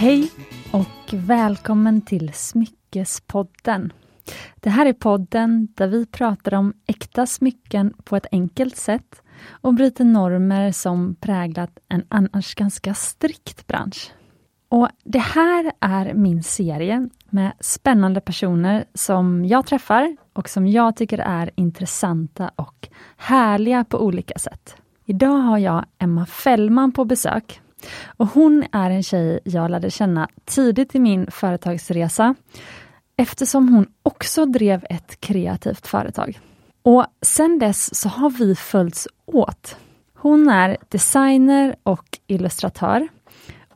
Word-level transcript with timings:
Hej 0.00 0.30
och 0.72 1.14
välkommen 1.14 2.00
till 2.00 2.32
Smyckespodden. 2.34 3.92
Det 4.60 4.70
här 4.70 4.86
är 4.86 4.92
podden 4.92 5.68
där 5.74 5.86
vi 5.86 6.06
pratar 6.06 6.54
om 6.54 6.72
äkta 6.86 7.26
smycken 7.26 7.94
på 8.04 8.16
ett 8.16 8.26
enkelt 8.32 8.76
sätt 8.76 9.22
och 9.50 9.74
bryter 9.74 10.04
normer 10.04 10.72
som 10.72 11.14
präglat 11.20 11.78
en 11.88 12.04
annars 12.08 12.54
ganska 12.54 12.94
strikt 12.94 13.66
bransch. 13.66 14.12
Och 14.68 14.88
Det 15.04 15.18
här 15.18 15.72
är 15.80 16.14
min 16.14 16.42
serie 16.42 17.08
med 17.30 17.52
spännande 17.60 18.20
personer 18.20 18.84
som 18.94 19.44
jag 19.44 19.66
träffar 19.66 20.16
och 20.32 20.48
som 20.48 20.66
jag 20.66 20.96
tycker 20.96 21.18
är 21.18 21.50
intressanta 21.54 22.50
och 22.56 22.88
härliga 23.16 23.84
på 23.84 23.98
olika 24.04 24.38
sätt. 24.38 24.76
Idag 25.04 25.38
har 25.38 25.58
jag 25.58 25.84
Emma 25.98 26.26
Fällman 26.26 26.92
på 26.92 27.04
besök. 27.04 27.60
Och 28.16 28.26
Hon 28.26 28.64
är 28.72 28.90
en 28.90 29.02
tjej 29.02 29.40
jag 29.44 29.70
lärde 29.70 29.90
känna 29.90 30.28
tidigt 30.44 30.94
i 30.94 30.98
min 30.98 31.30
företagsresa 31.30 32.34
eftersom 33.16 33.68
hon 33.68 33.86
också 34.02 34.46
drev 34.46 34.84
ett 34.90 35.20
kreativt 35.20 35.86
företag. 35.86 36.40
Och 36.82 37.06
Sen 37.22 37.58
dess 37.58 38.00
så 38.00 38.08
har 38.08 38.30
vi 38.30 38.54
följts 38.54 39.08
åt. 39.26 39.76
Hon 40.14 40.48
är 40.48 40.76
designer 40.88 41.76
och 41.82 42.18
illustratör. 42.26 43.08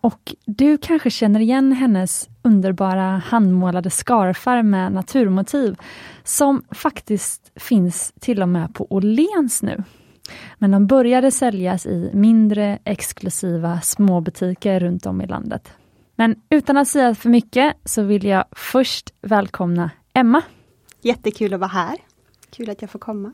Och 0.01 0.35
du 0.45 0.79
kanske 0.79 1.11
känner 1.11 1.41
igen 1.41 1.73
hennes 1.73 2.29
underbara 2.43 3.23
handmålade 3.27 3.91
scarfar 3.91 4.63
med 4.63 4.93
naturmotiv 4.93 5.77
som 6.25 6.65
faktiskt 6.71 7.53
finns 7.57 8.13
till 8.21 8.43
och 8.43 8.49
med 8.49 8.75
på 8.75 8.87
Åhléns 8.91 9.63
nu. 9.63 9.85
Men 10.59 10.71
de 10.71 10.87
började 10.87 11.31
säljas 11.31 11.87
i 11.87 12.11
mindre 12.15 12.79
exklusiva 12.85 13.81
småbutiker 13.81 14.81
runt 14.81 15.07
om 15.07 15.21
i 15.21 15.27
landet. 15.27 15.69
Men 16.17 16.37
utan 16.51 16.77
att 16.77 16.89
säga 16.89 17.15
för 17.15 17.29
mycket 17.29 17.77
så 17.85 18.03
vill 18.03 18.25
jag 18.25 18.45
först 18.53 19.15
välkomna 19.23 19.91
Emma. 20.15 20.43
Jättekul 21.01 21.55
att 21.55 21.61
vara 21.61 21.69
här. 21.69 21.97
Kul 22.51 22.71
att 22.71 22.83
jag 22.83 22.91
får 22.91 22.99
komma. 22.99 23.33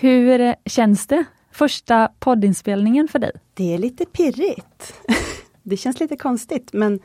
Hur 0.00 0.54
känns 0.68 1.06
det? 1.06 1.24
Första 1.52 2.08
poddinspelningen 2.18 3.08
för 3.08 3.18
dig? 3.18 3.32
Det 3.54 3.74
är 3.74 3.78
lite 3.78 4.04
pirrigt. 4.04 4.94
Det 5.62 5.76
känns 5.76 6.00
lite 6.00 6.16
konstigt 6.16 6.72
men 6.72 7.00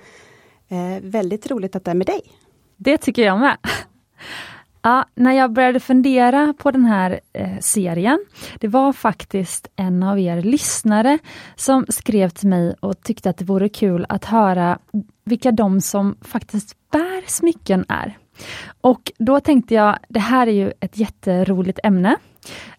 eh, 0.68 1.02
väldigt 1.02 1.52
roligt 1.52 1.76
att 1.76 1.86
det 1.86 1.92
är 1.92 1.96
med 1.96 2.08
dig. 2.08 2.22
Det 2.78 2.98
tycker 2.98 3.22
jag 3.22 3.40
med. 3.40 3.58
Ja, 4.81 5.05
när 5.16 5.31
jag 5.31 5.53
började 5.53 5.80
fundera 5.80 6.53
på 6.58 6.72
den 6.72 6.85
här 6.85 7.19
eh, 7.33 7.59
serien, 7.59 8.25
det 8.59 8.67
var 8.67 8.94
faktiskt 8.94 9.67
en 9.75 10.03
av 10.03 10.19
er 10.19 10.41
lyssnare 10.41 11.17
som 11.55 11.85
skrev 11.89 12.30
till 12.30 12.47
mig 12.47 12.75
och 12.80 13.03
tyckte 13.03 13.30
att 13.30 13.38
det 13.38 13.45
vore 13.45 13.69
kul 13.69 14.05
att 14.09 14.25
höra 14.25 14.80
vilka 15.23 15.52
de 15.52 15.81
som 15.81 16.16
faktiskt 16.22 16.75
bär 16.91 17.30
smycken 17.30 17.85
är. 17.88 18.17
Och 18.81 19.11
då 19.17 19.39
tänkte 19.39 19.73
jag, 19.73 19.97
det 20.09 20.19
här 20.19 20.47
är 20.47 20.52
ju 20.52 20.73
ett 20.80 20.97
jätteroligt 20.97 21.80
ämne. 21.83 22.16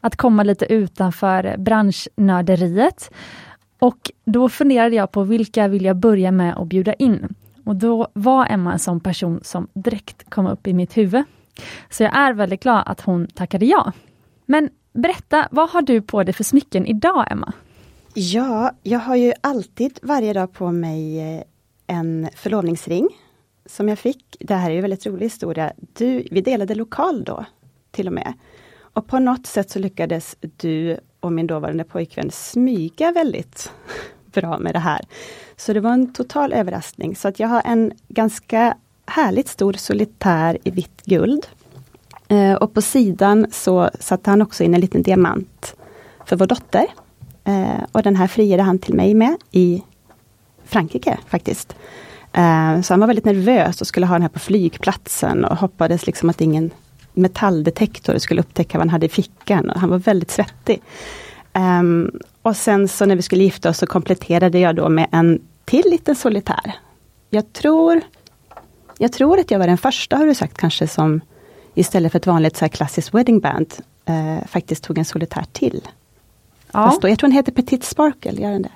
Att 0.00 0.16
komma 0.16 0.42
lite 0.42 0.72
utanför 0.72 1.56
branschnörderiet. 1.58 3.10
Och 3.78 4.10
då 4.24 4.48
funderade 4.48 4.96
jag 4.96 5.10
på 5.10 5.22
vilka 5.22 5.68
vill 5.68 5.84
jag 5.84 5.96
börja 5.96 6.32
med 6.32 6.56
att 6.56 6.66
bjuda 6.66 6.94
in? 6.94 7.34
Och 7.64 7.76
då 7.76 8.08
var 8.12 8.46
Emma 8.46 8.72
en 8.72 8.78
sån 8.78 9.00
person 9.00 9.40
som 9.42 9.68
direkt 9.72 10.30
kom 10.30 10.46
upp 10.46 10.66
i 10.66 10.72
mitt 10.72 10.96
huvud. 10.96 11.24
Så 11.90 12.02
jag 12.02 12.16
är 12.16 12.32
väldigt 12.32 12.62
glad 12.62 12.82
att 12.86 13.00
hon 13.00 13.26
tackade 13.26 13.66
ja. 13.66 13.92
Men 14.46 14.70
berätta, 14.92 15.48
vad 15.50 15.70
har 15.70 15.82
du 15.82 16.02
på 16.02 16.22
dig 16.22 16.34
för 16.34 16.44
smycken 16.44 16.86
idag, 16.86 17.26
Emma? 17.30 17.52
Ja, 18.14 18.72
jag 18.82 18.98
har 18.98 19.16
ju 19.16 19.32
alltid 19.40 19.98
varje 20.02 20.32
dag 20.32 20.52
på 20.52 20.72
mig 20.72 21.20
eh, 21.36 21.42
en 21.86 22.28
förlovningsring 22.34 23.08
som 23.66 23.88
jag 23.88 23.98
fick. 23.98 24.36
Det 24.40 24.54
här 24.54 24.70
är 24.70 24.74
en 24.74 24.82
väldigt 24.82 25.06
rolig 25.06 25.26
historia. 25.26 25.72
Du, 25.76 26.28
vi 26.30 26.40
delade 26.40 26.74
lokal 26.74 27.24
då, 27.24 27.44
till 27.90 28.06
och 28.06 28.12
med. 28.12 28.32
Och 28.92 29.06
på 29.06 29.18
något 29.18 29.46
sätt 29.46 29.70
så 29.70 29.78
lyckades 29.78 30.36
du 30.40 30.98
och 31.20 31.32
min 31.32 31.46
dåvarande 31.46 31.84
pojkvän 31.84 32.30
smyga 32.30 33.12
väldigt 33.12 33.72
bra 34.32 34.58
med 34.58 34.74
det 34.74 34.78
här. 34.78 35.00
Så 35.56 35.72
det 35.72 35.80
var 35.80 35.92
en 35.92 36.12
total 36.12 36.52
överraskning. 36.52 37.16
Så 37.16 37.28
att 37.28 37.40
jag 37.40 37.48
har 37.48 37.62
en 37.64 37.92
ganska 38.08 38.76
härligt 39.06 39.48
stor 39.48 39.72
solitär 39.72 40.58
i 40.64 40.70
vitt 40.70 41.02
guld. 41.04 41.46
Eh, 42.30 42.54
och 42.54 42.74
på 42.74 42.82
sidan 42.82 43.46
så 43.50 43.90
satte 44.00 44.30
han 44.30 44.42
också 44.42 44.64
in 44.64 44.74
en 44.74 44.80
liten 44.80 45.02
diamant 45.02 45.74
för 46.24 46.36
vår 46.36 46.46
dotter. 46.46 46.86
Eh, 47.44 47.84
och 47.92 48.02
den 48.02 48.16
här 48.16 48.26
friade 48.26 48.62
han 48.62 48.78
till 48.78 48.94
mig 48.94 49.14
med 49.14 49.36
i 49.50 49.82
Frankrike 50.64 51.18
faktiskt. 51.28 51.76
Eh, 52.32 52.80
så 52.80 52.92
han 52.92 53.00
var 53.00 53.06
väldigt 53.06 53.24
nervös 53.24 53.80
och 53.80 53.86
skulle 53.86 54.06
ha 54.06 54.14
den 54.14 54.22
här 54.22 54.28
på 54.28 54.38
flygplatsen 54.38 55.44
och 55.44 55.56
hoppades 55.56 56.06
liksom 56.06 56.30
att 56.30 56.40
ingen 56.40 56.70
metalldetektor 57.12 58.18
skulle 58.18 58.40
upptäcka 58.40 58.78
vad 58.78 58.82
han 58.82 58.90
hade 58.90 59.06
i 59.06 59.08
fickan. 59.08 59.70
Och 59.70 59.80
han 59.80 59.90
var 59.90 59.98
väldigt 59.98 60.30
svettig. 60.30 60.82
Um, 61.54 62.10
och 62.42 62.56
sen 62.56 62.88
så 62.88 63.06
när 63.06 63.16
vi 63.16 63.22
skulle 63.22 63.44
gifta 63.44 63.70
oss 63.70 63.78
så 63.78 63.86
kompletterade 63.86 64.58
jag 64.58 64.76
då 64.76 64.88
med 64.88 65.06
en 65.12 65.40
till 65.64 65.84
liten 65.90 66.16
solitär. 66.16 66.74
Jag 67.30 67.52
tror 67.52 68.00
jag 68.98 69.12
tror 69.12 69.38
att 69.38 69.50
jag 69.50 69.58
var 69.58 69.66
den 69.66 69.78
första, 69.78 70.16
har 70.16 70.26
du 70.26 70.34
sagt, 70.34 70.58
kanske 70.58 70.88
som 70.88 71.20
istället 71.80 72.12
för 72.12 72.18
ett 72.18 72.26
vanligt 72.26 72.56
så 72.56 72.64
här 72.64 72.68
klassiskt 72.68 73.14
wedding 73.14 73.40
band 73.40 73.74
eh, 74.04 74.46
faktiskt 74.46 74.84
tog 74.84 74.98
en 74.98 75.04
solitär 75.04 75.44
till. 75.52 75.88
Ja. 76.72 76.98
Då, 77.00 77.08
jag 77.08 77.18
tror 77.18 77.28
den 77.28 77.36
heter 77.36 77.52
Petit 77.52 77.84
Sparkle, 77.84 78.32
gör 78.32 78.50
den 78.50 78.62
det? 78.62 78.70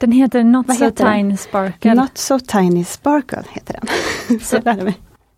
Den 0.00 0.12
heter 0.12 0.44
Not 0.44 0.68
Vad 0.68 0.76
So 0.76 0.84
heter 0.84 1.12
Tiny 1.12 1.28
den? 1.28 1.36
Sparkle. 1.36 1.94
Not 1.94 2.18
So 2.18 2.38
Tiny 2.38 2.84
Sparkle 2.84 3.42
heter 3.50 3.80
den. 3.80 4.40
så, 4.40 4.60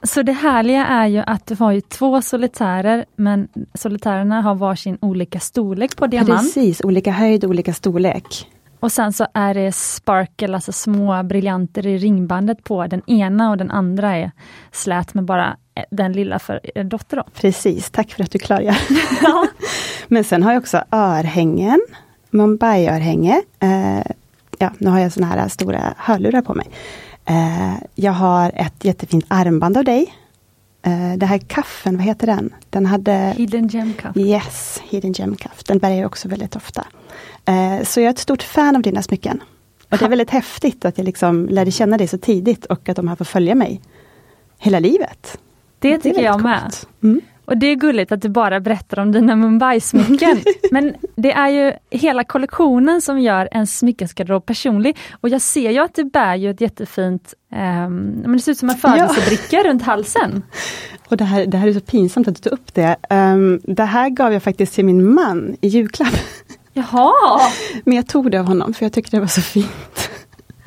så 0.03 0.23
det 0.23 0.33
härliga 0.33 0.87
är 0.87 1.07
ju 1.07 1.19
att 1.19 1.47
du 1.47 1.55
har 1.55 1.73
ju 1.73 1.81
två 1.81 2.23
solitärer 2.23 3.05
men 3.17 3.49
solitärerna 3.75 4.43
har 4.43 4.55
varsin 4.55 4.99
olika 5.01 5.41
storlek 5.41 5.97
på 5.97 6.07
diamant. 6.07 6.41
Precis, 6.41 6.81
olika 6.85 7.11
höjd, 7.13 7.45
olika 7.45 7.73
storlek. 7.73 8.49
Och 8.81 8.93
sen 8.93 9.13
så 9.13 9.27
är 9.35 9.55
det 9.55 9.73
sparkle, 9.73 10.55
alltså 10.55 10.73
små 10.73 11.23
briljanter 11.23 11.87
i 11.87 11.99
ringbandet 11.99 12.65
på 12.65 12.87
den 12.87 13.11
ena 13.11 13.51
och 13.51 13.57
den 13.57 13.71
andra 13.71 14.17
är 14.17 14.31
slät 14.73 15.15
med 15.15 15.25
bara 15.25 15.57
den 15.91 16.13
lilla 16.13 16.39
för 16.39 16.83
dotter. 16.85 17.17
Då. 17.17 17.25
Precis, 17.35 17.91
tack 17.91 18.11
för 18.11 18.25
att 18.25 18.31
du 18.31 18.39
klargör. 18.39 18.77
Ja. 19.23 19.47
Men 20.09 20.25
sen 20.25 20.43
har 20.43 20.53
jag 20.53 20.61
också 20.61 20.85
örhängen, 20.91 21.81
Mumbai-örhänge. 22.31 23.43
Eh, 23.61 24.13
ja, 24.59 24.73
nu 24.79 24.91
har 24.91 24.99
jag 24.99 25.13
såna 25.13 25.27
här 25.27 25.49
stora 25.49 25.95
hörlurar 25.97 26.43
på 26.43 26.55
mig. 26.55 26.67
Eh, 27.25 27.75
jag 27.95 28.13
har 28.13 28.53
ett 28.55 28.85
jättefint 28.85 29.25
armband 29.29 29.77
av 29.77 29.85
dig. 29.85 30.15
Eh, 30.83 31.13
det 31.17 31.27
här 31.27 31.39
kaffen, 31.39 31.97
vad 31.97 32.07
heter 32.07 32.27
den? 32.27 32.55
Den 32.71 32.87
hade... 32.87 33.35
Hidden 33.37 33.69
Gem 33.69 33.93
Cuff. 33.93 34.17
Yes, 34.17 34.83
Hidden 34.89 35.13
Gem 35.13 35.37
Cuff. 35.37 35.65
Den 35.65 35.79
bär 35.79 35.91
jag 35.91 36.07
också 36.07 36.29
väldigt 36.29 36.57
ofta. 36.57 36.87
Eh, 37.45 37.83
så 37.83 38.01
jag 38.01 38.07
är 38.07 38.11
ett 38.11 38.19
stort 38.19 38.43
fan 38.43 38.77
av 38.77 38.83
dina 38.83 39.03
smycken. 39.03 39.43
Och 39.91 39.99
det 39.99 40.05
är 40.05 40.09
väldigt 40.09 40.31
häftigt 40.31 40.85
att 40.85 40.99
jag 40.99 41.05
liksom 41.05 41.49
lärde 41.49 41.71
känna 41.71 41.99
dig 41.99 42.09
så 42.09 42.19
tidigt 42.19 42.65
och 42.65 42.89
att 42.89 42.97
de 42.97 43.09
här 43.09 43.17
får 43.17 43.25
följa 43.25 43.55
mig 43.55 43.81
hela 44.59 44.79
livet. 44.79 45.39
Det, 45.79 45.91
det 45.91 45.99
tycker 45.99 46.23
jag 46.23 46.43
med. 46.43 46.75
Mm. 47.03 47.21
Och 47.47 47.57
det 47.57 47.67
är 47.67 47.75
gulligt 47.75 48.13
att 48.13 48.23
du 48.23 48.29
bara 48.29 48.61
berättar 48.61 48.99
om 48.99 49.13
dina 49.13 49.37
Mumbai-smycken. 49.37 50.43
Men 50.71 50.95
det 51.17 51.33
är 51.33 51.49
ju 51.49 51.73
hela 51.91 52.25
kollektionen 52.25 53.01
som 53.01 53.19
gör 53.21 53.49
en 53.53 53.67
smyckesgarderob 53.67 54.47
personlig. 54.47 54.97
Och 55.21 55.29
jag 55.29 55.41
ser 55.41 55.71
ju 55.71 55.79
att 55.79 55.95
du 55.95 56.05
bär 56.05 56.35
ju 56.35 56.51
ett 56.51 56.61
jättefint, 56.61 57.35
um, 57.53 57.97
men 58.23 58.33
det 58.33 58.39
ser 58.39 58.53
ut 58.53 58.59
som 58.59 58.71
en 58.71 58.77
födelsebricka 58.77 59.57
ja. 59.57 59.65
runt 59.65 59.83
halsen. 59.83 60.43
Och 61.09 61.17
det 61.17 61.25
här, 61.25 61.47
det 61.47 61.57
här 61.57 61.69
är 61.69 61.73
så 61.73 61.81
pinsamt 61.81 62.29
att 62.29 62.35
du 62.35 62.41
tog 62.41 62.53
upp 62.53 62.75
det. 62.75 62.97
Um, 63.11 63.61
det 63.65 63.85
här 63.85 64.09
gav 64.09 64.33
jag 64.33 64.43
faktiskt 64.43 64.75
till 64.75 64.85
min 64.85 65.15
man 65.15 65.57
i 65.61 65.69
julklapp. 65.69 66.15
Jaha! 66.73 67.13
Men 67.85 67.97
jag 67.97 68.07
tog 68.07 68.31
det 68.31 68.41
av 68.41 68.47
honom 68.47 68.75
för 68.75 68.85
jag 68.85 68.93
tyckte 68.93 69.17
det 69.17 69.21
var 69.21 69.27
så 69.27 69.41
fint. 69.41 70.11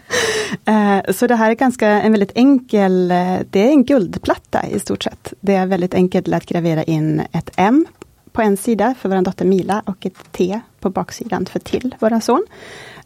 Eh, 0.66 1.14
så 1.14 1.28
det 1.28 1.36
här 1.36 1.52
är 1.52 1.56
ganska 1.56 1.88
en 1.88 2.12
väldigt 2.12 2.32
enkel, 2.36 3.12
eh, 3.12 3.38
det 3.50 3.68
är 3.68 3.70
en 3.70 3.86
guldplatta 3.86 4.68
i 4.68 4.80
stort 4.80 5.04
sett. 5.04 5.34
Det 5.42 5.56
är 5.56 5.66
väldigt 5.66 5.94
enkelt 5.94 6.34
att 6.34 6.46
gravera 6.46 6.84
in 6.84 7.22
ett 7.32 7.50
M 7.56 7.86
på 8.32 8.42
en 8.42 8.58
sida 8.58 8.96
för 9.00 9.10
vår 9.10 9.22
dotter 9.22 9.46
Mila 9.46 9.84
och 9.86 10.06
ett 10.06 10.32
T 10.32 10.60
på 10.80 10.90
baksidan 10.90 11.46
för 11.46 11.60
till 11.60 11.96
vår 12.00 12.20
son. 12.20 12.46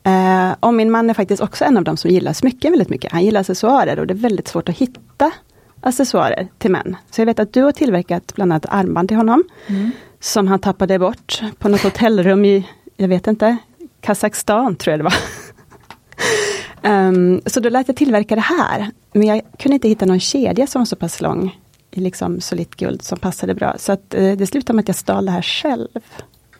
Eh, 0.03 0.55
och 0.59 0.73
min 0.73 0.91
man 0.91 1.09
är 1.09 1.13
faktiskt 1.13 1.41
också 1.41 1.65
en 1.65 1.77
av 1.77 1.83
dem 1.83 1.97
som 1.97 2.11
gillar 2.11 2.33
smycken 2.33 2.71
väldigt 2.71 2.89
mycket. 2.89 3.11
Han 3.11 3.23
gillar 3.23 3.39
accessoarer 3.41 3.99
och 3.99 4.07
det 4.07 4.13
är 4.13 4.17
väldigt 4.17 4.47
svårt 4.47 4.69
att 4.69 4.77
hitta 4.77 5.31
accessoarer 5.81 6.47
till 6.57 6.71
män. 6.71 6.95
Så 7.11 7.21
jag 7.21 7.25
vet 7.25 7.39
att 7.39 7.53
du 7.53 7.63
har 7.63 7.71
tillverkat 7.71 8.33
bland 8.35 8.53
annat 8.53 8.65
armband 8.69 9.07
till 9.07 9.17
honom. 9.17 9.43
Mm. 9.67 9.91
Som 10.19 10.47
han 10.47 10.59
tappade 10.59 10.99
bort 10.99 11.41
på 11.59 11.69
något 11.69 11.83
hotellrum 11.83 12.45
i 12.45 12.67
jag 12.97 13.07
vet 13.07 13.27
inte, 13.27 13.57
Kazakstan 14.01 14.75
tror 14.75 14.91
jag 14.91 14.99
det 14.99 15.03
var. 15.03 15.13
um, 16.83 17.41
så 17.45 17.59
då 17.59 17.69
lät 17.69 17.87
jag 17.87 17.97
tillverka 17.97 18.35
det 18.35 18.41
här. 18.41 18.91
Men 19.13 19.27
jag 19.27 19.41
kunde 19.59 19.73
inte 19.73 19.87
hitta 19.87 20.05
någon 20.05 20.19
kedja 20.19 20.67
som 20.67 20.81
var 20.81 20.85
så 20.85 20.95
pass 20.95 21.21
lång 21.21 21.59
i 21.91 21.99
liksom 21.99 22.41
solitt 22.41 22.75
guld 22.75 23.01
som 23.01 23.19
passade 23.19 23.55
bra. 23.55 23.75
Så 23.77 23.91
att, 23.91 24.15
uh, 24.17 24.37
det 24.37 24.47
slutade 24.47 24.75
med 24.75 24.83
att 24.83 24.87
jag 24.87 24.95
stal 24.95 25.25
det 25.25 25.31
här 25.31 25.41
själv. 25.41 25.87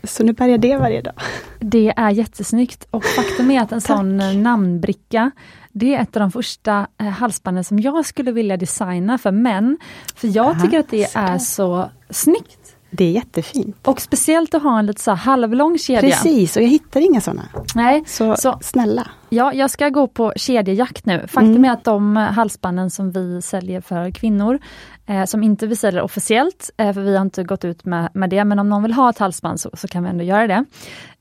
Så 0.03 0.23
nu 0.23 0.33
bär 0.33 0.47
jag 0.47 0.59
det 0.59 0.77
varje 0.77 1.01
dag. 1.01 1.13
Det 1.59 1.93
är 1.95 2.09
jättesnyggt 2.09 2.87
och 2.91 3.05
faktum 3.05 3.51
är 3.51 3.61
att 3.61 3.71
en 3.71 3.81
sån 3.91 4.43
namnbricka 4.43 5.31
det 5.73 5.95
är 5.95 6.01
ett 6.01 6.15
av 6.15 6.19
de 6.19 6.31
första 6.31 6.87
eh, 6.97 7.07
halsbanden 7.07 7.63
som 7.63 7.79
jag 7.79 8.05
skulle 8.05 8.31
vilja 8.31 8.57
designa 8.57 9.17
för 9.17 9.31
män. 9.31 9.77
För 10.15 10.27
jag 10.35 10.45
Aha, 10.45 10.61
tycker 10.61 10.79
att 10.79 10.89
det 10.89 11.11
så. 11.11 11.19
är 11.19 11.37
så 11.37 11.89
snyggt. 12.09 12.75
Det 12.89 13.05
är 13.05 13.11
jättefint. 13.11 13.87
Och 13.87 14.01
speciellt 14.01 14.53
att 14.53 14.63
ha 14.63 14.79
en 14.79 14.85
lite 14.85 15.01
så 15.01 15.11
halvlång 15.11 15.77
kedja. 15.77 16.01
Precis, 16.01 16.57
och 16.57 16.63
jag 16.63 16.67
hittar 16.67 17.01
inga 17.01 17.21
sådana. 17.21 17.43
Nej, 17.75 18.03
så, 18.07 18.35
så 18.35 18.59
snälla. 18.61 19.07
Ja, 19.33 19.53
jag 19.53 19.69
ska 19.69 19.89
gå 19.89 20.07
på 20.07 20.33
kedjejakt 20.35 21.05
nu. 21.05 21.27
Faktum 21.27 21.55
mm. 21.55 21.65
är 21.65 21.71
att 21.71 21.83
de 21.83 22.15
halsbanden 22.15 22.89
som 22.89 23.11
vi 23.11 23.41
säljer 23.41 23.81
för 23.81 24.11
kvinnor, 24.11 24.59
eh, 25.05 25.25
som 25.25 25.43
inte 25.43 25.67
vi 25.67 25.75
säljer 25.75 26.01
officiellt, 26.01 26.69
eh, 26.77 26.93
för 26.93 27.01
vi 27.01 27.15
har 27.15 27.21
inte 27.21 27.43
gått 27.43 27.65
ut 27.65 27.85
med, 27.85 28.09
med 28.13 28.29
det, 28.29 28.45
men 28.45 28.59
om 28.59 28.69
någon 28.69 28.83
vill 28.83 28.93
ha 28.93 29.09
ett 29.09 29.17
halsband 29.17 29.59
så, 29.59 29.69
så 29.73 29.87
kan 29.87 30.03
vi 30.03 30.09
ändå 30.09 30.23
göra 30.23 30.47
det. 30.47 30.65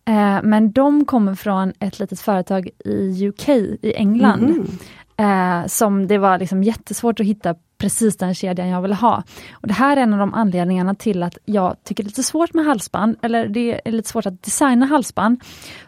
Eh, 0.04 0.38
men 0.42 0.72
de 0.72 1.04
kommer 1.04 1.34
från 1.34 1.72
ett 1.78 1.98
litet 1.98 2.20
företag 2.20 2.68
i 2.84 3.28
UK, 3.28 3.48
i 3.48 3.92
England. 3.96 4.44
Mm. 4.44 4.78
Eh, 5.16 5.66
som 5.66 6.06
det 6.06 6.18
var 6.18 6.38
liksom 6.38 6.62
jättesvårt 6.62 7.20
att 7.20 7.26
hitta 7.26 7.54
precis 7.78 8.16
den 8.16 8.34
kedjan 8.34 8.68
jag 8.68 8.82
vill 8.82 8.92
ha. 8.92 9.22
Och 9.52 9.68
Det 9.68 9.74
här 9.74 9.96
är 9.96 10.00
en 10.00 10.12
av 10.12 10.18
de 10.18 10.34
anledningarna 10.34 10.94
till 10.94 11.22
att 11.22 11.38
jag 11.44 11.76
tycker 11.84 12.02
det 12.02 12.06
är 12.06 12.08
lite 12.08 12.22
svårt 12.22 12.54
med 12.54 12.64
halsband, 12.64 13.16
eller 13.22 13.48
det 13.48 13.88
är 13.88 13.92
lite 13.92 14.08
svårt 14.08 14.26
att 14.26 14.42
designa 14.42 14.86
halsband. 14.86 15.40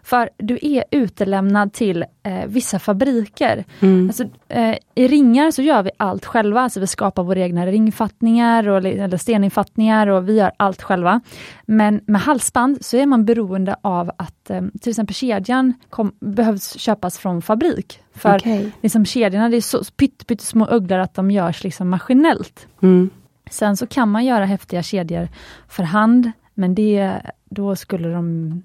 För 0.03 0.31
du 0.39 0.59
är 0.63 0.85
utelämnad 0.91 1.73
till 1.73 2.05
eh, 2.25 2.47
vissa 2.47 2.79
fabriker. 2.79 3.65
Mm. 3.81 4.09
Alltså, 4.09 4.25
eh, 4.49 4.77
I 4.95 5.09
ringar 5.09 5.51
så 5.51 5.63
gör 5.63 5.83
vi 5.83 5.91
allt 5.97 6.25
själva, 6.25 6.61
alltså 6.61 6.81
vi 6.81 6.87
skapar 6.87 7.23
våra 7.23 7.41
egna 7.41 7.67
ringfattningar 7.67 8.69
och, 8.69 8.77
eller 8.77 9.17
steninfattningar 9.17 10.07
och 10.07 10.29
vi 10.29 10.37
gör 10.37 10.53
allt 10.57 10.83
själva. 10.83 11.21
Men 11.67 12.01
med 12.07 12.21
halsband 12.21 12.85
så 12.85 12.97
är 12.97 13.07
man 13.07 13.25
beroende 13.25 13.77
av 13.83 14.11
att 14.17 14.51
eh, 14.51 14.63
till 14.81 14.91
exempel 14.91 15.15
kedjan 15.15 15.75
kom, 15.91 16.13
behövs 16.21 16.79
köpas 16.79 17.19
från 17.19 17.43
fabrik. 17.43 18.01
För 18.15 18.37
okay. 18.37 18.71
liksom 18.83 19.05
kedjorna 19.05 19.49
det 19.49 19.57
är 19.57 19.61
så 19.61 19.85
pyttesmå 20.27 20.67
ugglor 20.67 20.99
att 20.99 21.15
de 21.15 21.31
görs 21.31 21.65
liksom 21.65 21.89
maskinellt. 21.89 22.67
Mm. 22.83 23.11
Sen 23.51 23.77
så 23.77 23.87
kan 23.87 24.11
man 24.11 24.25
göra 24.25 24.45
häftiga 24.45 24.83
kedjor 24.83 25.29
för 25.69 25.83
hand, 25.83 26.33
men 26.55 26.75
det, 26.75 27.21
då 27.45 27.77
skulle 27.77 28.09
de... 28.09 28.63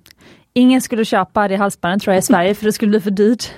Ingen 0.54 0.82
skulle 0.82 1.06
köpa 1.06 1.48
det 1.48 1.56
halsbandet 1.56 2.02
tror 2.04 2.14
jag 2.14 2.20
i 2.20 2.26
Sverige, 2.26 2.56
för 2.56 2.66
det 2.66 2.74
skulle 2.74 2.90
bli 2.90 3.00
för 3.00 3.12
dyrt. 3.12 3.52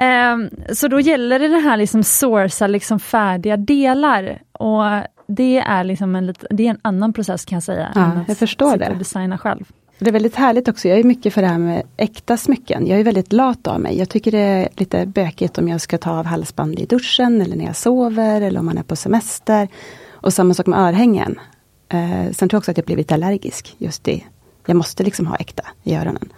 Um, 0.00 0.50
så 0.74 0.88
då 0.88 1.00
gäller 1.00 1.38
det 1.38 1.48
det 1.48 1.58
här 1.58 1.76
liksom 1.76 2.02
sourca 2.02 2.66
liksom 2.66 3.00
färdiga 3.00 3.56
delar. 3.56 4.42
Och 4.52 4.84
det 5.26 5.58
är 5.58 5.84
liksom 5.84 6.14
en, 6.16 6.34
det 6.50 6.66
är 6.66 6.70
en 6.70 6.80
annan 6.82 7.12
process 7.12 7.44
kan 7.44 7.56
jag 7.56 7.62
säga. 7.62 7.92
Ja, 7.94 8.24
jag 8.28 8.36
förstår 8.36 8.76
det. 8.76 8.94
designa 8.98 9.38
själv. 9.38 9.64
Det 9.98 10.10
är 10.10 10.12
väldigt 10.12 10.36
härligt 10.36 10.68
också. 10.68 10.88
Jag 10.88 10.98
är 10.98 11.04
mycket 11.04 11.34
för 11.34 11.42
det 11.42 11.48
här 11.48 11.58
med 11.58 11.82
äkta 11.96 12.36
smycken. 12.36 12.86
Jag 12.86 13.00
är 13.00 13.04
väldigt 13.04 13.32
lat 13.32 13.66
av 13.66 13.80
mig. 13.80 13.98
Jag 13.98 14.08
tycker 14.08 14.30
det 14.30 14.38
är 14.38 14.68
lite 14.76 15.06
bökigt 15.06 15.58
om 15.58 15.68
jag 15.68 15.80
ska 15.80 15.98
ta 15.98 16.10
av 16.10 16.26
halsband 16.26 16.78
i 16.78 16.86
duschen 16.86 17.40
eller 17.40 17.56
när 17.56 17.64
jag 17.64 17.76
sover 17.76 18.40
eller 18.40 18.60
om 18.60 18.66
man 18.66 18.78
är 18.78 18.82
på 18.82 18.96
semester. 18.96 19.68
Och 20.10 20.32
samma 20.32 20.54
sak 20.54 20.66
med 20.66 20.78
örhängen. 20.78 21.40
Eh, 21.88 22.30
sen 22.32 22.48
tror 22.48 22.52
jag 22.52 22.58
också 22.58 22.70
att 22.70 22.76
jag 22.76 22.86
blivit 22.86 23.12
allergisk 23.12 23.74
just 23.78 24.08
i, 24.08 24.26
jag 24.70 24.76
måste 24.76 25.02
liksom 25.04 25.26
ha 25.26 25.36
äkta 25.36 25.62
i 25.82 25.94
öronen. 25.94 26.32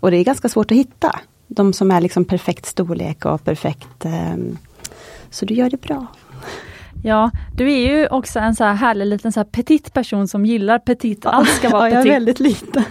Och 0.00 0.10
det 0.10 0.16
är 0.16 0.24
ganska 0.24 0.48
svårt 0.48 0.70
att 0.70 0.76
hitta. 0.76 1.20
De 1.46 1.72
som 1.72 1.90
är 1.90 2.00
liksom 2.00 2.24
perfekt 2.24 2.66
storlek 2.66 3.24
och 3.24 3.44
perfekt 3.44 4.04
eh, 4.04 4.36
Så 5.30 5.44
du 5.44 5.54
gör 5.54 5.70
det 5.70 5.80
bra. 5.80 6.06
Ja, 7.04 7.30
du 7.54 7.72
är 7.72 7.78
ju 7.78 8.06
också 8.06 8.38
en 8.38 8.54
så 8.54 8.64
här 8.64 8.74
härlig 8.74 9.06
liten 9.06 9.32
så 9.32 9.40
här 9.40 9.44
petit 9.44 9.92
person 9.92 10.28
som 10.28 10.46
gillar 10.46 10.78
petit, 10.78 11.26
allt 11.26 11.48
ska 11.48 11.68
vara 11.68 11.90
ja, 11.90 11.96
petit. 11.96 12.06
jag 12.06 12.06
är 12.06 12.12
väldigt 12.12 12.40
liten. 12.40 12.84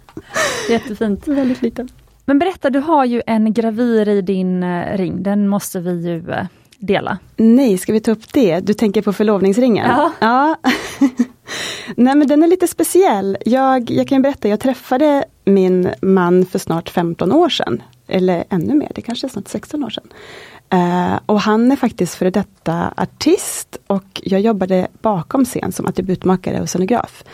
Jättefint. 0.70 1.28
Väldigt 1.28 1.62
liten. 1.62 1.88
Men 2.24 2.38
berätta, 2.38 2.70
du 2.70 2.78
har 2.78 3.04
ju 3.04 3.22
en 3.26 3.52
gravyr 3.52 4.08
i 4.08 4.22
din 4.22 4.62
eh, 4.62 4.96
ring, 4.96 5.22
den 5.22 5.48
måste 5.48 5.80
vi 5.80 6.08
ju 6.08 6.30
eh, 6.30 6.46
dela. 6.78 7.18
Nej, 7.36 7.78
ska 7.78 7.92
vi 7.92 8.00
ta 8.00 8.10
upp 8.10 8.32
det? 8.32 8.60
Du 8.60 8.74
tänker 8.74 9.02
på 9.02 9.12
förlovningsringen? 9.12 9.90
Ja. 9.90 10.12
ja. 10.20 10.56
Nej 11.96 12.14
men 12.14 12.28
den 12.28 12.42
är 12.42 12.46
lite 12.46 12.68
speciell. 12.68 13.36
Jag, 13.44 13.90
jag 13.90 14.08
kan 14.08 14.22
berätta, 14.22 14.48
jag 14.48 14.60
träffade 14.60 15.24
min 15.44 15.90
man 16.02 16.46
för 16.46 16.58
snart 16.58 16.88
15 16.88 17.32
år 17.32 17.48
sedan. 17.48 17.82
Eller 18.06 18.44
ännu 18.50 18.74
mer, 18.74 18.92
det 18.94 19.02
kanske 19.02 19.26
är 19.26 19.28
snart 19.28 19.48
16 19.48 19.84
år 19.84 19.90
sedan. 19.90 20.04
Uh, 20.74 21.18
och 21.26 21.40
han 21.40 21.72
är 21.72 21.76
faktiskt 21.76 22.14
före 22.14 22.30
detta 22.30 22.94
artist 22.96 23.76
och 23.86 24.20
jag 24.24 24.40
jobbade 24.40 24.88
bakom 25.02 25.44
scen 25.44 25.72
som 25.72 25.86
attributmakare 25.86 26.60
och 26.60 26.68
scenograf. 26.68 27.24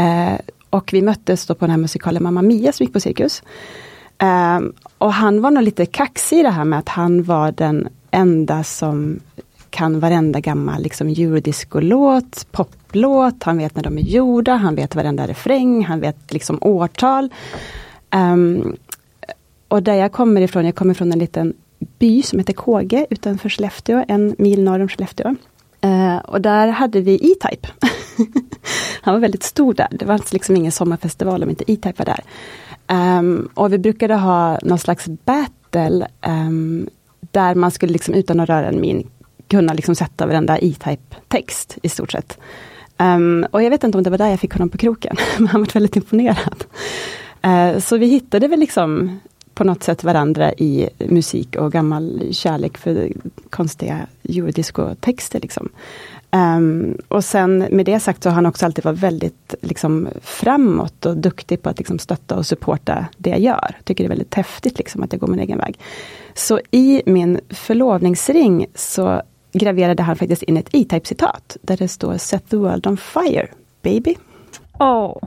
Uh, 0.00 0.38
och 0.70 0.92
vi 0.92 1.02
möttes 1.02 1.46
då 1.46 1.54
på 1.54 1.64
den 1.64 1.70
här 1.70 1.78
musikalen 1.78 2.22
Mamma 2.22 2.42
Mia 2.42 2.72
som 2.72 2.84
gick 2.84 2.92
på 2.92 3.00
Cirkus. 3.00 3.42
Uh, 4.22 4.60
och 4.98 5.12
han 5.12 5.40
var 5.40 5.50
nog 5.50 5.62
lite 5.62 5.86
kaxig 5.86 6.38
i 6.38 6.42
det 6.42 6.50
här 6.50 6.64
med 6.64 6.78
att 6.78 6.88
han 6.88 7.22
var 7.22 7.52
den 7.52 7.88
enda 8.10 8.64
som 8.64 9.20
kan 9.72 10.00
varenda 10.00 10.40
gammal 10.40 10.82
liksom 10.82 11.08
eurodisco-låt, 11.08 12.52
poplåt, 12.52 13.42
han 13.42 13.58
vet 13.58 13.76
när 13.76 13.82
de 13.82 13.98
är 13.98 14.02
gjorda, 14.02 14.54
han 14.54 14.74
vet 14.74 14.94
varenda 14.94 15.26
refräng, 15.26 15.84
han 15.84 16.00
vet 16.00 16.32
liksom 16.32 16.58
årtal. 16.60 17.30
Um, 18.14 18.76
och 19.68 19.82
där 19.82 19.94
jag 19.94 20.12
kommer 20.12 20.40
ifrån, 20.40 20.64
jag 20.64 20.74
kommer 20.74 20.94
från 20.94 21.12
en 21.12 21.18
liten 21.18 21.54
by 21.98 22.22
som 22.22 22.38
heter 22.38 22.52
Kåge 22.52 23.06
utanför 23.10 23.48
Skellefteå, 23.48 24.04
en 24.08 24.34
mil 24.38 24.62
norr 24.62 24.80
om 24.80 24.88
Skellefteå. 24.88 25.34
Uh, 25.84 26.16
och 26.16 26.40
där 26.40 26.68
hade 26.68 27.00
vi 27.00 27.14
E-Type. 27.14 27.68
Han 29.02 29.14
var 29.14 29.20
väldigt 29.20 29.42
stor 29.42 29.74
där. 29.74 29.88
Det 29.90 30.04
var 30.04 30.20
liksom 30.32 30.56
ingen 30.56 30.72
sommarfestival 30.72 31.42
om 31.42 31.50
inte 31.50 31.72
E-Type 31.72 32.04
var 32.04 32.04
där. 32.06 32.24
Um, 33.18 33.48
och 33.54 33.72
vi 33.72 33.78
brukade 33.78 34.14
ha 34.14 34.58
någon 34.62 34.78
slags 34.78 35.06
battle 35.06 36.06
um, 36.26 36.88
där 37.30 37.54
man 37.54 37.70
skulle 37.70 37.92
liksom 37.92 38.14
utan 38.14 38.40
att 38.40 38.48
röra 38.48 38.68
en 38.68 38.80
min 38.80 39.08
kunna 39.52 39.72
liksom 39.72 39.94
sätta 39.94 40.26
varenda 40.26 40.58
E-Type 40.58 41.16
text 41.28 41.78
i 41.82 41.88
stort 41.88 42.12
sett. 42.12 42.38
Um, 42.98 43.46
och 43.50 43.62
jag 43.62 43.70
vet 43.70 43.84
inte 43.84 43.98
om 43.98 44.04
det 44.04 44.10
var 44.10 44.18
där 44.18 44.30
jag 44.30 44.40
fick 44.40 44.52
honom 44.52 44.68
på 44.68 44.78
kroken, 44.78 45.16
men 45.38 45.46
han 45.52 45.60
var 45.60 45.72
väldigt 45.74 45.96
imponerad. 45.96 46.64
Uh, 47.46 47.78
så 47.78 47.96
vi 47.96 48.06
hittade 48.06 48.48
väl 48.48 48.60
liksom 48.60 49.20
på 49.54 49.64
något 49.64 49.82
sätt 49.82 50.04
varandra 50.04 50.52
i 50.52 50.88
musik 50.98 51.56
och 51.56 51.72
gammal 51.72 52.22
kärlek 52.30 52.78
för 52.78 53.12
konstiga 53.50 54.06
eurodisco-texter. 54.22 55.40
Liksom. 55.40 55.68
Um, 56.36 56.98
och 57.08 57.24
sen 57.24 57.58
med 57.58 57.86
det 57.86 58.00
sagt 58.00 58.22
så 58.22 58.28
har 58.28 58.34
han 58.34 58.46
också 58.46 58.66
alltid 58.66 58.84
varit 58.84 58.98
väldigt 58.98 59.54
liksom, 59.60 60.08
framåt 60.22 61.06
och 61.06 61.16
duktig 61.16 61.62
på 61.62 61.68
att 61.70 61.78
liksom, 61.78 61.98
stötta 61.98 62.36
och 62.36 62.46
supporta 62.46 63.06
det 63.16 63.30
jag 63.30 63.40
gör. 63.40 63.76
Tycker 63.84 64.04
det 64.04 64.06
är 64.06 64.16
väldigt 64.16 64.34
häftigt 64.34 64.78
liksom, 64.78 65.02
att 65.02 65.12
jag 65.12 65.20
går 65.20 65.28
min 65.28 65.40
egen 65.40 65.58
väg. 65.58 65.78
Så 66.34 66.60
i 66.70 67.02
min 67.06 67.40
förlovningsring 67.48 68.66
så 68.74 69.22
graverade 69.52 70.02
han 70.02 70.16
faktiskt 70.16 70.42
in 70.42 70.56
ett 70.56 70.68
E-Type 70.72 71.08
citat 71.08 71.56
där 71.62 71.76
det 71.76 71.88
står 71.88 72.16
Set 72.18 72.50
the 72.50 72.56
world 72.56 72.86
on 72.86 72.96
fire, 72.96 73.48
baby. 73.82 74.14
Oh. 74.78 75.18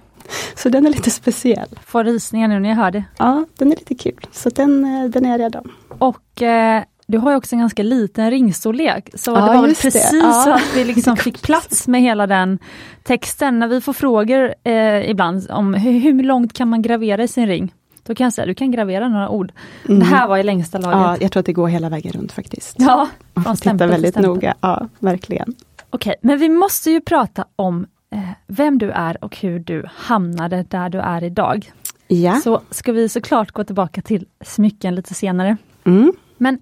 Så 0.55 0.69
den 0.69 0.85
är 0.85 0.89
lite 0.89 1.11
speciell. 1.11 1.79
Får 1.85 2.03
rysningar 2.03 2.47
nu 2.47 2.59
när 2.59 2.69
jag 2.69 2.75
hör 2.75 2.91
det. 2.91 3.03
Ja, 3.17 3.45
den 3.57 3.71
är 3.71 3.75
lite 3.75 3.95
kul. 3.95 4.27
Så 4.31 4.49
den, 4.49 4.85
eh, 4.85 5.09
den 5.09 5.25
är 5.25 5.29
jag 5.29 5.39
rädd 5.39 5.55
om. 5.55 5.71
Och 5.99 6.41
eh, 6.41 6.83
du 7.07 7.17
har 7.17 7.35
också 7.35 7.55
en 7.55 7.59
ganska 7.59 7.83
liten 7.83 8.31
ringstorlek. 8.31 9.09
Så 9.13 9.31
ja, 9.31 9.35
det 9.35 9.57
var 9.57 9.67
precis 9.67 9.93
det. 10.11 10.33
så 10.33 10.51
att 10.51 10.75
vi 10.75 10.83
liksom 10.83 11.17
fick 11.25 11.41
plats 11.41 11.87
med 11.87 12.01
hela 12.01 12.27
den 12.27 12.59
texten. 13.03 13.59
När 13.59 13.67
vi 13.67 13.81
får 13.81 13.93
frågor 13.93 14.55
eh, 14.63 15.09
ibland 15.09 15.51
om 15.51 15.73
hur, 15.73 15.99
hur 15.99 16.23
långt 16.23 16.53
kan 16.53 16.67
man 16.69 16.81
gravera 16.81 17.23
i 17.23 17.27
sin 17.27 17.47
ring? 17.47 17.73
Då 18.07 18.15
kan 18.15 18.23
jag 18.23 18.33
säga, 18.33 18.45
du 18.45 18.53
kan 18.53 18.71
gravera 18.71 19.09
några 19.09 19.29
ord. 19.29 19.51
Mm. 19.87 19.99
Det 19.99 20.05
här 20.05 20.27
var 20.27 20.37
i 20.37 20.43
längsta 20.43 20.77
laget. 20.77 20.97
Ja, 20.97 21.17
jag 21.21 21.31
tror 21.31 21.39
att 21.39 21.45
det 21.45 21.53
går 21.53 21.67
hela 21.67 21.89
vägen 21.89 22.11
runt 22.11 22.31
faktiskt. 22.31 22.75
Ja, 22.79 23.07
Man 23.33 23.43
får 23.43 23.71
titta 23.71 23.87
väldigt 23.87 24.15
noga, 24.15 24.55
ja 24.61 24.87
verkligen. 24.99 25.55
Okej, 25.89 26.15
men 26.21 26.39
vi 26.39 26.49
måste 26.49 26.91
ju 26.91 27.01
prata 27.01 27.45
om 27.55 27.85
eh, 28.11 28.19
vem 28.47 28.77
du 28.77 28.91
är 28.91 29.23
och 29.23 29.37
hur 29.37 29.59
du 29.59 29.85
hamnade 29.95 30.65
där 30.69 30.89
du 30.89 30.99
är 30.99 31.23
idag. 31.23 31.71
Ja. 32.07 32.35
Så 32.35 32.61
ska 32.69 32.91
vi 32.91 33.09
såklart 33.09 33.51
gå 33.51 33.63
tillbaka 33.63 34.01
till 34.01 34.27
smycken 34.41 34.95
lite 34.95 35.13
senare. 35.13 35.57
Mm. 35.85 36.13
Men 36.37 36.59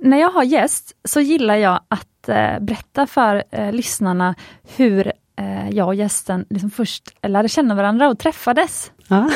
när 0.00 0.16
jag 0.20 0.30
har 0.30 0.44
gäst 0.44 0.92
så 1.04 1.20
gillar 1.20 1.54
jag 1.54 1.80
att 1.88 2.28
eh, 2.28 2.60
berätta 2.60 3.06
för 3.06 3.44
eh, 3.50 3.72
lyssnarna 3.72 4.34
hur 4.76 5.12
eh, 5.36 5.70
jag 5.70 5.86
och 5.86 5.94
gästen 5.94 6.46
liksom 6.50 6.70
först 6.70 7.02
lärde 7.22 7.48
känna 7.48 7.74
varandra 7.74 8.08
och 8.08 8.18
träffades. 8.18 8.92
Ja. 9.08 9.30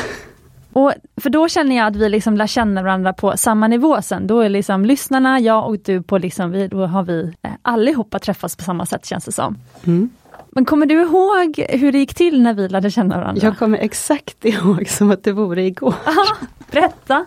Och, 0.73 0.93
för 1.21 1.29
då 1.29 1.47
känner 1.47 1.75
jag 1.75 1.87
att 1.87 1.95
vi 1.95 2.09
liksom 2.09 2.37
lär 2.37 2.47
känna 2.47 2.83
varandra 2.83 3.13
på 3.13 3.37
samma 3.37 3.67
nivå 3.67 4.01
sen. 4.01 4.27
Då 4.27 4.39
är 4.39 4.49
liksom 4.49 4.85
lyssnarna, 4.85 5.39
jag 5.39 5.67
och 5.67 5.79
du, 5.79 6.01
på 6.01 6.17
liksom, 6.17 6.51
vi, 6.51 6.67
då 6.67 6.85
har 6.85 7.03
vi 7.03 7.33
eh, 7.41 7.51
allihopa 7.61 8.19
träffats 8.19 8.55
på 8.55 8.63
samma 8.63 8.85
sätt 8.85 9.05
känns 9.05 9.25
det 9.25 9.31
som. 9.31 9.57
Mm. 9.87 10.09
Men 10.51 10.65
kommer 10.65 10.85
du 10.85 11.01
ihåg 11.01 11.65
hur 11.69 11.91
det 11.91 11.97
gick 11.97 12.13
till 12.13 12.41
när 12.41 12.53
vi 12.53 12.69
lärde 12.69 12.91
känna 12.91 13.17
varandra? 13.17 13.41
Jag 13.43 13.57
kommer 13.57 13.77
exakt 13.77 14.45
ihåg 14.45 14.87
som 14.89 15.11
att 15.11 15.23
det 15.23 15.31
vore 15.31 15.63
igår. 15.63 15.95
Aha, 16.05 16.35
berätta! 16.71 17.25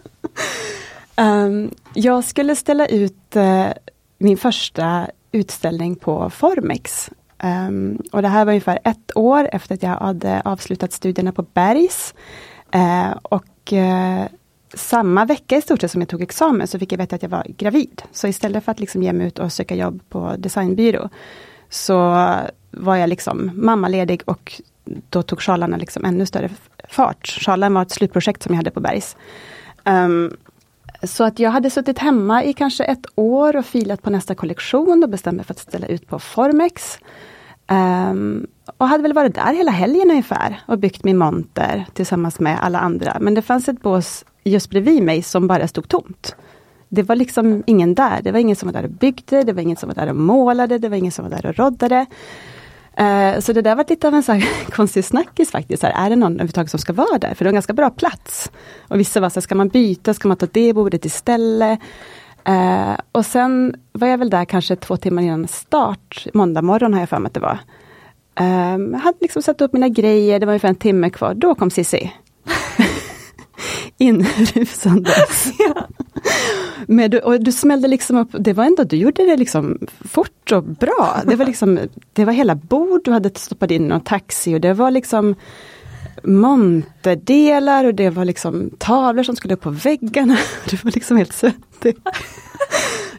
um, 1.16 1.70
jag 1.94 2.24
skulle 2.24 2.56
ställa 2.56 2.86
ut 2.86 3.36
uh, 3.36 3.66
min 4.18 4.36
första 4.36 5.06
utställning 5.32 5.96
på 5.96 6.30
Formex. 6.30 7.10
Um, 7.42 8.02
och 8.12 8.22
det 8.22 8.28
här 8.28 8.44
var 8.44 8.52
ungefär 8.52 8.78
ett 8.84 9.16
år 9.16 9.48
efter 9.52 9.74
att 9.74 9.82
jag 9.82 9.90
hade 9.90 10.42
avslutat 10.44 10.92
studierna 10.92 11.32
på 11.32 11.42
Bergs. 11.42 12.14
Eh, 12.72 13.10
och 13.22 13.72
eh, 13.72 14.26
samma 14.74 15.24
vecka 15.24 15.56
i 15.56 15.62
stort 15.62 15.80
sett 15.80 15.90
som 15.90 16.00
jag 16.00 16.08
tog 16.08 16.22
examen 16.22 16.66
så 16.66 16.78
fick 16.78 16.92
jag 16.92 16.98
veta 16.98 17.16
att 17.16 17.22
jag 17.22 17.30
var 17.30 17.46
gravid. 17.48 18.02
Så 18.12 18.28
istället 18.28 18.64
för 18.64 18.72
att 18.72 18.80
liksom 18.80 19.02
ge 19.02 19.12
mig 19.12 19.26
ut 19.26 19.38
och 19.38 19.52
söka 19.52 19.74
jobb 19.74 20.00
på 20.08 20.34
designbyrå, 20.38 21.08
så 21.68 21.96
var 22.70 22.96
jag 22.96 23.08
liksom 23.08 23.50
mammaledig 23.54 24.22
och 24.24 24.62
då 24.84 25.22
tog 25.22 25.40
sjalarna 25.40 25.76
liksom 25.76 26.04
ännu 26.04 26.26
större 26.26 26.50
fart. 26.88 27.26
Sjalen 27.26 27.74
var 27.74 27.82
ett 27.82 27.90
slutprojekt 27.90 28.42
som 28.42 28.54
jag 28.54 28.56
hade 28.56 28.70
på 28.70 28.80
Bergs. 28.80 29.16
Um, 29.84 30.36
så 31.02 31.24
att 31.24 31.38
jag 31.38 31.50
hade 31.50 31.70
suttit 31.70 31.98
hemma 31.98 32.44
i 32.44 32.52
kanske 32.52 32.84
ett 32.84 33.06
år 33.14 33.56
och 33.56 33.66
filat 33.66 34.02
på 34.02 34.10
nästa 34.10 34.34
kollektion 34.34 35.02
och 35.02 35.08
bestämde 35.08 35.36
mig 35.36 35.44
för 35.44 35.54
att 35.54 35.58
ställa 35.58 35.86
ut 35.86 36.06
på 36.06 36.18
Formex. 36.18 36.98
Um, 37.70 38.46
och 38.76 38.88
hade 38.88 39.02
väl 39.02 39.12
varit 39.12 39.34
där 39.34 39.54
hela 39.54 39.70
helgen 39.70 40.10
ungefär 40.10 40.62
och 40.66 40.78
byggt 40.78 41.04
min 41.04 41.18
monter 41.18 41.86
tillsammans 41.92 42.40
med 42.40 42.58
alla 42.62 42.78
andra. 42.78 43.16
Men 43.20 43.34
det 43.34 43.42
fanns 43.42 43.68
ett 43.68 43.82
bås 43.82 44.24
just 44.44 44.70
bredvid 44.70 45.02
mig 45.02 45.22
som 45.22 45.46
bara 45.46 45.68
stod 45.68 45.88
tomt. 45.88 46.36
Det 46.88 47.02
var 47.02 47.16
liksom 47.16 47.62
ingen 47.66 47.94
där. 47.94 48.22
Det 48.22 48.32
var 48.32 48.38
ingen 48.38 48.56
som 48.56 48.68
var 48.68 48.72
där 48.72 48.84
och 48.84 48.90
byggde, 48.90 49.42
det 49.42 49.52
var 49.52 49.62
ingen 49.62 49.76
som 49.76 49.88
var 49.88 49.94
där 49.94 50.08
och 50.08 50.16
målade, 50.16 50.78
det 50.78 50.88
var 50.88 50.96
ingen 50.96 51.12
som 51.12 51.24
var 51.24 51.30
där 51.30 51.46
och 51.46 51.56
roddade. 51.56 52.06
Uh, 53.00 53.40
så 53.40 53.52
det 53.52 53.62
där 53.62 53.76
var 53.76 53.84
lite 53.88 54.08
av 54.08 54.14
en 54.14 54.22
så 54.22 54.32
här 54.32 54.48
konstig 54.70 55.04
snackis 55.04 55.50
faktiskt. 55.50 55.82
Här, 55.82 56.06
är 56.06 56.10
det 56.10 56.16
någon 56.16 56.32
överhuvudtaget 56.32 56.70
som 56.70 56.80
ska 56.80 56.92
vara 56.92 57.18
där? 57.18 57.34
För 57.34 57.44
det 57.44 57.44
var 57.44 57.52
en 57.52 57.54
ganska 57.54 57.72
bra 57.72 57.90
plats. 57.90 58.50
Och 58.88 59.00
vissa 59.00 59.20
var 59.20 59.28
så 59.28 59.34
här, 59.34 59.40
ska 59.42 59.54
man 59.54 59.68
byta, 59.68 60.14
ska 60.14 60.28
man 60.28 60.36
ta 60.36 60.46
det 60.52 60.72
bordet 60.72 61.04
istället? 61.04 61.80
Uh, 62.48 62.96
och 63.12 63.26
sen 63.26 63.74
var 63.92 64.08
jag 64.08 64.18
väl 64.18 64.30
där 64.30 64.44
kanske 64.44 64.76
två 64.76 64.96
timmar 64.96 65.22
innan 65.22 65.48
start, 65.48 66.26
måndag 66.34 66.62
morgon 66.62 66.92
har 66.92 67.00
jag 67.00 67.08
för 67.08 67.18
mig 67.18 67.26
att 67.26 67.34
det 67.34 67.40
var. 67.40 67.58
Um, 68.40 68.94
hade 68.94 69.18
liksom 69.20 69.42
satt 69.42 69.60
upp 69.60 69.72
mina 69.72 69.88
grejer, 69.88 70.40
det 70.40 70.46
var 70.46 70.52
ungefär 70.52 70.68
en 70.68 70.74
timme 70.74 71.10
kvar. 71.10 71.34
Då 71.34 71.54
kom 71.54 71.70
Cissi. 71.70 72.12
Inrusandes. 73.98 75.52
ja. 75.58 75.86
Men 76.86 77.10
du, 77.10 77.18
och 77.18 77.40
du 77.40 77.52
smällde 77.52 77.88
liksom 77.88 78.16
upp, 78.16 78.28
det 78.32 78.52
var 78.52 78.64
ändå, 78.64 78.84
du 78.84 78.96
gjorde 78.96 79.24
det 79.26 79.36
liksom 79.36 79.78
fort 80.00 80.52
och 80.52 80.64
bra. 80.64 81.20
Det 81.24 81.36
var 81.36 81.46
liksom, 81.46 81.78
det 82.12 82.24
var 82.24 82.32
hela 82.32 82.54
bord 82.54 83.00
du 83.04 83.12
hade 83.12 83.30
stoppat 83.34 83.70
in 83.70 83.88
någon 83.88 84.00
taxi 84.00 84.54
och 84.54 84.60
det 84.60 84.72
var 84.72 84.90
liksom 84.90 85.34
monterdelar 86.22 87.84
och 87.84 87.94
det 87.94 88.10
var 88.10 88.24
liksom 88.24 88.70
tavlor 88.78 89.22
som 89.22 89.36
skulle 89.36 89.54
upp 89.54 89.60
på 89.60 89.70
väggarna. 89.70 90.36
Det 90.70 90.84
var 90.84 90.90
liksom 90.90 91.16
helt 91.16 91.32
svettig. 91.32 91.96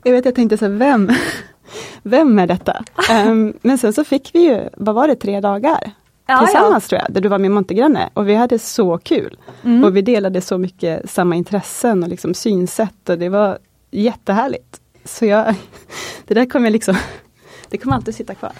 Jag 0.03 0.13
vet, 0.13 0.25
jag 0.25 0.35
tänkte 0.35 0.57
så 0.57 0.65
här, 0.65 0.71
vem, 0.71 1.11
vem 2.03 2.39
är 2.39 2.47
detta? 2.47 2.83
Um, 3.27 3.53
men 3.61 3.77
sen 3.77 3.93
så 3.93 4.03
fick 4.03 4.29
vi 4.33 4.39
ju, 4.39 4.69
vad 4.77 4.95
var 4.95 5.07
det, 5.07 5.15
tre 5.15 5.41
dagar? 5.41 5.91
Ja, 6.25 6.45
tillsammans 6.45 6.83
ja. 6.83 6.89
tror 6.89 7.01
jag, 7.01 7.13
där 7.13 7.21
du 7.21 7.29
var 7.29 7.39
min 7.39 7.51
montergranne. 7.51 8.09
Och 8.13 8.29
vi 8.29 8.35
hade 8.35 8.59
så 8.59 8.97
kul. 8.97 9.37
Mm. 9.63 9.83
Och 9.83 9.95
vi 9.95 10.01
delade 10.01 10.41
så 10.41 10.57
mycket 10.57 11.09
samma 11.09 11.35
intressen 11.35 12.03
och 12.03 12.09
liksom 12.09 12.33
synsätt 12.33 13.09
och 13.09 13.17
det 13.17 13.29
var 13.29 13.57
jättehärligt. 13.91 14.79
Så 15.05 15.25
jag, 15.25 15.55
det 16.27 16.33
där 16.33 16.45
kommer 16.45 16.69
liksom, 16.69 16.95
det 17.69 17.77
kommer 17.77 17.95
alltid 17.95 18.15
sitta 18.15 18.35
kvar. 18.35 18.51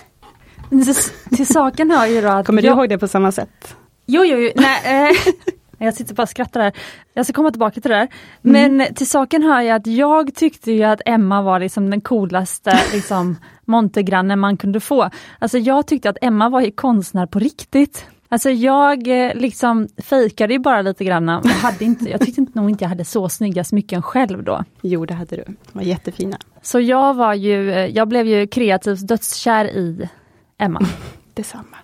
Till 1.35 1.47
saken 1.47 1.91
hör 1.91 2.07
ju 2.07 2.21
då 2.21 2.27
att... 2.27 2.45
Kommer 2.45 2.61
du 2.61 2.67
jag... 2.67 2.77
ihåg 2.77 2.89
det 2.89 2.97
på 2.97 3.07
samma 3.07 3.31
sätt? 3.31 3.75
Jo, 4.13 4.25
jo, 4.25 4.37
jo. 4.37 4.51
Nej, 4.55 5.09
eh, 5.09 5.33
jag 5.85 5.93
sitter 5.93 6.15
bara 6.15 6.23
och 6.23 6.29
skrattar 6.29 6.59
där. 6.59 6.71
Jag 7.13 7.25
ska 7.25 7.33
komma 7.33 7.51
tillbaka 7.51 7.81
till 7.81 7.91
det 7.91 7.97
där. 7.97 8.07
Men 8.41 8.81
mm. 8.81 8.93
till 8.93 9.09
saken 9.09 9.43
hör 9.43 9.61
jag 9.61 9.75
att 9.75 9.87
jag 9.87 10.35
tyckte 10.35 10.71
ju 10.71 10.83
att 10.83 11.01
Emma 11.05 11.41
var 11.41 11.59
liksom 11.59 11.89
den 11.89 12.01
coolaste 12.01 12.79
liksom, 12.93 13.35
montergrannen 13.65 14.39
man 14.39 14.57
kunde 14.57 14.79
få. 14.79 15.09
Alltså 15.39 15.57
jag 15.57 15.87
tyckte 15.87 16.09
att 16.09 16.17
Emma 16.21 16.49
var 16.49 16.61
ju 16.61 16.71
konstnär 16.71 17.25
på 17.25 17.39
riktigt. 17.39 18.05
Alltså 18.29 18.49
jag 18.49 19.07
eh, 19.07 19.35
liksom 19.35 19.87
fejkade 19.97 20.53
ju 20.53 20.59
bara 20.59 20.81
lite 20.81 21.03
grann. 21.03 21.27
Jag, 21.27 21.43
hade 21.43 21.85
inte, 21.85 22.09
jag 22.09 22.21
tyckte 22.21 22.45
nog 22.53 22.69
inte 22.69 22.83
jag 22.83 22.89
hade 22.89 23.05
så 23.05 23.29
snygga 23.29 23.63
smycken 23.63 24.01
själv 24.01 24.43
då. 24.43 24.63
Jo 24.81 25.05
det 25.05 25.13
hade 25.13 25.35
du, 25.35 25.43
de 25.43 25.55
var 25.71 25.81
jättefina. 25.81 26.37
Så 26.61 26.79
jag 26.79 27.13
var 27.13 27.33
ju, 27.33 27.71
eh, 27.71 27.85
jag 27.85 28.07
blev 28.07 28.27
ju 28.27 28.47
kreativt 28.47 29.07
dödskär 29.07 29.65
i 29.65 30.09
Emma. 30.57 30.81
Detsamma. 31.33 31.77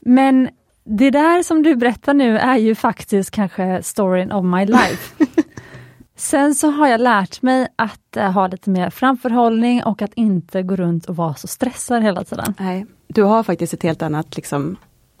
Men 0.00 0.48
det 0.96 1.10
där 1.10 1.42
som 1.42 1.62
du 1.62 1.76
berättar 1.76 2.14
nu 2.14 2.38
är 2.38 2.56
ju 2.56 2.74
faktiskt 2.74 3.30
kanske 3.30 3.82
storyn 3.82 4.32
of 4.32 4.44
my 4.44 4.66
life. 4.66 5.24
Sen 6.16 6.54
så 6.54 6.70
har 6.70 6.88
jag 6.88 7.00
lärt 7.00 7.42
mig 7.42 7.68
att 7.76 8.16
uh, 8.16 8.22
ha 8.22 8.46
lite 8.46 8.70
mer 8.70 8.90
framförhållning 8.90 9.84
och 9.84 10.02
att 10.02 10.14
inte 10.14 10.62
gå 10.62 10.76
runt 10.76 11.06
och 11.06 11.16
vara 11.16 11.34
så 11.34 11.46
stressad 11.46 12.02
hela 12.02 12.24
tiden. 12.24 12.54
Nej, 12.58 12.86
du 13.06 13.22
har 13.22 13.42
faktiskt 13.42 13.74
ett 13.74 13.82
helt 13.82 14.02
annat, 14.02 14.36
liksom, 14.36 14.76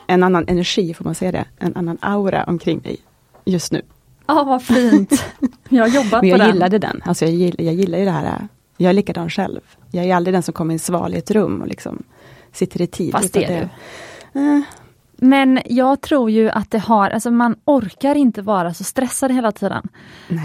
en 0.06 0.22
annan 0.22 0.44
energi, 0.48 0.94
får 0.94 1.04
man 1.04 1.14
säga 1.14 1.32
det, 1.32 1.44
en 1.58 1.76
annan 1.76 1.98
aura 2.00 2.44
omkring 2.44 2.80
dig 2.80 2.96
just 3.44 3.72
nu. 3.72 3.82
Ja, 4.26 4.40
ah, 4.40 4.44
vad 4.44 4.62
fint. 4.62 5.24
Jag 5.68 5.82
har 5.82 5.88
jobbat 5.88 6.22
Men 6.22 6.30
jag 6.30 6.38
på 6.38 6.44
den. 6.44 6.54
gillade 6.54 6.78
den. 6.78 7.02
Alltså 7.04 7.24
jag, 7.24 7.34
gillar, 7.34 7.64
jag 7.64 7.74
gillar 7.74 7.98
ju 7.98 8.04
det 8.04 8.10
här. 8.10 8.48
Jag 8.76 8.90
är 8.90 8.94
likadan 8.94 9.30
själv. 9.30 9.60
Jag 9.90 10.04
är 10.04 10.14
aldrig 10.14 10.34
den 10.34 10.42
som 10.42 10.54
kommer 10.54 10.72
in 10.72 10.78
sval 10.78 11.14
i 11.14 11.18
ett 11.18 11.30
rum 11.30 11.62
och 11.62 11.68
liksom 11.68 12.02
sitter 12.52 12.82
i 12.82 12.86
tid. 12.86 13.12
Fast 13.12 13.32
det 13.32 13.44
är 13.44 13.68
du. 14.32 14.40
Eh, 14.40 14.60
men 15.24 15.60
jag 15.64 16.00
tror 16.00 16.30
ju 16.30 16.50
att 16.50 16.70
det 16.70 16.78
har, 16.78 17.10
alltså 17.10 17.30
man 17.30 17.56
orkar 17.64 18.14
inte 18.14 18.42
vara 18.42 18.74
så 18.74 18.84
stressad 18.84 19.32
hela 19.32 19.52
tiden. 19.52 19.88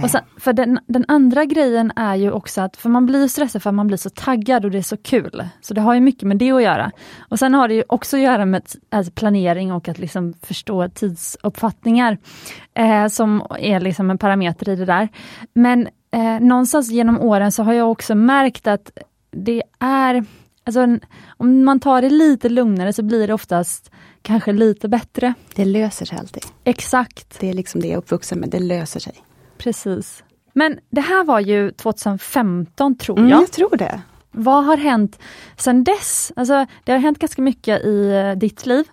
Sen, 0.10 0.22
för 0.38 0.54
den, 0.54 0.80
den, 0.88 1.06
andra 1.08 1.46
grejen 1.46 1.92
är 1.96 2.16
ju 2.16 2.32
också 2.32 2.62
att, 2.62 2.78
för 2.78 2.90
man 2.90 3.06
blir 3.06 3.28
stressad 3.28 3.64
för 3.64 3.70
att 3.70 3.76
man 3.76 3.88
blir 3.88 3.98
så 3.98 4.10
taggad 4.10 4.66
och 4.66 4.72
det 4.72 4.78
är 4.78 4.82
så 4.82 4.98
kul. 4.98 5.44
Så 5.62 5.74
det 5.74 5.82
har 5.82 5.94
ju 5.94 6.00
mycket 6.00 6.24
med 6.24 6.38
det 6.38 6.52
att 6.52 6.64
göra. 6.64 6.92
Och 7.30 7.40
sen 7.40 7.54
har 7.54 7.68
det 7.68 7.74
ju 7.74 7.84
också 7.90 8.18
att 8.18 8.24
göra 8.24 8.46
med 8.46 8.62
alltså 8.90 9.12
planering 9.12 9.72
och 9.74 9.88
att 9.88 10.00
liksom 10.00 10.34
förstå 10.42 10.90
tidsuppfattningar. 10.90 12.18
Eh, 12.74 13.08
som 13.08 13.44
är 13.60 13.80
liksom 13.80 14.10
en 14.10 14.18
parameter 14.18 14.70
i 14.70 14.76
det 14.76 14.86
där. 14.86 15.10
Men 15.54 15.88
eh, 16.12 16.40
någonstans 16.40 16.92
genom 16.92 17.22
åren 17.22 17.52
så 17.52 17.64
har 17.64 17.74
jag 17.74 17.92
också 17.92 18.16
märkt 18.16 18.68
att 18.68 18.92
det 19.32 19.64
är 19.80 20.26
Alltså, 20.68 20.98
om 21.38 21.64
man 21.64 21.80
tar 21.80 22.02
det 22.02 22.10
lite 22.10 22.50
lugnare 22.50 22.94
så 22.94 23.04
blir 23.04 23.28
det 23.28 23.34
oftast 23.34 23.92
kanske 24.28 24.54
lite 24.54 24.90
bättre. 24.90 25.34
Det 25.56 25.66
löser 25.66 26.06
sig 26.06 26.18
alltid. 26.20 26.44
Exakt. 26.64 27.40
Det 27.40 27.50
är 27.50 27.54
liksom 27.54 27.82
det 27.82 27.88
jag 27.88 27.94
är 27.94 27.98
uppvuxen 27.98 28.40
med, 28.40 28.50
det 28.50 28.60
löser 28.60 29.00
sig. 29.00 29.14
Precis. 29.58 30.24
Men 30.54 30.80
det 30.90 31.02
här 31.02 31.24
var 31.24 31.40
ju 31.40 31.72
2015 31.72 32.98
tror 32.98 33.18
mm, 33.18 33.30
jag. 33.30 33.42
jag 33.42 33.52
tror 33.52 33.78
det. 33.78 34.02
Vad 34.32 34.66
har 34.66 34.78
hänt 34.78 35.20
sedan 35.58 35.84
dess? 35.84 36.32
Alltså, 36.36 36.66
det 36.84 36.92
har 36.92 37.00
hänt 37.00 37.20
ganska 37.20 37.42
mycket 37.42 37.86
i 37.86 38.12
uh, 38.12 38.38
ditt 38.38 38.66
liv. 38.66 38.86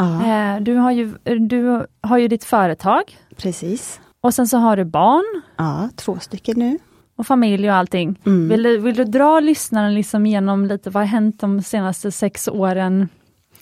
Uh. 0.00 0.60
du, 0.60 0.74
har 0.74 0.92
ju, 0.92 1.14
du 1.48 1.86
har 2.00 2.18
ju 2.18 2.28
ditt 2.28 2.44
företag. 2.44 3.18
Precis. 3.36 4.00
Och 4.20 4.34
sen 4.34 4.48
så 4.48 4.56
har 4.56 4.76
du 4.76 4.84
barn. 4.84 5.42
Ja, 5.56 5.88
två 5.96 6.18
stycken 6.18 6.58
nu 6.58 6.78
och 7.16 7.26
familj 7.26 7.70
och 7.70 7.76
allting. 7.76 8.20
Mm. 8.26 8.48
Vill, 8.48 8.62
du, 8.62 8.78
vill 8.78 8.94
du 8.94 9.04
dra 9.04 9.40
lyssnaren 9.40 9.94
liksom 9.94 10.26
igenom 10.26 10.66
lite 10.66 10.90
vad 10.90 11.02
har 11.02 11.08
hänt 11.08 11.40
de 11.40 11.62
senaste 11.62 12.12
sex 12.12 12.48
åren? 12.48 13.08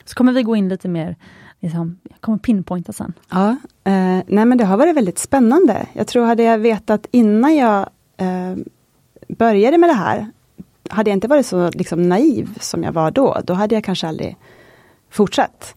Så 0.09 0.15
kommer 0.15 0.33
vi 0.33 0.43
gå 0.43 0.57
in 0.57 0.69
lite 0.69 0.89
mer, 0.89 1.17
liksom, 1.61 1.99
jag 2.11 2.21
kommer 2.21 2.39
pinpointa 2.39 2.93
sen. 2.93 3.13
Ja, 3.31 3.49
eh, 3.85 4.23
nej 4.27 4.45
men 4.45 4.59
det 4.59 4.65
har 4.65 4.77
varit 4.77 4.97
väldigt 4.97 5.19
spännande. 5.19 5.87
Jag 5.93 6.07
tror 6.07 6.27
hade 6.27 6.43
jag 6.43 6.59
vetat 6.59 7.07
innan 7.11 7.57
jag 7.57 7.89
eh, 8.17 8.57
började 9.29 9.79
med 9.79 9.91
det 9.91 9.95
här, 9.95 10.27
hade 10.91 11.11
jag 11.11 11.17
inte 11.17 11.29
varit 11.29 11.47
så 11.47 11.71
liksom, 11.71 12.09
naiv 12.09 12.59
som 12.61 12.83
jag 12.83 12.93
var 12.93 13.11
då, 13.11 13.41
då 13.45 13.55
hade 13.55 13.75
jag 13.75 13.85
kanske 13.85 14.09
aldrig 14.09 14.37
fortsatt. 15.11 15.75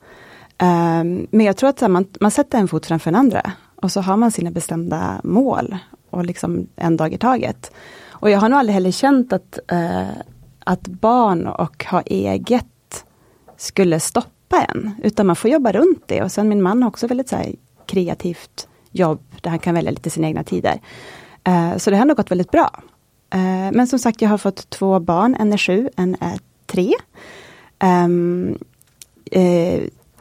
Eh, 0.57 1.03
men 1.31 1.41
jag 1.41 1.57
tror 1.57 1.69
att 1.69 1.81
man, 1.81 2.05
man 2.19 2.31
sätter 2.31 2.59
en 2.59 2.67
fot 2.67 2.85
framför 2.85 3.11
den 3.11 3.19
andra 3.19 3.51
och 3.75 3.91
så 3.91 4.01
har 4.01 4.17
man 4.17 4.31
sina 4.31 4.51
bestämda 4.51 5.21
mål 5.23 5.77
och 6.09 6.25
liksom 6.25 6.67
en 6.75 6.97
dag 6.97 7.13
i 7.13 7.17
taget. 7.17 7.71
Och 8.09 8.29
jag 8.29 8.39
har 8.39 8.49
nog 8.49 8.59
aldrig 8.59 8.73
heller 8.73 8.91
känt 8.91 9.33
att, 9.33 9.59
eh, 9.67 10.09
att 10.59 10.87
barn 10.87 11.47
och 11.47 11.85
ha 11.85 12.01
eget 12.01 12.70
skulle 13.61 13.99
stoppa 13.99 14.65
en. 14.69 14.95
Utan 15.03 15.27
man 15.27 15.35
får 15.35 15.49
jobba 15.49 15.71
runt 15.71 16.03
det. 16.05 16.21
Och 16.21 16.31
sen 16.31 16.49
min 16.49 16.61
man 16.61 16.83
har 16.83 16.89
också 16.89 17.07
väldigt 17.07 17.29
så 17.29 17.35
här, 17.35 17.55
kreativt 17.85 18.67
jobb 18.91 19.19
där 19.41 19.49
han 19.49 19.59
kan 19.59 19.75
välja 19.75 19.91
lite 19.91 20.09
sina 20.09 20.27
egna 20.27 20.43
tider. 20.43 20.79
Eh, 21.43 21.77
så 21.77 21.91
det 21.91 21.97
har 21.97 22.05
nog 22.05 22.17
gått 22.17 22.31
väldigt 22.31 22.51
bra. 22.51 22.83
Eh, 23.29 23.71
men 23.71 23.87
som 23.87 23.99
sagt, 23.99 24.21
jag 24.21 24.29
har 24.29 24.37
fått 24.37 24.69
två 24.69 24.99
barn. 24.99 25.35
En 25.39 25.53
är 25.53 25.57
sju, 25.57 25.89
en 25.95 26.17
är 26.19 26.39
tre. 26.65 26.93
Um, 27.83 28.57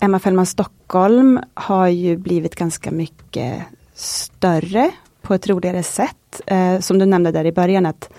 Emma 0.01 0.19
Fällman 0.19 0.47
Stockholm 0.47 1.41
har 1.55 1.89
ju 1.89 2.17
blivit 2.17 2.55
ganska 2.55 2.91
mycket 2.91 3.63
större 3.95 4.91
på 5.23 5.35
ett 5.35 5.49
roligare 5.49 5.83
sätt. 5.83 6.41
Eh, 6.47 6.81
som 6.81 6.99
du 6.99 7.07
nämnde 7.07 7.33
där 7.33 7.45
i 7.45 7.53
början 7.53 7.87
att 7.87 8.11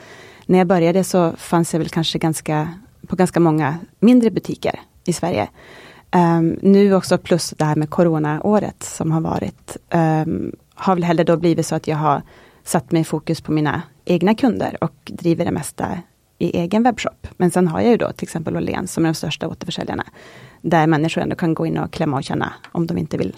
när 0.46 0.58
jag 0.58 0.68
började 0.68 1.04
så 1.04 1.32
fanns 1.38 1.74
jag 1.74 1.80
väl 1.80 1.90
kanske 1.90 2.20
ganska 2.20 2.74
på 3.08 3.16
ganska 3.16 3.40
många 3.40 3.78
mindre 4.00 4.32
butiker 4.32 4.80
i 5.06 5.14
Sverige. 5.14 5.50
Um, 6.16 6.60
nu 6.62 6.94
också 6.94 7.18
plus 7.18 7.54
det 7.58 7.66
här 7.66 7.76
med 7.76 7.90
coronaåret 7.90 8.84
som 8.84 9.12
har 9.12 9.22
varit, 9.22 9.78
um, 9.94 10.56
har 10.74 10.96
väl 10.96 11.04
hellre 11.04 11.24
då 11.24 11.38
blivit 11.38 11.66
så 11.66 11.76
att 11.76 11.88
jag 11.88 11.98
har 11.98 12.22
satt 12.64 12.92
mig 12.92 13.02
i 13.02 13.06
fokus 13.06 13.42
på 13.42 13.52
mina 13.52 13.82
egna 14.06 14.36
kunder 14.36 14.78
och 14.84 14.96
driver 15.06 15.46
det 15.46 15.52
mesta 15.52 15.98
i 16.38 16.58
egen 16.58 16.84
webbshop. 16.84 17.28
Men 17.38 17.52
sen 17.52 17.68
har 17.68 17.82
jag 17.82 17.92
ju 17.92 17.98
då 17.98 18.12
till 18.12 18.26
exempel 18.26 18.56
Åhléns 18.56 18.94
som 18.94 19.06
är 19.06 19.10
de 19.10 19.14
största 19.14 19.48
återförsäljarna. 19.48 20.06
Där 20.62 20.88
människor 20.88 21.22
ändå 21.22 21.36
kan 21.36 21.54
gå 21.54 21.66
in 21.66 21.78
och 21.78 21.92
klämma 21.92 22.18
och 22.18 22.24
känna 22.24 22.54
om 22.72 22.88
de 22.88 22.98
inte 22.98 23.18
vill 23.18 23.36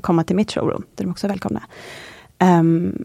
komma 0.00 0.24
till 0.24 0.36
mitt 0.36 0.52
showroom, 0.52 0.84
där 0.94 1.04
de 1.04 1.10
också 1.10 1.26
är 1.26 1.28
välkomna. 1.28 1.62
Um, 2.38 3.04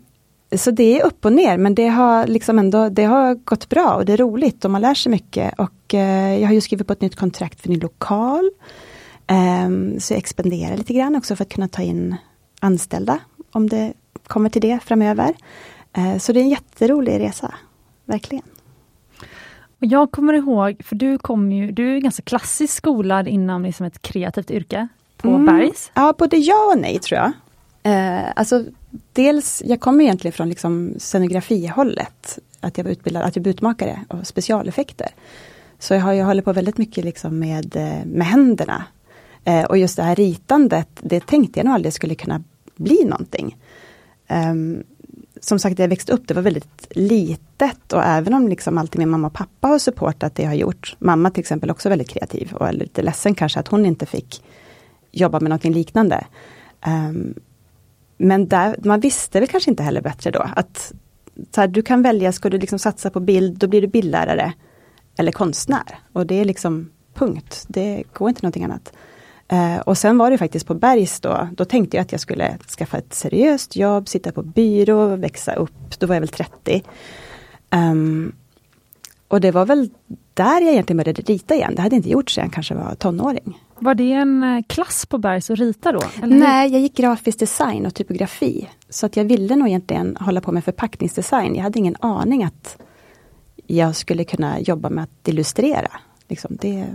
så 0.56 0.72
det 0.72 1.00
är 1.00 1.06
upp 1.06 1.26
och 1.26 1.34
ner, 1.34 1.58
men 1.58 1.76
det 1.76 1.88
har 1.88 2.28
liksom 2.28 2.60
ändå 2.60 2.90
det 2.90 3.04
har 3.04 3.36
gått 3.36 3.70
bra 3.70 3.96
och 3.96 4.06
det 4.06 4.14
är 4.14 4.18
roligt 4.18 4.66
och 4.66 4.72
man 4.72 4.82
lär 4.82 4.94
sig 4.94 5.12
mycket. 5.12 5.54
Och 5.60 5.94
eh, 5.94 6.40
jag 6.40 6.48
har 6.48 6.54
ju 6.54 6.62
skrivit 6.62 6.88
på 6.88 6.94
ett 6.94 7.02
nytt 7.02 7.16
kontrakt 7.16 7.62
för 7.62 7.70
min 7.70 7.80
lokal. 7.80 8.52
Um, 9.66 10.00
så 10.00 10.14
jag 10.14 10.18
expanderar 10.18 10.78
lite 10.78 10.94
grann 10.94 11.16
också 11.16 11.36
för 11.36 11.44
att 11.44 11.54
kunna 11.54 11.68
ta 11.68 11.82
in 11.82 12.16
anställda, 12.60 13.20
om 13.52 13.70
det 13.70 13.94
kommer 14.28 14.50
till 14.50 14.62
det 14.62 14.80
framöver. 14.84 15.34
Uh, 15.98 16.18
så 16.18 16.34
det 16.34 16.40
är 16.40 16.44
en 16.44 16.50
jätterolig 16.50 17.20
resa, 17.20 17.54
verkligen. 18.06 18.46
Och 19.80 19.86
jag 19.86 20.12
kommer 20.12 20.34
ihåg, 20.34 20.82
för 20.86 20.96
du 20.96 21.18
kom 21.18 21.52
ju, 21.52 21.72
du 21.72 21.96
är 21.96 22.00
ganska 22.00 22.24
klassiskt 22.24 22.74
skolad 22.74 23.28
inom 23.28 23.64
liksom 23.64 23.86
ett 23.86 24.02
kreativt 24.02 24.52
yrke 24.52 24.88
på 25.18 25.28
mm. 25.28 25.46
Bergs. 25.46 25.92
Ja, 25.94 26.14
både 26.18 26.38
ja 26.38 26.72
och 26.74 26.82
nej 26.82 27.00
tror 27.00 27.20
jag. 27.20 27.32
Eh, 27.84 28.32
alltså, 28.36 28.66
dels, 29.14 29.62
jag 29.66 29.80
kommer 29.80 30.04
egentligen 30.04 30.34
från 30.34 30.50
liksom 30.50 30.94
scenografihållet. 30.98 32.40
Att 32.60 32.78
jag 32.78 32.86
var 32.86 32.92
utbildad 32.92 33.24
attributmakare 33.24 34.00
och 34.08 34.28
specialeffekter. 34.28 35.10
Så 35.80 35.94
jag 35.94 36.02
har 36.02 36.14
jag 36.14 36.26
hållit 36.26 36.46
på 36.46 36.54
väldigt 36.54 36.78
mycket 36.78 37.06
liksom 37.06 37.40
med, 37.40 37.76
eh, 37.76 38.06
med 38.06 38.28
händerna. 38.28 38.84
Eh, 39.44 39.64
och 39.64 39.78
just 39.78 39.98
det 39.98 40.04
här 40.04 40.16
ritandet, 40.16 40.90
det 41.02 41.26
tänkte 41.28 41.60
jag 41.60 41.66
nog 41.66 41.74
aldrig 41.74 41.94
skulle 41.94 42.16
kunna 42.16 42.44
bli 42.76 43.06
någonting. 43.06 43.58
Eh, 44.28 44.54
som 45.42 45.60
sagt, 45.60 45.80
jag 45.80 45.88
växte 45.88 46.14
upp, 46.14 46.28
det 46.28 46.34
var 46.34 46.42
väldigt 46.42 46.88
litet 46.90 47.94
och 47.94 48.04
även 48.04 48.34
om 48.34 48.48
liksom 48.48 48.78
alltid 48.78 49.00
min 49.00 49.10
mamma 49.10 49.28
och 49.28 49.34
pappa 49.34 49.68
har 49.68 49.80
supportat 49.80 50.36
det 50.36 50.44
jag 50.44 50.50
har 50.50 50.56
gjort. 50.56 50.96
Mamma 51.00 51.32
till 51.32 51.42
exempel 51.42 51.72
också 51.72 51.90
väldigt 51.90 52.10
kreativ 52.10 52.54
och 52.54 52.68
är 52.68 52.74
lite 52.74 53.02
ledsen 53.02 53.36
kanske 53.36 53.60
att 53.60 53.68
hon 53.68 53.86
inte 53.86 54.06
fick 54.06 54.44
jobba 55.12 55.40
med 55.40 55.50
någonting 55.50 55.74
liknande. 55.74 56.26
Um, 56.86 57.34
men 58.18 58.48
där, 58.48 58.76
man 58.84 59.00
visste 59.00 59.40
väl 59.40 59.50
kanske 59.50 59.70
inte 59.70 59.84
heller 59.84 60.02
bättre 60.02 60.32
då 60.32 60.46
att 60.56 60.94
så 61.52 61.62
här, 61.62 61.68
du 61.68 61.82
kan 61.82 62.02
välja, 62.02 62.32
ska 62.32 62.50
du 62.50 62.58
liksom 62.58 62.80
satsa 62.80 63.10
på 63.10 63.20
bild, 63.20 63.58
då 63.58 63.68
blir 63.68 63.82
du 63.82 63.88
bildlärare 63.88 64.54
eller 65.18 65.32
konstnär. 65.32 66.00
Och 66.14 66.28
det 66.28 66.36
är 66.36 66.46
liksom 66.46 66.92
punkt, 67.14 67.66
det 67.68 68.04
går 68.14 68.30
inte 68.30 68.42
någonting 68.42 68.64
annat. 68.64 68.94
Eh, 69.48 69.78
och 69.78 69.98
sen 69.98 70.18
var 70.18 70.32
det 70.32 70.38
faktiskt 70.38 70.68
på 70.68 70.74
Bergs 70.74 71.20
då, 71.20 71.48
då 71.52 71.66
tänkte 71.66 71.98
jag 71.98 72.02
att 72.02 72.12
jag 72.12 72.22
skulle 72.22 72.58
skaffa 72.78 72.98
ett 72.98 73.14
seriöst 73.14 73.76
jobb, 73.76 74.10
sitta 74.10 74.32
på 74.32 74.44
byrå, 74.44 75.16
växa 75.16 75.54
upp. 75.54 76.00
Då 76.00 76.08
var 76.08 76.16
jag 76.16 76.22
väl 76.22 76.30
30. 76.30 76.76
Um, 76.76 76.82
ehm, 77.70 78.36
och 79.28 79.42
det 79.42 79.52
var 79.52 79.66
väl 79.66 79.90
där 80.34 80.62
jag 80.62 80.72
egentligen 80.72 80.98
började 80.98 81.22
rita 81.22 81.56
igen. 81.56 81.76
Det 81.76 81.82
hade 81.82 81.96
jag 81.96 82.00
inte 82.00 82.10
gjort 82.10 82.30
sedan 82.30 82.44
jag 82.44 82.54
kanske 82.54 82.76
var 82.76 82.96
tonåring. 82.96 83.60
Var 83.80 83.96
det 83.96 84.14
en 84.14 84.44
eh, 84.44 84.64
klass 84.68 85.06
på 85.06 85.18
Bergs 85.18 85.50
att 85.50 85.60
rita 85.60 85.92
då? 85.92 86.02
Nej, 86.24 86.72
jag 86.72 86.82
gick 86.82 86.98
grafisk 86.98 87.40
design 87.40 87.86
och 87.86 87.96
typografi. 87.96 88.70
Så 88.90 89.06
att 89.06 89.18
jag 89.18 89.26
ville 89.26 89.56
nog 89.56 89.68
egentligen 89.68 90.18
hålla 90.20 90.42
på 90.42 90.52
med 90.52 90.64
förpackningsdesign. 90.64 91.56
Jag 91.56 91.64
hade 91.64 91.80
ingen 91.80 91.96
aning 92.00 92.44
att 92.44 92.78
jag 93.68 93.96
skulle 93.96 94.24
kunna 94.24 94.60
jobba 94.60 94.90
med 94.90 95.04
att 95.04 95.28
illustrera. 95.28 95.92
Liksom 96.28 96.58
det, 96.62 96.88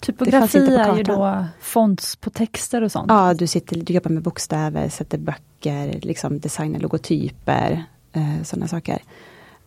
Typografi 0.00 0.58
det 0.58 0.76
är 0.76 0.96
ju 0.96 1.02
då 1.02 1.44
fonts 1.60 2.16
på 2.16 2.30
texter 2.30 2.82
och 2.82 2.92
sånt? 2.92 3.06
Ja, 3.08 3.34
du, 3.34 3.46
sitter, 3.46 3.76
du 3.76 3.92
jobbar 3.92 4.10
med 4.10 4.22
bokstäver, 4.22 4.88
sätter 4.88 5.18
böcker, 5.18 6.00
liksom 6.02 6.40
designar 6.40 6.80
logotyper, 6.80 7.84
eh, 8.12 8.42
sådana 8.42 8.68
saker. 8.68 9.02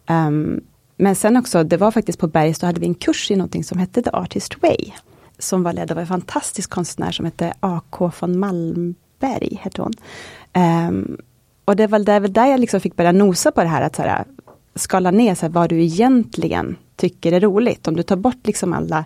Um, 0.08 0.62
men 0.98 1.16
sen 1.16 1.38
också, 1.38 1.64
det 1.64 1.78
var 1.78 1.92
faktiskt 1.92 2.20
på 2.20 2.28
Bergs, 2.28 2.60
då 2.60 2.66
hade 2.66 2.80
vi 2.80 2.88
en 2.88 2.96
kurs 2.96 3.32
i 3.32 3.36
någonting 3.36 3.64
som 3.64 3.78
hette 3.78 4.02
The 4.02 4.10
Artist 4.10 4.62
Way 4.62 4.92
som 5.40 5.64
var 5.64 5.74
ledd 5.74 5.92
av 5.92 6.00
en 6.00 6.08
fantastisk 6.08 6.70
konstnär 6.70 7.12
som 7.12 7.26
hette 7.26 7.54
AK 7.60 8.02
von 8.22 8.40
Malmberg. 8.40 9.60
Hette 9.62 9.82
hon. 9.82 9.94
Um, 10.88 11.18
och 11.66 11.76
det 11.76 11.88
var, 11.88 12.00
det 12.00 12.20
var 12.20 12.28
där 12.28 12.46
jag 12.46 12.60
liksom 12.60 12.80
fick 12.80 12.96
börja 12.96 13.12
nosa 13.12 13.52
på 13.52 13.62
det 13.62 13.68
här 13.68 13.82
att 13.82 13.96
så 13.96 14.02
här, 14.02 14.26
skala 14.76 15.12
ner 15.12 15.36
så 15.36 15.46
här, 15.46 15.54
vad 15.54 15.70
du 15.70 15.84
egentligen 15.84 16.76
tycker 16.96 17.32
är 17.32 17.40
roligt. 17.40 17.88
Om 17.88 17.96
du 17.96 18.04
tar 18.04 18.16
bort 18.16 18.48
liksom 18.48 18.74
alla 18.74 19.06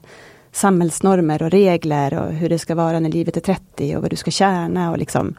samhällsnormer 0.51 1.43
och 1.43 1.51
regler 1.51 2.13
och 2.13 2.33
hur 2.33 2.49
det 2.49 2.59
ska 2.59 2.75
vara 2.75 2.99
när 2.99 3.09
livet 3.09 3.37
är 3.37 3.41
30 3.41 3.95
och 3.95 4.01
vad 4.01 4.11
du 4.11 4.15
ska 4.15 4.31
tjäna 4.31 4.91
och 4.91 4.97
liksom 4.97 5.35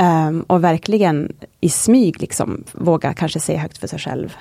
um, 0.00 0.42
och 0.42 0.64
verkligen 0.64 1.36
i 1.60 1.68
smyg 1.68 2.20
liksom 2.20 2.64
våga 2.72 3.14
kanske 3.14 3.40
säga 3.40 3.58
högt 3.58 3.78
för 3.78 3.86
sig 3.86 3.98
själv 3.98 4.36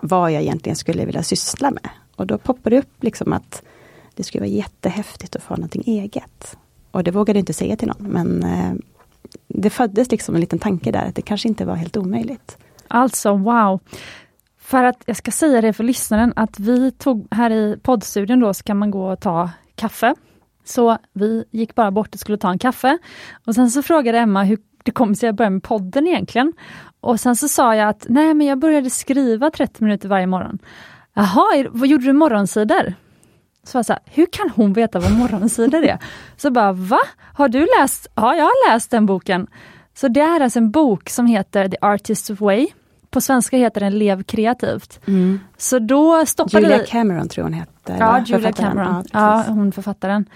vad 0.00 0.32
jag 0.32 0.42
egentligen 0.42 0.76
skulle 0.76 1.04
vilja 1.04 1.22
syssla 1.22 1.70
med. 1.70 1.88
Och 2.16 2.26
då 2.26 2.38
poppar 2.38 2.70
det 2.70 2.78
upp 2.78 3.02
liksom 3.02 3.32
att 3.32 3.62
det 4.14 4.22
skulle 4.24 4.40
vara 4.40 4.50
jättehäftigt 4.50 5.36
att 5.36 5.42
få 5.42 5.54
någonting 5.54 5.82
eget. 5.86 6.56
Och 6.90 7.04
det 7.04 7.10
vågade 7.10 7.38
jag 7.38 7.42
inte 7.42 7.52
säga 7.52 7.76
till 7.76 7.88
någon, 7.88 8.12
men 8.12 8.42
eh, 8.42 8.74
det 9.48 9.70
föddes 9.70 10.10
liksom 10.10 10.34
en 10.34 10.40
liten 10.40 10.58
tanke 10.58 10.92
där 10.92 11.06
att 11.06 11.14
det 11.14 11.22
kanske 11.22 11.48
inte 11.48 11.64
var 11.64 11.74
helt 11.74 11.96
omöjligt. 11.96 12.58
Alltså 12.88 13.36
wow! 13.36 13.80
För 14.58 14.84
att 14.84 15.02
jag 15.06 15.16
ska 15.16 15.30
säga 15.30 15.60
det 15.60 15.72
för 15.72 15.84
lyssnaren 15.84 16.32
att 16.36 16.58
vi 16.58 16.90
tog 16.90 17.26
här 17.30 17.50
i 17.50 17.76
poddstudion 17.82 18.40
då 18.40 18.54
så 18.54 18.62
kan 18.62 18.78
man 18.78 18.90
gå 18.90 19.12
och 19.12 19.20
ta 19.20 19.50
kaffe. 19.74 20.14
Så 20.64 20.98
vi 21.12 21.44
gick 21.50 21.74
bara 21.74 21.90
bort 21.90 22.14
och 22.14 22.20
skulle 22.20 22.38
ta 22.38 22.50
en 22.50 22.58
kaffe. 22.58 22.98
Och 23.46 23.54
sen 23.54 23.70
så 23.70 23.82
frågade 23.82 24.18
Emma 24.18 24.44
hur 24.44 24.58
det 24.82 24.90
kom 24.90 25.14
sig 25.14 25.26
att 25.26 25.28
jag 25.28 25.34
började 25.34 25.54
med 25.54 25.62
podden 25.62 26.06
egentligen. 26.06 26.52
Och 27.00 27.20
sen 27.20 27.36
så 27.36 27.48
sa 27.48 27.74
jag 27.74 27.88
att 27.88 28.06
nej 28.08 28.34
men 28.34 28.46
jag 28.46 28.58
började 28.58 28.90
skriva 28.90 29.50
30 29.50 29.84
minuter 29.84 30.08
varje 30.08 30.26
morgon. 30.26 30.58
Jaha, 31.14 31.66
vad 31.70 31.88
gjorde 31.88 32.04
du 32.04 32.12
morgonsidor? 32.12 32.94
Så 33.64 33.78
jag 33.78 33.86
så 33.86 33.92
här, 33.92 34.02
hur 34.04 34.26
kan 34.26 34.50
hon 34.50 34.72
veta 34.72 34.98
vad 34.98 35.12
morgonsidor 35.12 35.84
är? 35.84 35.98
Så 36.36 36.50
bara, 36.50 36.72
va? 36.72 37.00
Har 37.34 37.48
du 37.48 37.68
läst? 37.78 38.06
Ja, 38.14 38.34
jag 38.34 38.44
har 38.44 38.72
läst 38.72 38.90
den 38.90 39.06
boken. 39.06 39.46
Så 39.94 40.08
det 40.08 40.20
är 40.20 40.40
alltså 40.40 40.58
en 40.58 40.70
bok 40.70 41.08
som 41.08 41.26
heter 41.26 41.68
The 41.68 41.76
Artist's 41.76 42.36
Way. 42.40 42.68
På 43.10 43.20
svenska 43.20 43.56
heter 43.56 43.80
den 43.80 43.98
Lev 43.98 44.22
kreativt. 44.22 45.00
Mm. 45.06 45.40
Så 45.56 45.78
då 45.78 46.26
stoppade 46.26 46.62
Julia 46.62 46.78
vi... 46.78 46.86
Cameron 46.86 47.28
tror 47.28 47.44
hon 47.44 47.52
heter. 47.52 47.96
Ja, 47.98 48.24
Julia 48.26 48.52
Cameron. 48.52 49.04
Ja, 49.12 49.44
ja, 49.46 49.52
hon 49.52 49.72
författaren. 49.72 50.26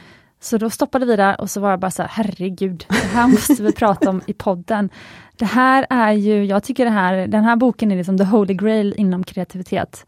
Så 0.40 0.58
då 0.58 0.70
stoppade 0.70 1.06
vi 1.06 1.16
där 1.16 1.40
och 1.40 1.50
så 1.50 1.60
var 1.60 1.70
jag 1.70 1.80
bara 1.80 1.90
så 1.90 2.02
här, 2.02 2.10
herregud, 2.12 2.84
det 2.88 2.94
här 2.94 3.26
måste 3.28 3.62
vi 3.62 3.72
prata 3.72 4.10
om 4.10 4.20
i 4.26 4.32
podden. 4.32 4.90
Det 5.36 5.44
här 5.44 5.86
är 5.90 6.12
ju, 6.12 6.44
jag 6.44 6.62
tycker 6.62 6.84
det 6.84 6.90
här, 6.90 7.26
den 7.26 7.44
här 7.44 7.56
boken 7.56 7.92
är 7.92 7.96
liksom 7.96 8.18
the 8.18 8.24
holy 8.24 8.54
grail 8.54 8.94
inom 8.96 9.24
kreativitet. 9.24 10.06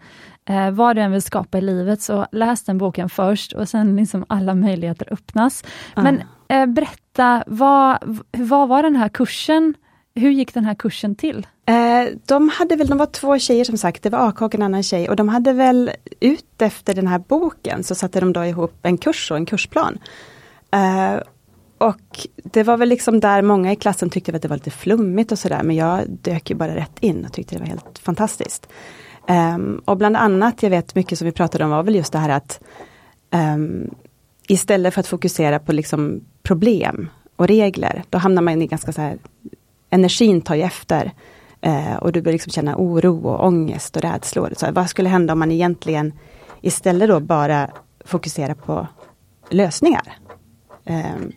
Eh, 0.51 0.71
vad 0.71 0.97
du 0.97 1.03
än 1.03 1.13
vill 1.13 1.23
skapa 1.23 1.59
i 1.59 1.61
livet, 1.61 2.03
så 2.03 2.27
läs 2.33 2.63
den 2.63 2.79
boken 2.79 3.09
först 3.09 3.53
och 3.53 3.69
sen 3.69 3.97
liksom 3.97 4.25
alla 4.29 4.55
möjligheter 4.55 5.13
öppnas. 5.13 5.65
Ah. 5.95 6.03
Men 6.03 6.23
eh, 6.49 6.67
berätta, 6.67 7.45
vad, 7.47 7.99
vad 8.33 8.69
var 8.69 8.83
den 8.83 8.97
här 8.97 9.09
kursen? 9.09 9.75
Hur 10.15 10.31
gick 10.31 10.55
den 10.55 10.65
här 10.65 10.75
kursen 10.75 11.15
till? 11.15 11.47
Eh, 11.67 11.75
de 12.27 12.49
hade 12.49 12.77
väl, 12.77 12.87
de 12.87 12.99
var 12.99 13.07
två 13.07 13.39
tjejer 13.39 13.65
som 13.65 13.79
sagt, 13.79 14.03
det 14.03 14.11
var 14.11 14.29
AK 14.29 14.43
och 14.43 14.55
en 14.55 14.63
annan 14.63 14.83
tjej 14.83 15.09
och 15.09 15.17
de 15.17 15.29
hade 15.29 15.53
väl 15.53 15.91
ut 16.21 16.63
efter 16.63 16.95
den 16.95 17.07
här 17.07 17.19
boken 17.19 17.85
så 17.85 17.95
satte 17.95 18.21
de 18.21 18.33
då 18.33 18.45
ihop 18.45 18.79
en 18.83 18.99
kurs 18.99 19.31
och 19.31 19.37
en 19.37 19.47
kursplan. 19.47 19.99
Eh, 20.71 21.21
och 21.79 22.27
det 22.35 22.63
var 22.63 22.77
väl 22.77 22.89
liksom 22.89 23.21
där 23.21 23.43
många 23.43 23.73
i 23.73 23.77
klassen 23.77 24.11
tyckte 24.11 24.37
att 24.37 24.43
det 24.43 24.49
var 24.49 24.57
lite 24.57 24.71
flummigt 24.71 25.33
och 25.33 25.39
sådär 25.39 25.63
men 25.63 25.77
jag 25.77 26.01
dök 26.09 26.51
ju 26.51 26.57
bara 26.57 26.75
rätt 26.75 26.99
in 27.01 27.25
och 27.25 27.33
tyckte 27.33 27.55
det 27.55 27.59
var 27.59 27.67
helt 27.67 27.99
fantastiskt. 27.99 28.69
Um, 29.31 29.83
och 29.85 29.97
bland 29.97 30.17
annat, 30.17 30.63
jag 30.63 30.71
vet 30.71 30.95
mycket 30.95 31.19
som 31.19 31.25
vi 31.25 31.33
pratade 31.33 31.65
om 31.65 31.71
var 31.71 31.83
väl 31.83 31.95
just 31.95 32.13
det 32.13 32.19
här 32.19 32.29
att 32.29 32.61
um, 33.31 33.95
istället 34.49 34.95
för 34.95 35.01
att 35.01 35.07
fokusera 35.07 35.59
på 35.59 35.73
liksom 35.73 36.21
problem 36.43 37.09
och 37.37 37.47
regler, 37.47 38.03
då 38.11 38.19
hamnar 38.19 38.43
man 38.43 38.63
i 38.63 38.67
ganska 38.67 38.93
så 38.93 39.01
här, 39.01 39.19
energin 39.91 40.41
tar 40.41 40.55
ju 40.55 40.63
efter. 40.63 41.13
Uh, 41.67 41.97
och 41.97 42.13
du 42.13 42.23
börjar 42.23 42.33
liksom 42.33 42.53
känna 42.53 42.77
oro 42.77 43.29
och 43.29 43.47
ångest 43.47 43.97
och 43.97 44.03
rädslor. 44.03 44.53
Så 44.57 44.73
vad 44.73 44.91
skulle 44.91 45.09
hända 45.09 45.33
om 45.33 45.39
man 45.39 45.53
egentligen 45.53 46.13
istället 46.61 47.09
då 47.09 47.21
bara 47.21 47.71
fokuserar 48.05 48.55
på 48.55 48.87
lösningar? 49.51 50.19
Um, 50.85 51.33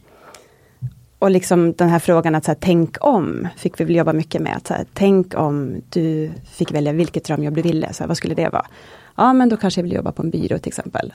och 1.23 1.31
liksom 1.31 1.73
den 1.73 1.89
här 1.89 1.99
frågan 1.99 2.36
att 2.36 2.45
så 2.45 2.51
här, 2.51 2.57
tänk 2.62 2.97
om, 3.05 3.47
fick 3.57 3.79
vi 3.79 3.83
väl 3.86 3.95
jobba 3.95 4.13
mycket 4.13 4.41
med. 4.41 4.57
Att, 4.57 4.67
så 4.67 4.73
här, 4.73 4.86
tänk 4.93 5.38
om 5.38 5.81
du 5.89 6.31
fick 6.51 6.71
välja 6.71 6.93
vilket 6.93 7.23
drömjobb 7.23 7.55
du 7.55 7.62
ville, 7.62 7.93
så 7.93 8.03
här, 8.03 8.07
vad 8.07 8.17
skulle 8.17 8.36
det 8.36 8.49
vara? 8.49 8.65
Ja 9.15 9.33
men 9.33 9.49
då 9.49 9.57
kanske 9.57 9.81
jag 9.81 9.83
vill 9.83 9.93
jobba 9.93 10.12
på 10.12 10.21
en 10.21 10.29
byrå 10.29 10.57
till 10.57 10.67
exempel. 10.67 11.13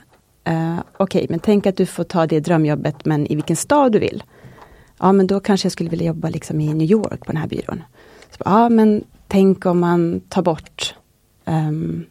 Uh, 0.49 0.79
Okej, 0.97 1.19
okay, 1.19 1.27
men 1.29 1.39
tänk 1.39 1.65
att 1.65 1.77
du 1.77 1.85
får 1.85 2.03
ta 2.03 2.27
det 2.27 2.39
drömjobbet 2.39 3.05
men 3.05 3.27
i 3.27 3.35
vilken 3.35 3.55
stad 3.55 3.91
du 3.91 3.99
vill. 3.99 4.23
Ja 4.99 5.11
men 5.11 5.27
då 5.27 5.39
kanske 5.39 5.65
jag 5.65 5.71
skulle 5.71 5.89
vilja 5.89 6.07
jobba 6.07 6.29
liksom 6.29 6.61
i 6.61 6.73
New 6.73 6.91
York 6.91 7.25
på 7.25 7.31
den 7.31 7.37
här 7.37 7.47
byrån. 7.47 7.83
Så, 8.31 8.41
ja 8.45 8.69
men 8.69 9.03
tänk 9.27 9.65
om 9.65 9.79
man 9.79 10.21
tar 10.29 10.41
bort 10.41 10.95
um, 11.45 12.05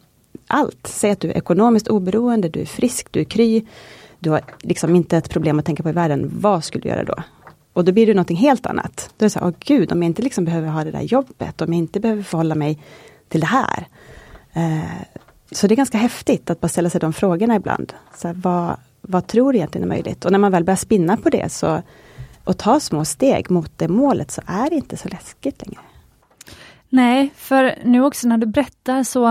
allt. 0.46 0.87
Säg 0.87 1.11
att 1.11 1.20
du 1.20 1.30
är 1.30 1.37
ekonomiskt 1.37 1.88
oberoende, 1.88 2.48
du 2.48 2.61
är 2.61 2.66
frisk, 2.66 3.08
du 3.11 3.20
är 3.20 3.24
kry. 3.24 3.64
Du 4.18 4.30
har 4.30 4.40
liksom 4.61 4.96
inte 4.96 5.16
ett 5.16 5.30
problem 5.30 5.58
att 5.58 5.64
tänka 5.64 5.82
på 5.82 5.88
i 5.88 5.92
världen. 5.92 6.30
Vad 6.40 6.64
skulle 6.64 6.82
du 6.82 6.88
göra 6.88 7.04
då? 7.04 7.14
Och 7.79 7.85
då 7.85 7.93
blir 7.93 8.07
det 8.07 8.14
någonting 8.14 8.37
helt 8.37 8.67
annat. 8.67 9.11
Då 9.17 9.25
är 9.25 9.27
det 9.27 9.31
så 9.31 9.38
här, 9.38 9.47
åh 9.47 9.55
gud, 9.59 9.93
om 9.93 10.03
jag 10.03 10.09
inte 10.11 10.23
liksom 10.23 10.45
behöver 10.45 10.69
ha 10.69 10.85
det 10.85 10.91
där 10.91 11.01
jobbet, 11.01 11.61
om 11.61 11.73
jag 11.73 11.79
inte 11.79 12.01
behöver 12.01 12.23
förhålla 12.23 12.55
mig 12.55 12.79
till 13.29 13.41
det 13.41 13.47
här. 13.47 13.87
Eh, 14.53 15.03
så 15.53 15.67
det 15.67 15.75
är 15.75 15.77
ganska 15.77 15.99
häftigt 15.99 16.51
att 16.51 16.61
bara 16.61 16.69
ställa 16.69 16.91
sig 16.91 17.01
de 17.01 17.12
frågorna 17.12 17.57
ibland. 17.57 17.93
Så 18.17 18.29
här, 18.29 18.35
vad, 18.35 18.77
vad 19.01 19.27
tror 19.27 19.53
du 19.53 19.59
egentligen 19.59 19.85
är 19.85 19.88
möjligt? 19.88 20.25
Och 20.25 20.33
när 20.33 20.38
man 20.38 20.53
väl 20.53 20.64
börjar 20.64 20.77
spinna 20.77 21.17
på 21.17 21.31
det 21.31 21.53
så 21.53 21.83
och 22.45 22.59
ta 22.59 22.81
små 22.81 23.05
steg 23.05 23.51
mot 23.51 23.73
det 23.77 23.88
målet 23.88 24.31
så 24.31 24.43
är 24.47 24.71
det 24.71 24.77
inte 24.77 24.97
så 24.97 25.09
läskigt 25.09 25.67
längre. 25.67 25.81
Nej, 26.88 27.33
för 27.37 27.75
nu 27.85 28.05
också 28.05 28.29
när 28.29 28.38
du 28.38 28.47
berättar 28.47 29.03
så 29.03 29.27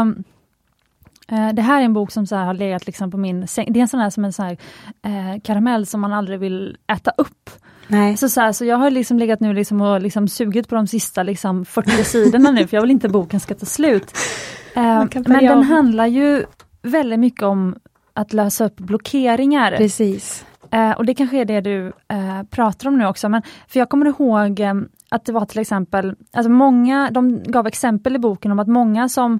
eh, 1.28 1.50
det 1.54 1.62
här 1.62 1.82
är 1.82 1.86
en 1.86 1.94
bok 1.94 2.12
som 2.12 2.28
så 2.28 2.36
har 2.36 2.54
legat 2.54 2.86
liksom 2.86 3.12
på 3.12 3.18
min 3.18 3.48
säng. 3.48 3.74
Det 3.74 3.80
är 3.80 3.82
en 3.82 3.88
sån 3.88 4.00
här 4.00 4.10
som 4.10 4.26
en 4.26 4.34
sån 4.34 4.46
här, 4.46 4.58
eh, 5.02 5.42
karamell 5.42 5.86
som 5.86 6.02
man 6.02 6.14
aldrig 6.14 6.40
vill 6.40 6.78
äta 6.88 7.12
upp. 7.18 7.50
Nej. 7.88 8.17
Så, 8.17 8.30
så, 8.30 8.41
här, 8.41 8.52
så 8.52 8.65
jag 8.65 8.78
har 8.78 8.89
liksom 8.89 9.19
legat 9.19 9.39
nu 9.39 9.54
liksom 9.54 9.82
och 9.82 10.02
liksom 10.02 10.28
sugit 10.28 10.67
på 10.67 10.76
de 10.76 10.88
sista 10.88 11.23
liksom 11.23 11.65
40 11.65 12.04
sidorna 12.04 12.52
nu, 12.52 12.67
för 12.67 12.78
jag 12.78 12.82
vill 12.82 12.91
inte 12.91 13.10
boken 13.10 13.39
ska 13.39 13.56
ta 13.56 13.65
slut. 13.65 14.17
Eh, 14.76 15.06
men 15.26 15.45
den 15.45 15.63
handlar 15.63 16.06
ju 16.06 16.43
väldigt 16.82 17.19
mycket 17.19 17.43
om 17.43 17.76
att 18.13 18.34
lösa 18.34 18.65
upp 18.65 18.78
blockeringar. 18.78 19.78
Precis. 19.78 20.45
Eh, 20.71 20.91
och 20.91 21.06
det 21.06 21.13
kanske 21.13 21.38
är 21.38 21.45
det 21.45 21.62
du 21.62 21.88
eh, 21.88 22.43
pratar 22.50 22.88
om 22.88 22.97
nu 22.97 23.06
också, 23.06 23.30
men 23.30 23.41
för 23.67 23.80
jag 23.80 23.89
kommer 23.89 24.06
ihåg 24.06 24.60
eh, 24.60 24.73
att 25.10 25.26
det 25.26 25.32
var 25.32 25.45
till 25.45 25.60
exempel, 25.60 26.15
alltså 26.34 26.50
många, 26.50 27.10
de 27.12 27.43
gav 27.43 27.67
exempel 27.67 28.15
i 28.15 28.19
boken 28.19 28.52
om 28.52 28.60
att 28.60 28.67
många 28.67 29.10
som 29.10 29.39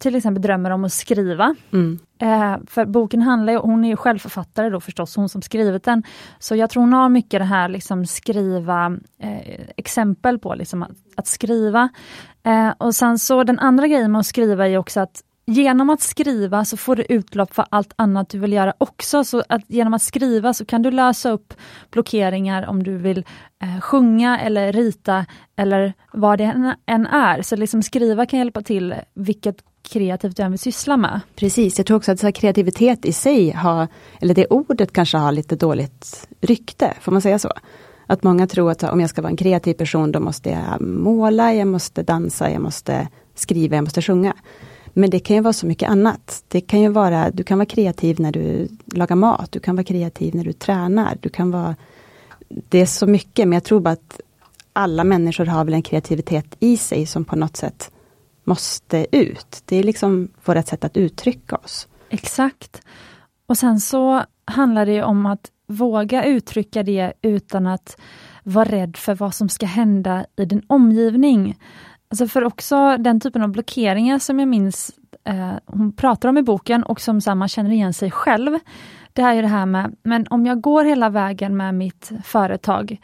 till 0.00 0.14
exempel 0.14 0.42
drömmer 0.42 0.70
om 0.70 0.84
att 0.84 0.92
skriva. 0.92 1.54
Mm. 1.72 1.98
Eh, 2.22 2.56
för 2.66 2.84
boken 2.86 3.22
handlar 3.22 3.52
ju, 3.52 3.58
hon 3.58 3.84
är 3.84 3.88
ju 3.88 3.96
självförfattare 3.96 4.70
då 4.70 4.80
förstås, 4.80 5.16
hon 5.16 5.28
som 5.28 5.42
skrivit 5.42 5.84
den. 5.84 6.02
Så 6.38 6.56
jag 6.56 6.70
tror 6.70 6.80
hon 6.80 6.92
har 6.92 7.08
mycket 7.08 7.40
det 7.40 7.44
här 7.44 7.68
liksom 7.68 8.06
skriva 8.06 8.96
eh, 9.18 9.66
exempel 9.76 10.38
på 10.38 10.54
liksom 10.54 10.82
att, 10.82 10.90
att 11.16 11.26
skriva. 11.26 11.88
Eh, 12.42 12.70
och 12.78 12.94
sen 12.94 13.18
så 13.18 13.44
den 13.44 13.58
andra 13.58 13.86
grejen 13.86 14.12
med 14.12 14.18
att 14.18 14.26
skriva 14.26 14.68
är 14.68 14.78
också 14.78 15.00
att 15.00 15.22
genom 15.46 15.90
att 15.90 16.00
skriva 16.00 16.64
så 16.64 16.76
får 16.76 16.96
du 16.96 17.06
utlopp 17.08 17.54
för 17.54 17.64
allt 17.70 17.92
annat 17.96 18.28
du 18.28 18.38
vill 18.38 18.52
göra 18.52 18.74
också. 18.78 19.24
Så 19.24 19.42
att 19.48 19.62
genom 19.68 19.94
att 19.94 20.02
skriva 20.02 20.54
så 20.54 20.64
kan 20.64 20.82
du 20.82 20.90
lösa 20.90 21.30
upp 21.30 21.54
blockeringar 21.90 22.66
om 22.66 22.82
du 22.82 22.96
vill 22.96 23.24
eh, 23.62 23.80
sjunga 23.80 24.40
eller 24.40 24.72
rita 24.72 25.26
eller 25.56 25.92
vad 26.12 26.38
det 26.38 26.76
än 26.86 27.06
är. 27.06 27.42
Så 27.42 27.56
liksom 27.56 27.82
skriva 27.82 28.26
kan 28.26 28.38
hjälpa 28.38 28.62
till 28.62 28.94
vilket 29.14 29.64
kreativt 29.92 30.36
du 30.36 30.42
än 30.42 30.50
vill 30.50 30.58
syssla 30.58 30.96
med. 30.96 31.20
Precis, 31.36 31.78
jag 31.78 31.86
tror 31.86 31.96
också 31.96 32.12
att 32.12 32.20
så 32.20 32.32
kreativitet 32.32 33.04
i 33.04 33.12
sig 33.12 33.50
har, 33.50 33.88
eller 34.20 34.34
det 34.34 34.46
ordet 34.46 34.92
kanske 34.92 35.18
har 35.18 35.32
lite 35.32 35.56
dåligt 35.56 36.28
rykte, 36.40 36.94
får 37.00 37.12
man 37.12 37.22
säga 37.22 37.38
så? 37.38 37.52
Att 38.06 38.22
många 38.22 38.46
tror 38.46 38.70
att 38.70 38.82
om 38.82 39.00
jag 39.00 39.10
ska 39.10 39.22
vara 39.22 39.30
en 39.30 39.36
kreativ 39.36 39.74
person 39.74 40.12
då 40.12 40.20
måste 40.20 40.50
jag 40.50 40.80
måla, 40.80 41.54
jag 41.54 41.68
måste 41.68 42.02
dansa, 42.02 42.50
jag 42.50 42.62
måste 42.62 43.08
skriva, 43.34 43.76
jag 43.76 43.84
måste 43.84 44.02
sjunga. 44.02 44.34
Men 44.92 45.10
det 45.10 45.20
kan 45.20 45.36
ju 45.36 45.42
vara 45.42 45.52
så 45.52 45.66
mycket 45.66 45.90
annat. 45.90 46.44
Det 46.48 46.60
kan 46.60 46.80
ju 46.80 46.88
vara, 46.88 47.30
du 47.30 47.44
kan 47.44 47.58
vara 47.58 47.66
kreativ 47.66 48.20
när 48.20 48.32
du 48.32 48.68
lagar 48.84 49.16
mat, 49.16 49.52
du 49.52 49.60
kan 49.60 49.76
vara 49.76 49.84
kreativ 49.84 50.34
när 50.34 50.44
du 50.44 50.52
tränar, 50.52 51.18
du 51.20 51.28
kan 51.28 51.50
vara 51.50 51.76
Det 52.48 52.78
är 52.78 52.86
så 52.86 53.06
mycket, 53.06 53.48
men 53.48 53.56
jag 53.56 53.64
tror 53.64 53.80
bara 53.80 53.90
att 53.90 54.20
alla 54.72 55.04
människor 55.04 55.46
har 55.46 55.64
väl 55.64 55.74
en 55.74 55.82
kreativitet 55.82 56.56
i 56.60 56.76
sig 56.76 57.06
som 57.06 57.24
på 57.24 57.36
något 57.36 57.56
sätt 57.56 57.91
måste 58.44 59.06
ut. 59.12 59.62
Det 59.64 59.76
är 59.76 59.82
liksom 59.82 60.28
vårt 60.44 60.66
sätt 60.66 60.84
att 60.84 60.96
uttrycka 60.96 61.56
oss. 61.56 61.88
Exakt. 62.10 62.82
Och 63.46 63.58
sen 63.58 63.80
så 63.80 64.24
handlar 64.44 64.86
det 64.86 65.02
om 65.02 65.26
att 65.26 65.50
våga 65.66 66.24
uttrycka 66.24 66.82
det 66.82 67.12
utan 67.22 67.66
att 67.66 68.00
vara 68.42 68.64
rädd 68.64 68.96
för 68.96 69.14
vad 69.14 69.34
som 69.34 69.48
ska 69.48 69.66
hända 69.66 70.26
i 70.36 70.44
din 70.44 70.62
omgivning. 70.66 71.58
Alltså 72.08 72.26
för 72.28 72.44
också 72.44 72.96
den 72.98 73.20
typen 73.20 73.42
av 73.42 73.48
blockeringar 73.48 74.18
som 74.18 74.38
jag 74.38 74.48
minns 74.48 74.90
eh, 75.24 75.52
hon 75.66 75.92
pratar 75.92 76.28
om 76.28 76.38
i 76.38 76.42
boken 76.42 76.82
och 76.82 77.00
som 77.00 77.20
så 77.20 77.34
man 77.34 77.48
känner 77.48 77.70
igen 77.70 77.94
sig 77.94 78.10
själv. 78.10 78.58
Det 79.12 79.22
är 79.22 79.34
ju 79.34 79.42
det 79.42 79.48
här 79.48 79.66
med, 79.66 79.96
men 80.02 80.26
om 80.30 80.46
jag 80.46 80.60
går 80.60 80.84
hela 80.84 81.08
vägen 81.08 81.56
med 81.56 81.74
mitt 81.74 82.12
företag, 82.24 82.96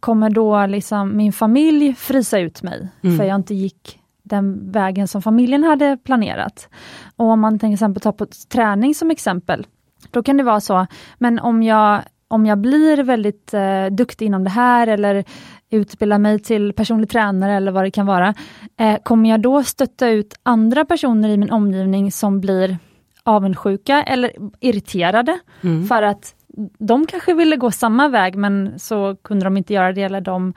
kommer 0.00 0.30
då 0.30 0.66
liksom 0.66 1.16
min 1.16 1.32
familj 1.32 1.94
frysa 1.94 2.38
ut 2.38 2.62
mig 2.62 2.88
mm. 3.02 3.18
för 3.18 3.24
jag 3.24 3.36
inte 3.36 3.54
gick 3.54 3.97
den 4.28 4.72
vägen 4.72 5.08
som 5.08 5.22
familjen 5.22 5.64
hade 5.64 5.96
planerat. 6.04 6.68
Och 7.16 7.26
om 7.26 7.40
man 7.40 7.58
till 7.58 7.72
exempel 7.72 8.00
tar 8.00 8.12
på 8.12 8.26
träning 8.48 8.94
som 8.94 9.10
exempel, 9.10 9.66
då 10.10 10.22
kan 10.22 10.36
det 10.36 10.42
vara 10.42 10.60
så, 10.60 10.86
men 11.18 11.38
om 11.38 11.62
jag 11.62 12.02
om 12.30 12.46
jag 12.46 12.58
blir 12.58 13.02
väldigt 13.02 13.54
eh, 13.54 13.86
duktig 13.86 14.26
inom 14.26 14.44
det 14.44 14.50
här 14.50 14.86
eller 14.86 15.24
utbilda 15.70 16.18
mig 16.18 16.38
till 16.38 16.72
personlig 16.72 17.10
tränare 17.10 17.54
eller 17.54 17.72
vad 17.72 17.84
det 17.84 17.90
kan 17.90 18.06
vara. 18.06 18.34
Eh, 18.76 18.96
kommer 19.02 19.30
jag 19.30 19.40
då 19.40 19.62
stötta 19.62 20.08
ut 20.08 20.34
andra 20.42 20.84
personer 20.84 21.28
i 21.28 21.36
min 21.36 21.50
omgivning 21.50 22.12
som 22.12 22.40
blir 22.40 22.78
avundsjuka 23.22 24.02
eller 24.02 24.32
irriterade 24.60 25.38
mm. 25.62 25.86
för 25.86 26.02
att 26.02 26.34
de 26.78 27.06
kanske 27.06 27.34
ville 27.34 27.56
gå 27.56 27.70
samma 27.70 28.08
väg 28.08 28.36
men 28.36 28.78
så 28.78 29.16
kunde 29.16 29.44
de 29.44 29.56
inte 29.56 29.74
göra 29.74 29.92
det 29.92 30.02
eller 30.02 30.20
de 30.20 30.54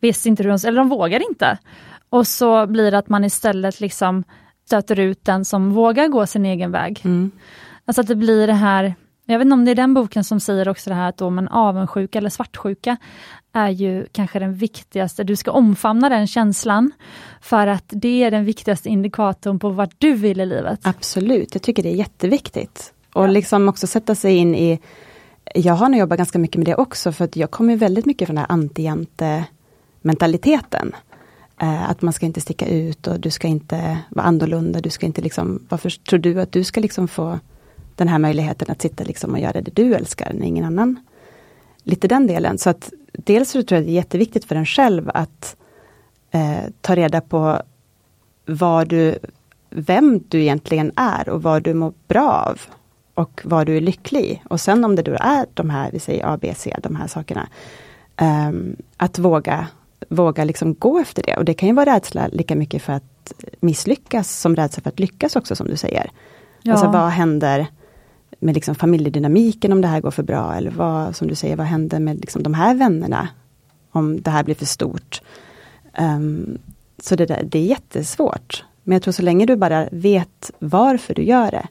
visste 0.00 0.28
inte 0.28 0.42
hur 0.42 0.50
de, 0.50 0.68
eller 0.68 0.78
de 0.78 0.88
vågade 0.88 1.24
inte. 1.30 1.58
Och 2.14 2.26
så 2.26 2.66
blir 2.66 2.90
det 2.90 2.98
att 2.98 3.08
man 3.08 3.24
istället 3.24 3.80
liksom 3.80 4.24
stöter 4.66 4.98
ut 4.98 5.24
den 5.24 5.44
som 5.44 5.72
vågar 5.72 6.08
gå 6.08 6.26
sin 6.26 6.46
egen 6.46 6.70
väg. 6.70 7.00
Mm. 7.04 7.30
Alltså 7.84 8.00
att 8.00 8.06
det 8.06 8.16
blir 8.16 8.46
det 8.46 8.52
här 8.52 8.94
jag 9.26 9.38
vet 9.38 9.44
inte 9.44 9.54
om 9.54 9.64
det 9.64 9.70
är 9.70 9.74
den 9.74 9.94
boken 9.94 10.24
som 10.24 10.40
säger 10.40 10.68
också 10.68 10.90
det 10.90 10.96
här 10.96 11.08
att 11.08 11.16
då, 11.16 11.30
men 11.30 11.48
avundsjuka 11.48 12.18
eller 12.18 12.30
svartsjuka 12.30 12.96
är 13.52 13.68
ju 13.68 14.06
kanske 14.12 14.38
den 14.38 14.54
viktigaste, 14.54 15.24
du 15.24 15.36
ska 15.36 15.50
omfamna 15.50 16.08
den 16.08 16.26
känslan 16.26 16.92
för 17.40 17.66
att 17.66 17.84
det 17.86 18.22
är 18.22 18.30
den 18.30 18.44
viktigaste 18.44 18.88
indikatorn 18.88 19.58
på 19.58 19.68
vart 19.68 19.94
du 19.98 20.12
vill 20.12 20.40
i 20.40 20.46
livet. 20.46 20.80
Absolut, 20.82 21.54
jag 21.54 21.62
tycker 21.62 21.82
det 21.82 21.88
är 21.88 21.96
jätteviktigt. 21.96 22.92
Och 23.12 23.22
ja. 23.22 23.26
liksom 23.26 23.68
också 23.68 23.86
sätta 23.86 24.14
sig 24.14 24.36
in 24.36 24.54
i 24.54 24.80
Jag 25.54 25.74
har 25.74 25.88
nog 25.88 26.00
jobbat 26.00 26.18
ganska 26.18 26.38
mycket 26.38 26.56
med 26.56 26.66
det 26.66 26.74
också 26.74 27.12
för 27.12 27.24
att 27.24 27.36
jag 27.36 27.50
kommer 27.50 27.76
väldigt 27.76 28.06
mycket 28.06 28.28
från 28.28 28.36
den 28.36 28.44
här 28.48 28.52
anti 28.52 29.06
mentaliteten. 30.02 30.92
Eh, 31.60 31.90
att 31.90 32.02
man 32.02 32.12
ska 32.12 32.26
inte 32.26 32.40
sticka 32.40 32.66
ut 32.66 33.06
och 33.06 33.20
du 33.20 33.30
ska 33.30 33.48
inte 33.48 33.98
vara 34.08 34.26
annorlunda, 34.26 34.80
du 34.80 34.90
ska 34.90 35.06
inte 35.06 35.22
liksom, 35.22 35.66
varför 35.68 35.90
tror 35.90 36.18
du 36.18 36.40
att 36.40 36.52
du 36.52 36.64
ska 36.64 36.80
liksom 36.80 37.08
få 37.08 37.38
den 37.96 38.08
här 38.08 38.18
möjligheten 38.18 38.70
att 38.70 38.82
sitta 38.82 39.04
liksom 39.04 39.32
och 39.32 39.38
göra 39.38 39.60
det 39.60 39.70
du 39.74 39.94
älskar 39.94 40.32
när 40.32 40.46
ingen 40.46 40.64
annan. 40.64 41.06
Lite 41.82 42.08
den 42.08 42.26
delen. 42.26 42.58
Så 42.58 42.70
att 42.70 42.92
dels 43.12 43.50
så 43.50 43.62
tror 43.62 43.78
jag 43.78 43.86
det 43.86 43.92
är 43.92 43.94
jätteviktigt 43.94 44.44
för 44.44 44.56
en 44.56 44.66
själv 44.66 45.10
att 45.14 45.56
eh, 46.30 46.64
ta 46.80 46.94
reda 46.96 47.20
på 47.20 47.62
vad 48.46 48.88
du, 48.88 49.18
vem 49.70 50.20
du 50.28 50.40
egentligen 50.40 50.92
är 50.96 51.28
och 51.28 51.42
vad 51.42 51.62
du 51.62 51.74
mår 51.74 51.92
bra 52.08 52.30
av. 52.30 52.60
Och 53.14 53.40
vad 53.44 53.66
du 53.66 53.76
är 53.76 53.80
lycklig 53.80 54.20
i. 54.20 54.42
Och 54.50 54.60
sen 54.60 54.84
om 54.84 54.96
det 54.96 55.02
då 55.02 55.12
är 55.20 55.46
de 55.54 55.70
här, 55.70 55.90
vi 55.92 55.98
säger 55.98 56.26
A, 56.26 56.38
B, 56.40 56.54
C, 56.56 56.76
de 56.82 56.96
här 56.96 57.06
sakerna. 57.06 57.48
Eh, 58.16 58.50
att 58.96 59.18
våga, 59.18 59.66
våga 60.08 60.44
liksom 60.44 60.74
gå 60.74 60.98
efter 60.98 61.22
det. 61.22 61.36
Och 61.36 61.44
det 61.44 61.54
kan 61.54 61.68
ju 61.68 61.74
vara 61.74 61.94
rädsla 61.94 62.26
lika 62.26 62.56
mycket 62.56 62.82
för 62.82 62.92
att 62.92 63.32
misslyckas 63.60 64.40
som 64.40 64.56
rädsla 64.56 64.82
för 64.82 64.90
att 64.90 65.00
lyckas 65.00 65.36
också 65.36 65.56
som 65.56 65.68
du 65.68 65.76
säger. 65.76 66.10
Ja. 66.62 66.72
Alltså 66.72 66.88
vad 66.88 67.08
händer 67.08 67.66
med 68.38 68.54
liksom 68.54 68.74
familjedynamiken 68.74 69.72
om 69.72 69.80
det 69.80 69.88
här 69.88 70.00
går 70.00 70.10
för 70.10 70.22
bra 70.22 70.54
eller 70.54 70.70
vad, 70.70 71.16
som 71.16 71.28
du 71.28 71.34
säger, 71.34 71.56
vad 71.56 71.66
händer 71.66 72.00
med 72.00 72.20
liksom 72.20 72.42
de 72.42 72.54
här 72.54 72.74
vännerna 72.74 73.28
om 73.90 74.22
det 74.22 74.30
här 74.30 74.44
blir 74.44 74.54
för 74.54 74.66
stort. 74.66 75.22
Um, 75.98 76.58
så 76.98 77.16
det, 77.16 77.26
där, 77.26 77.42
det 77.44 77.58
är 77.58 77.66
jättesvårt. 77.66 78.64
Men 78.82 78.92
jag 78.92 79.02
tror 79.02 79.12
så 79.12 79.22
länge 79.22 79.46
du 79.46 79.56
bara 79.56 79.88
vet 79.92 80.50
varför 80.58 81.14
du 81.14 81.22
gör 81.22 81.50
det 81.50 81.68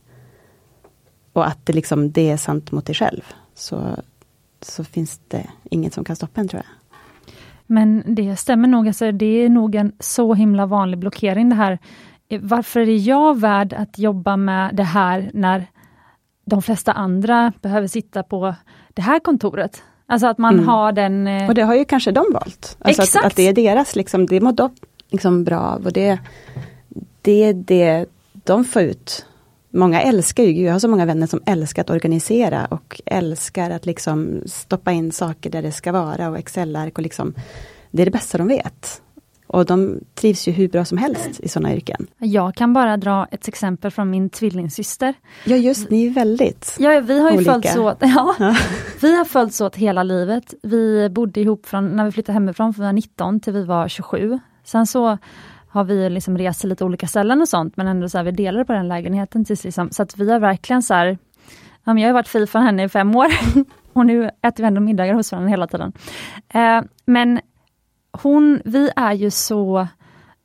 och 1.34 1.48
att 1.48 1.66
det, 1.66 1.74
liksom, 1.74 2.12
det 2.12 2.30
är 2.30 2.38
sant 2.38 2.72
mot 2.72 2.86
dig 2.86 2.96
själv, 2.96 3.22
så, 3.56 3.96
så 4.62 4.84
finns 4.84 5.20
det 5.28 5.50
inget 5.64 5.94
som 5.94 6.04
kan 6.04 6.16
stoppa 6.16 6.42
en 6.42 6.48
tror 6.48 6.64
jag. 6.66 6.83
Men 7.74 8.04
det 8.06 8.36
stämmer 8.36 8.68
nog, 8.68 8.88
alltså, 8.88 9.12
det 9.12 9.26
är 9.26 9.50
nog 9.50 9.76
en 9.76 9.92
så 10.00 10.34
himla 10.34 10.66
vanlig 10.66 11.00
blockering 11.00 11.50
det 11.50 11.56
här. 11.56 11.80
Varför 12.40 12.80
är 12.80 13.08
jag 13.08 13.40
värd 13.40 13.74
att 13.74 14.00
jobba 14.00 14.38
med 14.38 14.76
det 14.76 14.84
här 14.84 15.32
när 15.34 15.66
de 16.46 16.62
flesta 16.62 16.92
andra 16.92 17.54
behöver 17.62 17.88
sitta 17.88 18.24
på 18.24 18.56
det 18.94 19.02
här 19.02 19.20
kontoret. 19.20 19.84
Alltså 20.06 20.28
att 20.28 20.38
man 20.38 20.54
mm. 20.54 20.68
har 20.68 20.92
den... 20.92 21.28
Eh... 21.28 21.48
Och 21.48 21.56
det 21.56 21.62
har 21.62 21.76
ju 21.76 21.86
kanske 21.86 22.12
de 22.12 22.26
valt. 22.34 22.78
Alltså 22.80 23.02
Exakt. 23.02 23.26
Att, 23.26 23.32
att, 23.32 23.36
det 23.36 23.48
är 23.48 23.54
deras, 23.54 23.96
liksom, 23.96 24.26
det 24.26 24.42
mår 24.42 24.52
de 24.52 24.70
liksom 25.10 25.44
bra 25.44 25.60
av. 25.60 25.86
Och 25.86 25.94
det, 25.94 26.20
det 27.22 27.44
är 27.44 27.54
det 27.54 28.06
de 28.34 28.66
får 28.66 28.82
ut. 28.82 29.26
Många 29.76 30.02
älskar 30.02 30.44
ju, 30.44 30.66
jag 30.66 30.72
har 30.72 30.80
så 30.80 30.88
många 30.88 31.06
vänner 31.06 31.28
som 31.28 31.42
älskar 31.46 31.82
att 31.82 31.90
organisera 31.90 32.66
och 32.66 33.02
älskar 33.06 33.70
att 33.70 33.86
liksom 33.86 34.42
stoppa 34.46 34.92
in 34.92 35.12
saker 35.12 35.50
där 35.50 35.62
det 35.62 35.72
ska 35.72 35.92
vara 35.92 36.30
och 36.30 36.38
Excel-ark 36.38 36.98
och 36.98 37.04
liksom 37.04 37.34
Det 37.92 38.02
är 38.02 38.06
det 38.06 38.12
bästa 38.12 38.38
de 38.38 38.48
vet. 38.48 39.02
Och 39.48 39.66
de 39.66 40.00
trivs 40.16 40.48
ju 40.48 40.52
hur 40.52 40.68
bra 40.68 40.86
som 40.86 40.98
helst 40.98 41.40
i 41.40 41.50
sådana 41.50 41.76
yrken. 41.76 42.08
Jag 42.18 42.56
kan 42.56 42.74
bara 42.74 42.98
dra 42.98 43.28
ett 43.32 43.48
exempel 43.48 43.92
från 43.92 44.10
min 44.10 44.30
tvillingsyster. 44.30 45.14
Ja 45.46 45.56
just 45.56 45.90
ni 45.90 46.06
är 46.06 46.12
väldigt 46.12 46.76
Ja 46.80 47.00
vi 47.00 47.20
har 47.20 47.32
ju 47.32 47.38
olika. 47.38 47.52
följts 47.52 47.76
åt, 47.76 47.98
ja, 48.02 48.36
ja. 48.40 48.56
vi 49.02 49.18
har 49.18 49.26
följts 49.26 49.62
åt 49.62 49.76
hela 49.76 50.04
livet. 50.04 50.54
Vi 50.64 51.10
bodde 51.10 51.42
ihop 51.42 51.66
från 51.66 51.96
när 51.96 52.06
vi 52.06 52.12
flyttade 52.12 52.34
hemifrån, 52.34 52.74
från 52.74 52.84
vi 52.84 52.88
var 52.88 52.94
19 52.94 53.40
till 53.40 53.54
vi 53.54 53.64
var 53.64 53.88
27. 53.88 54.40
Sen 54.64 54.88
så 54.88 55.18
har 55.74 55.84
vi 55.84 56.10
liksom 56.10 56.38
rest 56.38 56.60
till 56.60 56.70
lite 56.70 56.86
olika 56.86 57.08
ställen 57.08 57.42
och 57.42 57.50
sånt 57.50 57.78
men 57.78 57.88
ändå 57.88 58.10
så 58.10 58.18
här, 58.18 58.26
vi 58.26 58.32
delade 58.32 58.66
på 58.66 58.74
den 58.74 58.88
lägenheten 58.88 59.46
tills 59.46 59.64
liksom, 59.64 59.90
så 59.92 60.04
att 60.04 60.18
vi 60.18 60.32
har 60.32 60.40
verkligen 60.40 60.84
så 60.84 60.94
här, 60.94 61.18
ja, 61.84 62.00
jag 62.00 62.10
har 62.10 62.14
varit 62.14 62.28
fri 62.28 62.48
från 62.48 62.64
henne 62.64 62.84
i 62.84 62.90
fem 62.90 63.16
år. 63.16 63.28
och 63.94 64.06
nu 64.06 64.30
äter 64.42 64.64
vi 64.64 64.68
ändå 64.68 64.82
middagar 64.82 65.14
hos 65.14 65.32
varandra 65.32 65.50
hela 65.50 65.68
tiden. 65.68 65.94
Eh, 66.54 66.82
men 67.06 67.40
hon, 68.12 68.62
vi 68.66 68.92
är 68.96 69.14
ju 69.14 69.32
så 69.32 69.88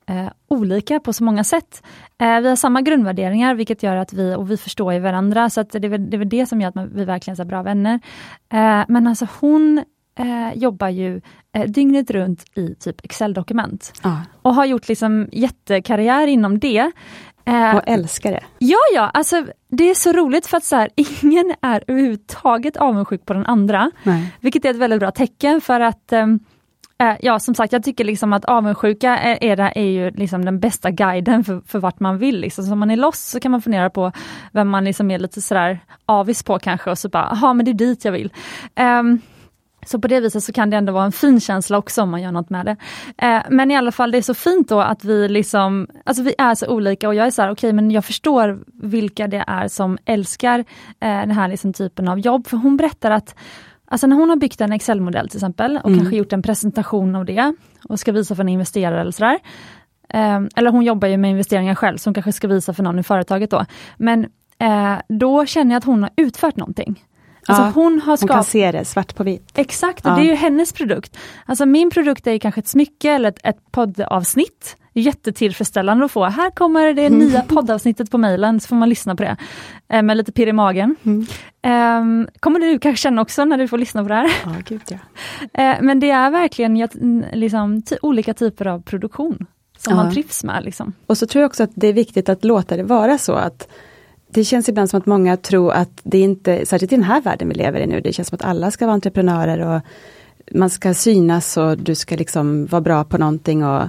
eh, 0.07 0.29
olika 0.49 1.01
på 1.01 1.13
så 1.13 1.25
många 1.25 1.45
sätt. 1.45 1.83
Eh, 2.19 2.41
vi 2.41 2.49
har 2.49 2.57
samma 2.57 2.81
grundvärderingar 2.81 3.55
vilket 3.55 3.83
gör 3.83 3.97
att 3.97 4.13
vi, 4.13 4.35
och 4.35 4.51
vi 4.51 4.57
förstår 4.57 4.93
ju 4.93 5.01
varandra, 5.01 5.51
så 5.51 5.61
att 5.61 5.71
det, 5.71 5.79
är 5.85 5.89
väl, 5.89 6.11
det 6.11 6.17
är 6.17 6.19
väl 6.19 6.29
det 6.29 6.47
som 6.47 6.61
gör 6.61 6.69
att 6.69 6.93
vi 6.93 7.05
verkligen 7.05 7.41
är 7.41 7.45
bra 7.45 7.63
vänner. 7.63 8.01
Eh, 8.53 8.85
men 8.89 9.07
alltså 9.07 9.27
hon 9.41 9.85
eh, 10.19 10.53
jobbar 10.55 10.89
ju 10.89 11.21
eh, 11.55 11.63
dygnet 11.71 12.11
runt 12.11 12.45
i 12.59 12.75
typ 12.75 13.05
Excel-dokument. 13.05 13.93
Ja. 14.03 14.21
Och 14.43 14.55
har 14.55 14.65
gjort 14.65 14.89
liksom 14.89 15.29
jättekarriär 15.33 16.27
inom 16.27 16.59
det. 16.59 16.91
Eh, 17.45 17.77
Och 17.77 17.83
älskar 17.87 18.31
det. 18.33 18.43
Ja, 18.59 18.77
ja, 18.95 19.11
alltså 19.15 19.47
det 19.69 19.91
är 19.91 19.95
så 19.95 20.13
roligt 20.13 20.47
för 20.47 20.57
att 20.57 20.65
så 20.65 20.77
här, 20.77 20.89
ingen 21.23 21.55
är 21.63 21.85
överhuvudtaget 21.87 22.77
avundsjuk 22.77 23.27
på 23.27 23.33
den 23.33 23.47
andra. 23.47 23.91
Nej. 24.03 24.35
Vilket 24.41 24.65
är 24.65 24.71
ett 24.71 24.77
väldigt 24.77 25.01
bra 25.01 25.11
tecken 25.11 25.61
för 25.61 25.81
att 25.81 26.13
ehm, 26.13 26.41
eh, 26.99 27.15
Ja 27.21 27.39
som 27.39 27.55
sagt, 27.55 27.73
jag 27.73 27.83
tycker 27.85 28.05
liksom 28.05 28.33
att 28.33 28.45
avundsjuka 28.45 29.19
är, 29.19 29.45
är, 29.45 29.57
det- 29.57 29.73
är 29.75 29.85
ju 29.91 30.11
liksom 30.11 30.45
den 30.45 30.61
bästa 30.61 30.91
guiden 30.91 31.45
för, 31.45 31.63
för 31.67 31.79
vart 31.79 32.01
man 32.01 32.19
vill. 32.19 32.41
Liksom. 32.41 32.65
Så 32.65 32.73
om 32.73 32.79
man 32.79 32.91
är 32.91 32.97
loss 32.97 33.21
så 33.21 33.41
kan 33.41 33.51
man 33.51 33.63
fundera 33.63 33.91
på 33.91 34.13
vem 34.53 34.69
man 34.69 34.85
liksom 34.85 35.11
är 35.11 35.19
lite 35.19 35.41
sådär 35.41 35.79
avis 36.07 36.43
på 36.43 36.59
kanske 36.59 36.91
och 36.91 36.99
så 36.99 37.09
bara, 37.09 37.29
jaha 37.41 37.55
men 37.55 37.65
det 37.65 37.71
är 37.71 37.75
dit 37.75 38.05
jag 38.05 38.13
vill. 38.13 38.33
Ehm, 38.75 39.21
så 39.89 39.99
på 39.99 40.09
det 40.09 40.21
viset 40.21 40.45
så 40.45 40.53
kan 40.53 40.71
det 40.71 40.77
ändå 40.77 40.93
vara 40.93 41.05
en 41.05 41.13
fin 41.13 41.41
känsla 41.41 41.79
också 41.79 42.03
om 42.03 42.11
man 42.11 42.23
gör 42.23 42.33
något 42.33 42.51
med 42.51 42.67
det. 42.67 42.77
Eh, 43.27 43.43
men 43.51 43.71
i 43.71 43.77
alla 43.77 43.93
fall 43.93 44.11
det 44.11 44.19
är 44.19 44.23
så 44.23 44.35
fint 44.35 44.69
då 44.69 44.81
att 44.81 45.05
vi 45.05 45.29
liksom, 45.29 45.87
alltså 46.05 46.23
vi 46.23 46.35
är 46.39 46.55
så 46.55 46.67
olika 46.67 47.09
och 47.09 47.15
jag 47.15 47.27
är 47.27 47.31
så 47.31 47.43
här, 47.43 47.51
okej 47.51 47.73
men 47.73 47.91
jag 47.91 48.05
förstår 48.05 48.59
vilka 48.83 49.29
det 49.29 49.45
är 49.47 49.69
som 49.69 49.99
älskar 50.05 50.59
eh, 50.59 50.65
den 51.01 51.31
här 51.31 51.49
liksom 51.49 51.73
typen 51.73 52.09
av 52.09 52.19
jobb. 52.19 52.47
För 52.47 52.57
hon 52.57 52.77
berättar 52.77 53.11
att 53.11 53.35
Alltså 53.91 54.07
när 54.07 54.17
hon 54.17 54.29
har 54.29 54.37
byggt 54.37 54.61
en 54.61 54.73
Excel-modell 54.73 55.29
till 55.29 55.37
exempel 55.37 55.81
och 55.85 55.95
kanske 55.95 56.17
gjort 56.17 56.33
en 56.33 56.43
presentation 56.43 57.15
av 57.15 57.25
det 57.25 57.55
och 57.89 58.01
ska 58.01 58.13
visa 58.13 58.35
för 58.35 58.43
en 58.43 58.49
investerare 58.49 59.01
eller 59.01 59.11
sådär. 59.11 59.39
Eh, 60.09 60.41
eller 60.57 60.71
hon 60.71 60.85
jobbar 60.85 61.09
ju 61.09 61.17
med 61.17 61.31
investeringar 61.31 61.75
själv, 61.75 61.97
så 61.97 62.09
hon 62.09 62.15
kanske 62.15 62.33
ska 62.33 62.49
visa 62.49 62.75
för 62.75 62.83
någon 62.83 62.99
i 62.99 63.03
företaget 63.03 63.51
då. 63.51 63.65
Men 63.97 64.27
eh, 64.59 64.95
då 65.09 65.47
känner 65.47 65.75
jag 65.75 65.79
att 65.79 65.85
hon 65.85 66.03
har 66.03 66.11
utfört 66.17 66.57
någonting. 66.57 67.05
Alltså 67.49 67.63
Ja, 67.63 67.71
hon 67.75 68.01
har 68.01 68.07
Hon 68.13 68.19
skapat 68.19 68.37
kan 68.37 68.45
se 68.45 68.73
det 68.73 68.85
svart 68.85 69.15
på 69.15 69.25
vitt. 69.25 69.51
Exakt, 69.55 70.07
och 70.07 70.13
Ja. 70.13 70.17
det 70.17 70.23
är 70.23 70.25
ju 70.25 70.35
hennes 70.35 70.73
produkt. 70.73 71.19
Alltså 71.47 71.67
min 71.67 71.91
produkt 71.91 72.27
är 72.27 72.39
kanske 72.39 72.59
ett 72.61 72.69
smycke 72.69 73.11
eller 73.11 73.29
ett, 73.29 73.39
ett 73.45 73.73
poddavsnitt. 73.73 74.77
Jättetillfredsställande 74.95 76.05
att 76.05 76.11
få. 76.11 76.25
Här 76.25 76.51
kommer 76.51 76.95
det 76.95 77.09
nya 77.11 77.43
poddavsnittet 77.43 78.11
på 78.11 78.19
mejlen, 78.19 78.61
så 78.61 78.69
får 78.69 78.77
man 78.77 78.89
lyssna 78.89 79.17
på 79.17 79.23
det. 79.23 79.37
Eh, 79.89 80.03
med 80.03 80.17
lite 80.17 80.33
pirr 80.33 80.47
i 80.47 80.53
magen. 80.53 80.97
Mm. 81.03 81.27
Ehm, 81.63 82.29
kommer 82.41 82.61
du 82.61 82.79
kanske 82.79 83.03
känna 83.03 83.23
också 83.23 83.45
när 83.45 83.59
du 83.59 83.69
får 83.69 83.79
lyssna 83.79 84.03
på 84.03 84.09
det 84.09 84.15
här. 84.15 84.31
Ja, 84.45 84.51
gud 84.69 84.81
ja. 84.89 84.97
Eh, 85.63 85.77
men 85.81 86.01
det 86.01 86.11
är 86.11 86.31
verkligen 86.31 86.89
liksom, 87.33 87.83
olika 88.03 88.35
typer 88.35 88.67
av 88.67 88.83
produktion 88.83 89.47
som 89.79 89.91
Ja. 89.91 89.97
man 89.97 90.13
trivs 90.13 90.45
med. 90.45 90.65
Liksom. 90.65 90.93
Och 91.07 91.19
så 91.19 91.27
tror 91.27 91.41
jag 91.43 91.49
också 91.49 91.63
att 91.63 91.71
det 91.75 91.87
är 91.87 91.93
viktigt 91.93 92.29
att 92.29 92.45
låta 92.45 92.77
det 92.77 92.83
vara 92.83 93.19
så 93.19 93.33
att 93.33 93.69
det 94.29 94.45
känns 94.45 94.69
ibland 94.69 94.91
som 94.91 94.99
att 94.99 95.07
många 95.07 95.37
tror 95.37 95.73
att 95.73 96.01
det 96.03 96.19
inte, 96.19 96.67
särskilt 96.67 96.93
i 96.93 96.97
den 96.97 97.05
här 97.05 97.21
världen 97.21 97.49
vi 97.49 97.55
lever 97.55 97.81
i 97.81 97.87
nu, 97.87 98.01
det 98.01 98.13
känns 98.13 98.29
som 98.29 98.37
att 98.37 98.45
alla 98.45 98.71
ska 98.71 98.87
vara 98.87 98.95
entreprenörer 98.95 99.59
och 99.59 99.83
man 100.59 100.71
ska 100.71 100.95
synas 100.95 101.57
och 101.57 101.79
du 101.79 101.95
ska 101.95 102.17
liksom 102.17 102.67
vara 102.67 102.81
bra 102.81 103.05
på 103.05 103.19
någonting 103.19 103.65
och 103.65 103.83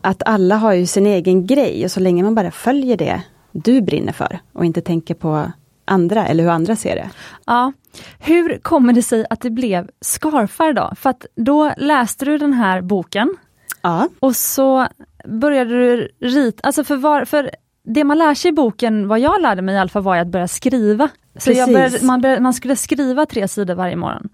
att 0.00 0.22
alla 0.26 0.56
har 0.56 0.72
ju 0.72 0.86
sin 0.86 1.06
egen 1.06 1.46
grej 1.46 1.84
och 1.84 1.90
så 1.90 2.00
länge 2.00 2.22
man 2.22 2.34
bara 2.34 2.50
följer 2.50 2.96
det 2.96 3.22
du 3.52 3.80
brinner 3.80 4.12
för 4.12 4.38
och 4.52 4.64
inte 4.64 4.80
tänker 4.80 5.14
på 5.14 5.52
andra 5.84 6.26
eller 6.26 6.44
hur 6.44 6.50
andra 6.50 6.76
ser 6.76 6.96
det. 6.96 7.10
Ja. 7.46 7.72
Hur 8.18 8.58
kommer 8.58 8.92
det 8.92 9.02
sig 9.02 9.26
att 9.30 9.40
det 9.40 9.50
blev 9.50 9.90
scarfar 10.00 10.72
då? 10.72 10.92
För 10.96 11.10
att 11.10 11.26
då 11.34 11.72
läste 11.76 12.24
du 12.24 12.38
den 12.38 12.52
här 12.52 12.82
boken 12.82 13.36
Ja, 13.82 14.08
Och 14.20 14.36
så 14.36 14.86
började 15.24 15.70
du 15.70 16.10
rita, 16.20 16.60
alltså 16.62 16.84
för, 16.84 16.96
var, 16.96 17.24
för 17.24 17.50
det 17.82 18.04
man 18.04 18.18
lär 18.18 18.34
sig 18.34 18.48
i 18.48 18.52
boken, 18.52 19.08
vad 19.08 19.20
jag 19.20 19.42
lärde 19.42 19.62
mig 19.62 19.74
i 19.74 19.78
alla 19.78 19.88
fall, 19.88 20.02
var 20.02 20.16
att 20.16 20.28
börja 20.28 20.48
skriva. 20.48 21.08
Så 21.38 21.50
Precis. 21.50 21.66
började, 21.66 22.04
man, 22.04 22.20
började, 22.20 22.42
man 22.42 22.54
skulle 22.54 22.76
skriva 22.76 23.26
tre 23.26 23.48
sidor 23.48 23.74
varje 23.74 23.96
morgon. 23.96 24.28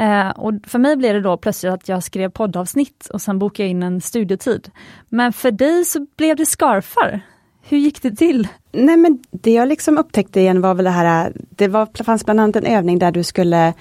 Eh, 0.00 0.30
och 0.30 0.52
för 0.66 0.78
mig 0.78 0.96
blev 0.96 1.14
det 1.14 1.20
då 1.20 1.36
plötsligt 1.36 1.72
att 1.72 1.88
jag 1.88 2.02
skrev 2.02 2.30
poddavsnitt 2.30 3.08
och 3.12 3.22
sen 3.22 3.38
bokade 3.38 3.62
jag 3.62 3.70
in 3.70 3.82
en 3.82 4.00
studietid. 4.00 4.70
Men 5.08 5.32
för 5.32 5.50
dig 5.50 5.84
så 5.84 6.06
blev 6.16 6.36
det 6.36 6.46
scarfar. 6.46 7.20
Hur 7.62 7.78
gick 7.78 8.02
det 8.02 8.10
till? 8.10 8.48
Nej 8.72 8.96
men 8.96 9.18
det 9.30 9.52
jag 9.52 9.68
liksom 9.68 9.98
upptäckte 9.98 10.40
igen 10.40 10.60
var 10.60 10.74
väl 10.74 10.84
det 10.84 10.90
här, 10.90 11.32
det 11.50 11.68
var, 11.68 12.04
fanns 12.04 12.24
bland 12.24 12.40
annat 12.40 12.56
en 12.56 12.66
övning 12.66 12.98
där 12.98 13.12
du 13.12 13.22
skulle 13.22 13.74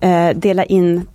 eh, 0.00 0.30
dela 0.34 0.64
in 0.64 1.08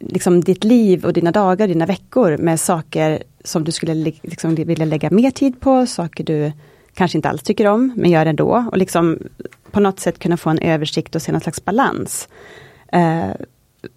liksom 0.00 0.40
ditt 0.40 0.64
liv 0.64 1.04
och 1.04 1.12
dina 1.12 1.32
dagar, 1.32 1.68
dina 1.68 1.86
veckor 1.86 2.36
med 2.36 2.60
saker 2.60 3.22
som 3.44 3.64
du 3.64 3.72
skulle 3.72 3.94
li- 3.94 4.20
liksom, 4.22 4.54
vilja 4.54 4.84
lägga 4.84 5.10
mer 5.10 5.30
tid 5.30 5.60
på, 5.60 5.86
saker 5.86 6.24
du 6.24 6.52
kanske 6.94 7.18
inte 7.18 7.28
alls 7.28 7.42
tycker 7.42 7.66
om, 7.66 7.92
men 7.96 8.10
gör 8.10 8.26
ändå. 8.26 8.64
Och 8.70 8.78
liksom 8.78 9.18
på 9.70 9.80
något 9.80 10.00
sätt 10.00 10.18
kunna 10.18 10.36
få 10.36 10.50
en 10.50 10.58
översikt 10.58 11.14
och 11.14 11.22
se 11.22 11.32
någon 11.32 11.40
slags 11.40 11.64
balans. 11.64 12.28
Eh, 12.92 13.30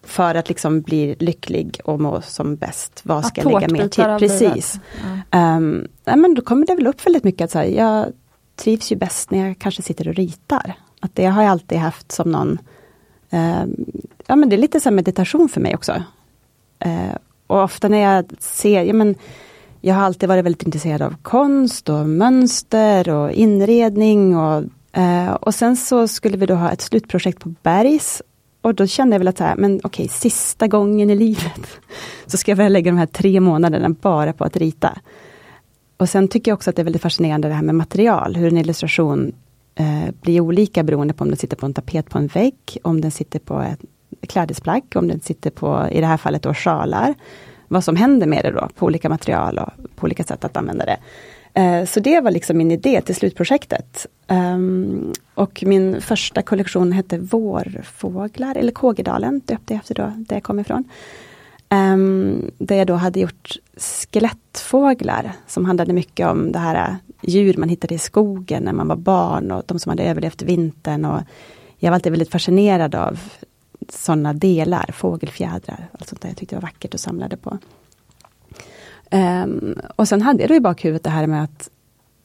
för 0.03 0.35
att 0.35 0.49
liksom 0.49 0.81
bli 0.81 1.15
lycklig 1.19 1.79
och 1.83 1.99
må 2.01 2.21
som 2.21 2.55
bäst. 2.55 3.01
Vad 3.03 3.25
ska 3.25 3.41
jag 3.41 3.51
lägga 3.61 3.73
mer 3.73 3.87
tid? 3.87 4.05
Precis. 4.19 4.79
Ja. 5.29 5.55
Um, 5.55 5.87
ja, 6.05 6.15
men 6.15 6.33
då 6.33 6.41
kommer 6.41 6.65
det 6.65 6.75
väl 6.75 6.87
upp 6.87 7.05
väldigt 7.05 7.23
mycket 7.23 7.45
att 7.45 7.51
så 7.51 7.57
här, 7.59 7.65
jag 7.65 8.05
trivs 8.55 8.91
ju 8.91 8.95
bäst 8.95 9.31
när 9.31 9.47
jag 9.47 9.59
kanske 9.59 9.81
sitter 9.81 10.07
och 10.07 10.15
ritar. 10.15 10.73
Att 10.99 11.15
det 11.15 11.25
har 11.25 11.43
jag 11.43 11.51
alltid 11.51 11.77
haft 11.77 12.11
som 12.11 12.31
någon, 12.31 12.57
ehm, 13.29 13.85
ja 14.33 14.37
men 14.37 14.49
det 14.49 14.55
är 14.55 14.57
lite 14.57 14.79
så 14.79 14.91
meditation 14.91 15.49
för 15.49 15.61
mig 15.61 15.75
också. 15.75 16.03
Eh, 16.79 17.15
och 17.47 17.63
ofta 17.63 17.87
när 17.87 17.97
jag 17.97 18.25
ser, 18.39 18.83
ja 18.83 18.93
men 18.93 19.15
jag 19.81 19.95
har 19.95 20.03
alltid 20.03 20.29
varit 20.29 20.45
väldigt 20.45 20.63
intresserad 20.63 21.01
av 21.01 21.15
konst 21.21 21.89
och 21.89 22.09
mönster 22.09 23.09
och 23.09 23.31
inredning 23.31 24.37
och, 24.37 24.63
eh, 24.97 25.33
och 25.33 25.55
sen 25.55 25.75
så 25.75 26.07
skulle 26.07 26.37
vi 26.37 26.45
då 26.45 26.55
ha 26.55 26.71
ett 26.71 26.81
slutprojekt 26.81 27.39
på 27.39 27.53
Bergs 27.63 28.21
och 28.61 28.75
då 28.75 28.87
kände 28.87 29.13
jag 29.13 29.19
väl 29.19 29.27
att 29.27 29.37
så 29.37 29.43
här, 29.43 29.55
men 29.55 29.79
okej, 29.83 30.07
sista 30.07 30.67
gången 30.67 31.09
i 31.09 31.15
livet 31.15 31.67
så 32.25 32.37
ska 32.37 32.51
jag 32.51 32.57
väl 32.57 32.73
lägga 32.73 32.91
de 32.91 32.97
här 32.97 33.05
tre 33.05 33.39
månaderna 33.39 33.89
bara 33.89 34.33
på 34.33 34.43
att 34.43 34.57
rita. 34.57 34.97
Och 35.97 36.09
sen 36.09 36.27
tycker 36.27 36.51
jag 36.51 36.55
också 36.55 36.69
att 36.69 36.75
det 36.75 36.81
är 36.81 36.83
väldigt 36.83 37.01
fascinerande 37.01 37.47
det 37.47 37.53
här 37.53 37.63
med 37.63 37.75
material, 37.75 38.35
hur 38.35 38.47
en 38.47 38.57
illustration 38.57 39.31
eh, 39.75 40.13
blir 40.21 40.39
olika 40.39 40.83
beroende 40.83 41.13
på 41.13 41.23
om 41.23 41.27
den 41.29 41.37
sitter 41.37 41.57
på 41.57 41.65
en 41.65 41.73
tapet 41.73 42.09
på 42.09 42.17
en 42.17 42.27
vägg, 42.27 42.77
om 42.81 43.01
den 43.01 43.11
sitter 43.11 43.39
på 43.39 43.61
ett 43.61 43.79
klädesplagg, 44.27 44.83
om 44.95 45.07
den 45.07 45.19
sitter 45.19 45.49
på, 45.49 45.87
i 45.91 45.99
det 45.99 46.07
här 46.07 46.17
fallet 46.17 46.41
då 46.41 46.53
sjalar. 46.53 47.13
Vad 47.67 47.83
som 47.83 47.95
händer 47.95 48.27
med 48.27 48.45
det 48.45 48.51
då, 48.51 48.69
på 48.75 48.85
olika 48.85 49.09
material 49.09 49.59
och 49.59 49.95
på 49.95 50.03
olika 50.05 50.23
sätt 50.23 50.45
att 50.45 50.57
använda 50.57 50.85
det. 50.85 50.97
Eh, 51.53 51.85
så 51.85 51.99
det 51.99 52.19
var 52.19 52.31
liksom 52.31 52.57
min 52.57 52.71
idé 52.71 53.01
till 53.01 53.15
slutprojektet. 53.15 54.07
Ehm, 54.27 55.13
och 55.33 55.63
min 55.65 56.01
första 56.01 56.41
kollektion 56.41 56.91
hette 56.91 57.17
Vårfåglar, 57.17 58.55
eller 58.55 58.71
Kågedalen, 58.71 59.41
döpte 59.45 59.73
jag 59.73 59.79
efter 59.79 59.95
då, 59.95 60.13
där 60.17 60.35
jag 60.35 60.43
kom 60.43 60.59
ifrån. 60.59 60.83
Ehm, 61.69 62.51
där 62.57 62.75
jag 62.75 62.87
då 62.87 62.93
hade 62.93 63.19
gjort 63.19 63.57
skelettfåglar 63.77 65.31
som 65.47 65.65
handlade 65.65 65.93
mycket 65.93 66.27
om 66.27 66.51
det 66.51 66.59
här 66.59 66.75
eh, 66.75 66.95
djur 67.21 67.55
man 67.57 67.69
hittade 67.69 67.95
i 67.95 67.99
skogen 67.99 68.63
när 68.63 68.73
man 68.73 68.87
var 68.87 68.95
barn 68.95 69.51
och 69.51 69.63
de 69.67 69.79
som 69.79 69.89
hade 69.89 70.03
överlevt 70.03 70.41
vintern. 70.41 71.05
Och 71.05 71.21
jag 71.77 71.91
var 71.91 71.95
alltid 71.95 72.11
väldigt 72.11 72.31
fascinerad 72.31 72.95
av 72.95 73.19
sådana 73.89 74.33
delar, 74.33 74.89
fågelfjädrar. 74.93 75.89
Allt 75.91 76.09
sånt 76.09 76.21
där 76.21 76.29
jag 76.29 76.37
tyckte 76.37 76.55
var 76.55 76.61
vackert 76.61 76.93
och 76.93 76.99
samlade 76.99 77.37
på. 77.37 77.57
Um, 79.11 79.79
och 79.95 80.07
sen 80.07 80.21
hade 80.21 80.43
jag 80.43 80.49
då 80.49 80.55
i 80.55 80.59
bakhuvudet 80.59 81.03
det 81.03 81.09
här 81.09 81.27
med 81.27 81.43
att 81.43 81.69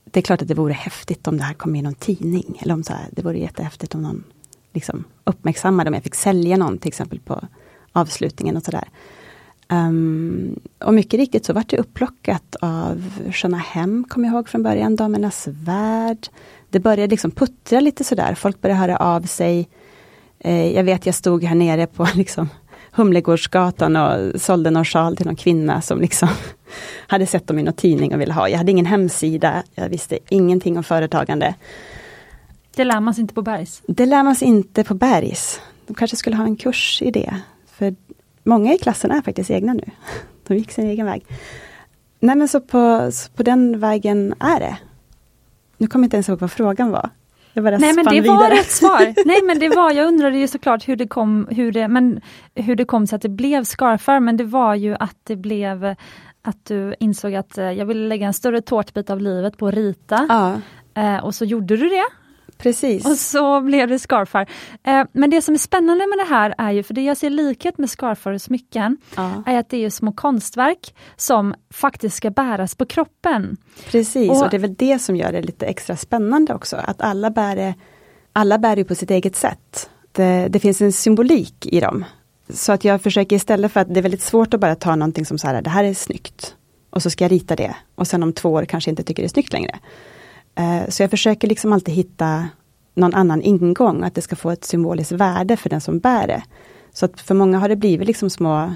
det 0.04 0.20
är 0.20 0.22
klart 0.22 0.42
att 0.42 0.48
det 0.48 0.54
vore 0.54 0.72
häftigt 0.72 1.28
om 1.28 1.36
det 1.36 1.44
här 1.44 1.54
kom 1.54 1.76
i 1.76 1.82
någon 1.82 1.94
tidning. 1.94 2.58
Eller 2.62 2.74
om 2.74 2.82
så 2.82 2.92
här, 2.92 3.06
det 3.10 3.22
vore 3.22 3.38
jättehäftigt 3.38 3.94
om 3.94 4.02
någon 4.02 4.24
liksom 4.72 5.04
uppmärksammade 5.24 5.88
om 5.90 5.94
jag 5.94 6.02
fick 6.02 6.14
sälja 6.14 6.56
någon 6.56 6.78
till 6.78 6.88
exempel 6.88 7.20
på 7.20 7.40
avslutningen 7.92 8.56
och 8.56 8.62
sådär. 8.62 8.88
Um, 9.68 10.60
och 10.78 10.94
mycket 10.94 11.20
riktigt 11.20 11.44
så 11.44 11.52
vart 11.52 11.68
det 11.68 11.78
upplockat 11.78 12.56
av 12.60 13.04
Sköna 13.32 13.56
Hem, 13.56 14.04
kom 14.08 14.24
jag 14.24 14.34
ihåg 14.34 14.48
från 14.48 14.62
början, 14.62 14.96
Damernas 14.96 15.48
Värld. 15.48 16.28
Det 16.70 16.80
började 16.80 17.10
liksom 17.10 17.30
puttra 17.30 17.80
lite 17.80 18.04
sådär, 18.04 18.34
folk 18.34 18.60
började 18.60 18.80
höra 18.80 18.96
av 18.96 19.22
sig. 19.22 19.68
Eh, 20.40 20.72
jag 20.72 20.84
vet 20.84 21.06
jag 21.06 21.14
stod 21.14 21.44
här 21.44 21.54
nere 21.54 21.86
på 21.86 22.06
liksom 22.14 22.48
Humlegårdsgatan 22.90 23.96
och 23.96 24.40
sålde 24.40 24.70
någon 24.70 24.84
sjal 24.84 25.16
till 25.16 25.26
någon 25.26 25.36
kvinna 25.36 25.82
som 25.82 26.00
liksom 26.00 26.28
hade 27.06 27.26
sett 27.26 27.46
dem 27.46 27.58
i 27.58 27.62
någon 27.62 27.74
tidning 27.74 28.14
och 28.14 28.20
ville 28.20 28.32
ha. 28.32 28.48
Jag 28.48 28.58
hade 28.58 28.70
ingen 28.70 28.86
hemsida, 28.86 29.62
jag 29.74 29.88
visste 29.88 30.18
ingenting 30.28 30.76
om 30.76 30.84
företagande. 30.84 31.54
Det 32.74 32.84
lär 32.84 33.00
man 33.00 33.14
sig 33.14 33.22
inte 33.22 33.34
på 33.34 33.42
Bergs. 33.42 33.82
Det 33.86 34.06
lär 34.06 34.22
man 34.22 34.36
sig 34.36 34.48
inte 34.48 34.84
på 34.84 34.94
Bergs. 34.94 35.60
De 35.86 35.94
kanske 35.94 36.16
skulle 36.16 36.36
ha 36.36 36.44
en 36.44 36.56
kurs 36.56 37.02
i 37.02 37.10
det. 37.10 37.40
För 37.66 37.94
många 38.42 38.74
i 38.74 38.78
klassen 38.78 39.10
är 39.10 39.22
faktiskt 39.22 39.50
egna 39.50 39.72
nu. 39.72 39.84
De 40.46 40.56
gick 40.56 40.72
sin 40.72 40.86
egen 40.86 41.06
väg. 41.06 41.24
Nej 42.20 42.36
men 42.36 42.48
så 42.48 42.60
på, 42.60 43.10
så 43.12 43.30
på 43.30 43.42
den 43.42 43.80
vägen 43.80 44.34
är 44.40 44.60
det. 44.60 44.78
Nu 45.76 45.86
kommer 45.86 46.04
jag 46.04 46.06
inte 46.06 46.16
ens 46.16 46.28
ihåg 46.28 46.40
vad 46.40 46.52
frågan 46.52 46.90
var. 46.90 47.10
Det 47.54 47.60
var 47.60 47.70
Nej 47.70 47.94
men 47.94 48.04
det 48.04 48.20
vidare. 48.20 48.36
var 48.36 48.50
rätt 48.50 48.70
svar. 48.70 49.14
Nej 49.26 49.42
men 49.42 49.58
det 49.58 49.68
var, 49.68 49.92
jag 49.92 50.06
undrade 50.06 50.38
ju 50.38 50.48
såklart 50.48 50.88
hur 50.88 50.96
det 50.96 51.06
kom, 51.06 51.48
hur 51.50 51.72
det, 51.72 51.88
men, 51.88 52.20
hur 52.54 52.76
det 52.76 52.84
kom 52.84 53.06
sig 53.06 53.16
att 53.16 53.22
det 53.22 53.28
blev 53.28 53.64
scarfar, 53.64 54.20
men 54.20 54.36
det 54.36 54.44
var 54.44 54.74
ju 54.74 54.96
att 55.00 55.16
det 55.24 55.36
blev 55.36 55.94
att 56.42 56.64
du 56.64 56.94
insåg 57.00 57.34
att 57.34 57.58
eh, 57.58 57.70
jag 57.70 57.86
ville 57.86 58.08
lägga 58.08 58.26
en 58.26 58.34
större 58.34 58.60
tårtbit 58.60 59.10
av 59.10 59.20
livet 59.20 59.56
på 59.56 59.68
att 59.68 59.74
rita. 59.74 60.26
Ja. 60.28 60.60
Eh, 61.02 61.24
och 61.24 61.34
så 61.34 61.44
gjorde 61.44 61.76
du 61.76 61.88
det. 61.88 62.04
Precis. 62.58 63.06
Och 63.06 63.16
så 63.16 63.60
blev 63.60 63.88
det 63.88 63.98
scarfar. 63.98 64.46
Eh, 64.82 65.04
men 65.12 65.30
det 65.30 65.42
som 65.42 65.54
är 65.54 65.58
spännande 65.58 66.06
med 66.06 66.18
det 66.18 66.34
här 66.34 66.54
är 66.58 66.72
ju, 66.72 66.82
för 66.82 66.94
det 66.94 67.02
jag 67.02 67.16
ser 67.16 67.30
likhet 67.30 67.78
med 67.78 67.90
scarfar 67.90 68.32
och 68.32 68.42
smycken, 68.42 68.96
ja. 69.16 69.42
är 69.46 69.58
att 69.58 69.68
det 69.68 69.84
är 69.84 69.90
små 69.90 70.12
konstverk 70.12 70.94
som 71.16 71.54
faktiskt 71.70 72.16
ska 72.16 72.30
bäras 72.30 72.74
på 72.74 72.86
kroppen. 72.86 73.56
Precis, 73.86 74.30
och, 74.30 74.42
och 74.42 74.50
det 74.50 74.56
är 74.56 74.60
väl 74.60 74.74
det 74.74 74.98
som 74.98 75.16
gör 75.16 75.32
det 75.32 75.42
lite 75.42 75.66
extra 75.66 75.96
spännande 75.96 76.54
också, 76.54 76.76
att 76.76 77.00
alla 77.00 77.30
bär 77.30 77.56
det, 77.56 77.74
alla 78.32 78.58
bär 78.58 78.76
det 78.76 78.84
på 78.84 78.94
sitt 78.94 79.10
eget 79.10 79.36
sätt. 79.36 79.90
Det, 80.12 80.48
det 80.50 80.60
finns 80.60 80.80
en 80.80 80.92
symbolik 80.92 81.66
i 81.66 81.80
dem. 81.80 82.04
Så 82.50 82.72
att 82.72 82.84
jag 82.84 83.02
försöker 83.02 83.36
istället 83.36 83.72
för 83.72 83.80
att 83.80 83.94
det 83.94 84.00
är 84.00 84.02
väldigt 84.02 84.22
svårt 84.22 84.54
att 84.54 84.60
bara 84.60 84.74
ta 84.74 84.96
någonting 84.96 85.26
som 85.26 85.38
så 85.38 85.46
här, 85.46 85.62
det 85.62 85.70
här 85.70 85.84
är 85.84 85.94
snyggt. 85.94 86.54
Och 86.90 87.02
så 87.02 87.10
ska 87.10 87.24
jag 87.24 87.32
rita 87.32 87.56
det 87.56 87.76
och 87.94 88.06
sen 88.06 88.22
om 88.22 88.32
två 88.32 88.52
år 88.52 88.64
kanske 88.64 88.90
inte 88.90 89.02
tycker 89.02 89.22
det 89.22 89.26
är 89.26 89.28
snyggt 89.28 89.52
längre. 89.52 89.78
Eh, 90.58 90.88
så 90.88 91.02
jag 91.02 91.10
försöker 91.10 91.48
liksom 91.48 91.72
alltid 91.72 91.94
hitta 91.94 92.48
någon 92.94 93.14
annan 93.14 93.42
ingång, 93.42 94.02
att 94.02 94.14
det 94.14 94.22
ska 94.22 94.36
få 94.36 94.50
ett 94.50 94.64
symboliskt 94.64 95.12
värde 95.12 95.56
för 95.56 95.70
den 95.70 95.80
som 95.80 95.98
bär 95.98 96.26
det. 96.26 96.42
Så 96.92 97.04
att 97.04 97.20
för 97.20 97.34
många 97.34 97.58
har 97.58 97.68
det 97.68 97.76
blivit 97.76 98.06
liksom 98.06 98.30
små 98.30 98.72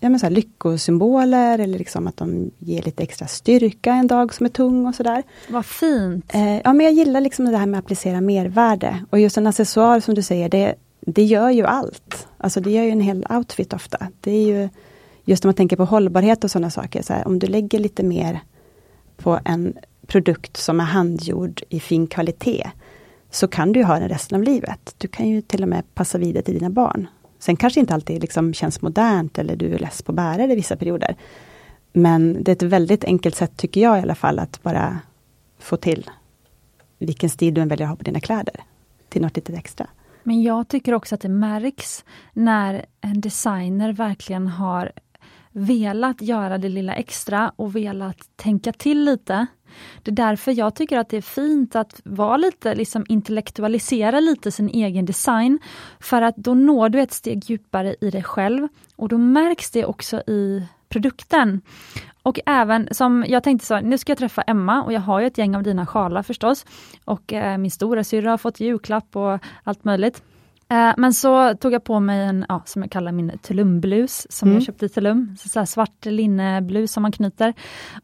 ja, 0.00 0.08
men 0.08 0.20
så 0.20 0.28
lyckosymboler 0.28 1.58
eller 1.58 1.78
liksom 1.78 2.06
att 2.06 2.16
de 2.16 2.50
ger 2.58 2.82
lite 2.82 3.02
extra 3.02 3.26
styrka 3.26 3.92
en 3.92 4.06
dag 4.06 4.34
som 4.34 4.46
är 4.46 4.50
tung 4.50 4.86
och 4.86 4.94
sådär. 4.94 5.22
Vad 5.48 5.66
fint! 5.66 6.34
Eh, 6.34 6.56
ja 6.56 6.72
men 6.72 6.86
jag 6.86 6.92
gillar 6.92 7.20
liksom 7.20 7.44
det 7.44 7.56
här 7.56 7.66
med 7.66 7.78
att 7.78 7.84
applicera 7.84 8.20
mervärde. 8.20 9.04
Och 9.10 9.18
just 9.20 9.36
en 9.36 9.46
accessoar 9.46 10.00
som 10.00 10.14
du 10.14 10.22
säger, 10.22 10.48
det, 10.48 10.74
det 11.00 11.24
gör 11.24 11.50
ju 11.50 11.64
allt. 11.64 12.26
Alltså 12.38 12.60
det 12.60 12.70
gör 12.70 12.82
ju 12.82 12.90
en 12.90 13.00
hel 13.00 13.26
outfit 13.30 13.72
ofta. 13.72 14.06
Det 14.20 14.30
är 14.30 14.46
ju 14.46 14.68
just 15.24 15.44
om 15.44 15.48
man 15.48 15.54
tänker 15.54 15.76
på 15.76 15.84
hållbarhet 15.84 16.44
och 16.44 16.50
sådana 16.50 16.70
saker, 16.70 17.02
så 17.02 17.12
här, 17.12 17.26
om 17.26 17.38
du 17.38 17.46
lägger 17.46 17.78
lite 17.78 18.02
mer 18.02 18.40
på 19.16 19.40
en 19.44 19.74
produkt 20.06 20.56
som 20.56 20.80
är 20.80 20.84
handgjord 20.84 21.62
i 21.68 21.80
fin 21.80 22.06
kvalitet, 22.06 22.70
så 23.30 23.48
kan 23.48 23.72
du 23.72 23.84
ha 23.84 23.98
den 23.98 24.08
resten 24.08 24.36
av 24.36 24.42
livet. 24.42 24.94
Du 24.98 25.08
kan 25.08 25.28
ju 25.28 25.40
till 25.40 25.62
och 25.62 25.68
med 25.68 25.94
passa 25.94 26.18
vidare 26.18 26.42
till 26.42 26.54
dina 26.54 26.70
barn. 26.70 27.06
Sen 27.38 27.56
kanske 27.56 27.80
inte 27.80 27.94
alltid 27.94 28.20
liksom 28.20 28.54
känns 28.54 28.82
modernt 28.82 29.38
eller 29.38 29.56
du 29.56 29.74
är 29.74 29.78
less 29.78 30.02
på 30.02 30.12
att 30.12 30.16
bära 30.16 30.46
det 30.46 30.52
i 30.52 30.56
vissa 30.56 30.76
perioder. 30.76 31.16
Men 31.92 32.44
det 32.44 32.50
är 32.50 32.56
ett 32.56 32.62
väldigt 32.62 33.04
enkelt 33.04 33.36
sätt 33.36 33.56
tycker 33.56 33.80
jag 33.80 33.98
i 33.98 34.02
alla 34.02 34.14
fall 34.14 34.38
att 34.38 34.62
bara 34.62 34.98
få 35.58 35.76
till 35.76 36.10
vilken 36.98 37.30
stil 37.30 37.54
du 37.54 37.60
än 37.60 37.68
väljer 37.68 37.86
att 37.86 37.90
ha 37.90 37.96
på 37.96 38.04
dina 38.04 38.20
kläder. 38.20 38.54
Till 39.08 39.22
något 39.22 39.36
lite 39.36 39.52
extra. 39.52 39.86
Men 40.22 40.42
jag 40.42 40.68
tycker 40.68 40.94
också 40.94 41.14
att 41.14 41.20
det 41.20 41.28
märks 41.28 42.04
när 42.32 42.86
en 43.00 43.20
designer 43.20 43.92
verkligen 43.92 44.46
har 44.46 44.92
velat 45.52 46.22
göra 46.22 46.58
det 46.58 46.68
lilla 46.68 46.94
extra 46.94 47.52
och 47.56 47.76
velat 47.76 48.28
tänka 48.36 48.72
till 48.72 49.04
lite. 49.04 49.46
Det 50.02 50.10
är 50.10 50.14
därför 50.14 50.52
jag 50.52 50.74
tycker 50.74 50.98
att 50.98 51.08
det 51.08 51.16
är 51.16 51.22
fint 51.22 51.76
att 51.76 52.00
vara 52.04 52.36
lite, 52.36 52.74
liksom 52.74 53.06
intellektualisera 53.08 54.20
lite 54.20 54.50
sin 54.50 54.68
egen 54.68 55.06
design. 55.06 55.58
För 56.00 56.22
att 56.22 56.36
då 56.36 56.54
når 56.54 56.88
du 56.88 57.00
ett 57.00 57.12
steg 57.12 57.50
djupare 57.50 57.96
i 58.00 58.10
dig 58.10 58.22
själv 58.22 58.68
och 58.96 59.08
då 59.08 59.18
märks 59.18 59.70
det 59.70 59.84
också 59.84 60.16
i 60.20 60.66
produkten. 60.88 61.60
Och 62.22 62.40
även 62.46 62.88
som 62.90 63.24
jag 63.28 63.42
tänkte 63.42 63.66
så, 63.66 63.80
nu 63.80 63.98
ska 63.98 64.10
jag 64.10 64.18
träffa 64.18 64.42
Emma 64.42 64.82
och 64.82 64.92
jag 64.92 65.00
har 65.00 65.20
ju 65.20 65.26
ett 65.26 65.38
gäng 65.38 65.56
av 65.56 65.62
dina 65.62 65.86
sjalar 65.86 66.22
förstås. 66.22 66.66
Och 67.04 67.32
eh, 67.32 67.58
min 67.58 67.70
stora 67.70 68.04
syster 68.04 68.28
har 68.28 68.38
fått 68.38 68.60
julklapp 68.60 69.16
och 69.16 69.38
allt 69.64 69.84
möjligt. 69.84 70.22
Eh, 70.68 70.92
men 70.96 71.14
så 71.14 71.54
tog 71.54 71.72
jag 71.72 71.84
på 71.84 72.00
mig 72.00 72.24
en, 72.24 72.46
ja, 72.48 72.62
som 72.64 72.82
jag 72.82 72.90
kallar 72.90 73.12
min 73.12 73.38
Tulumblus, 73.42 74.26
som 74.30 74.48
mm. 74.48 74.56
jag 74.58 74.66
köpte 74.66 74.86
i 74.86 74.88
Tulum. 74.88 75.36
Så, 75.38 75.48
så 75.48 75.66
svart 75.66 76.04
linneblus 76.04 76.92
som 76.92 77.02
man 77.02 77.12
knyter. 77.12 77.54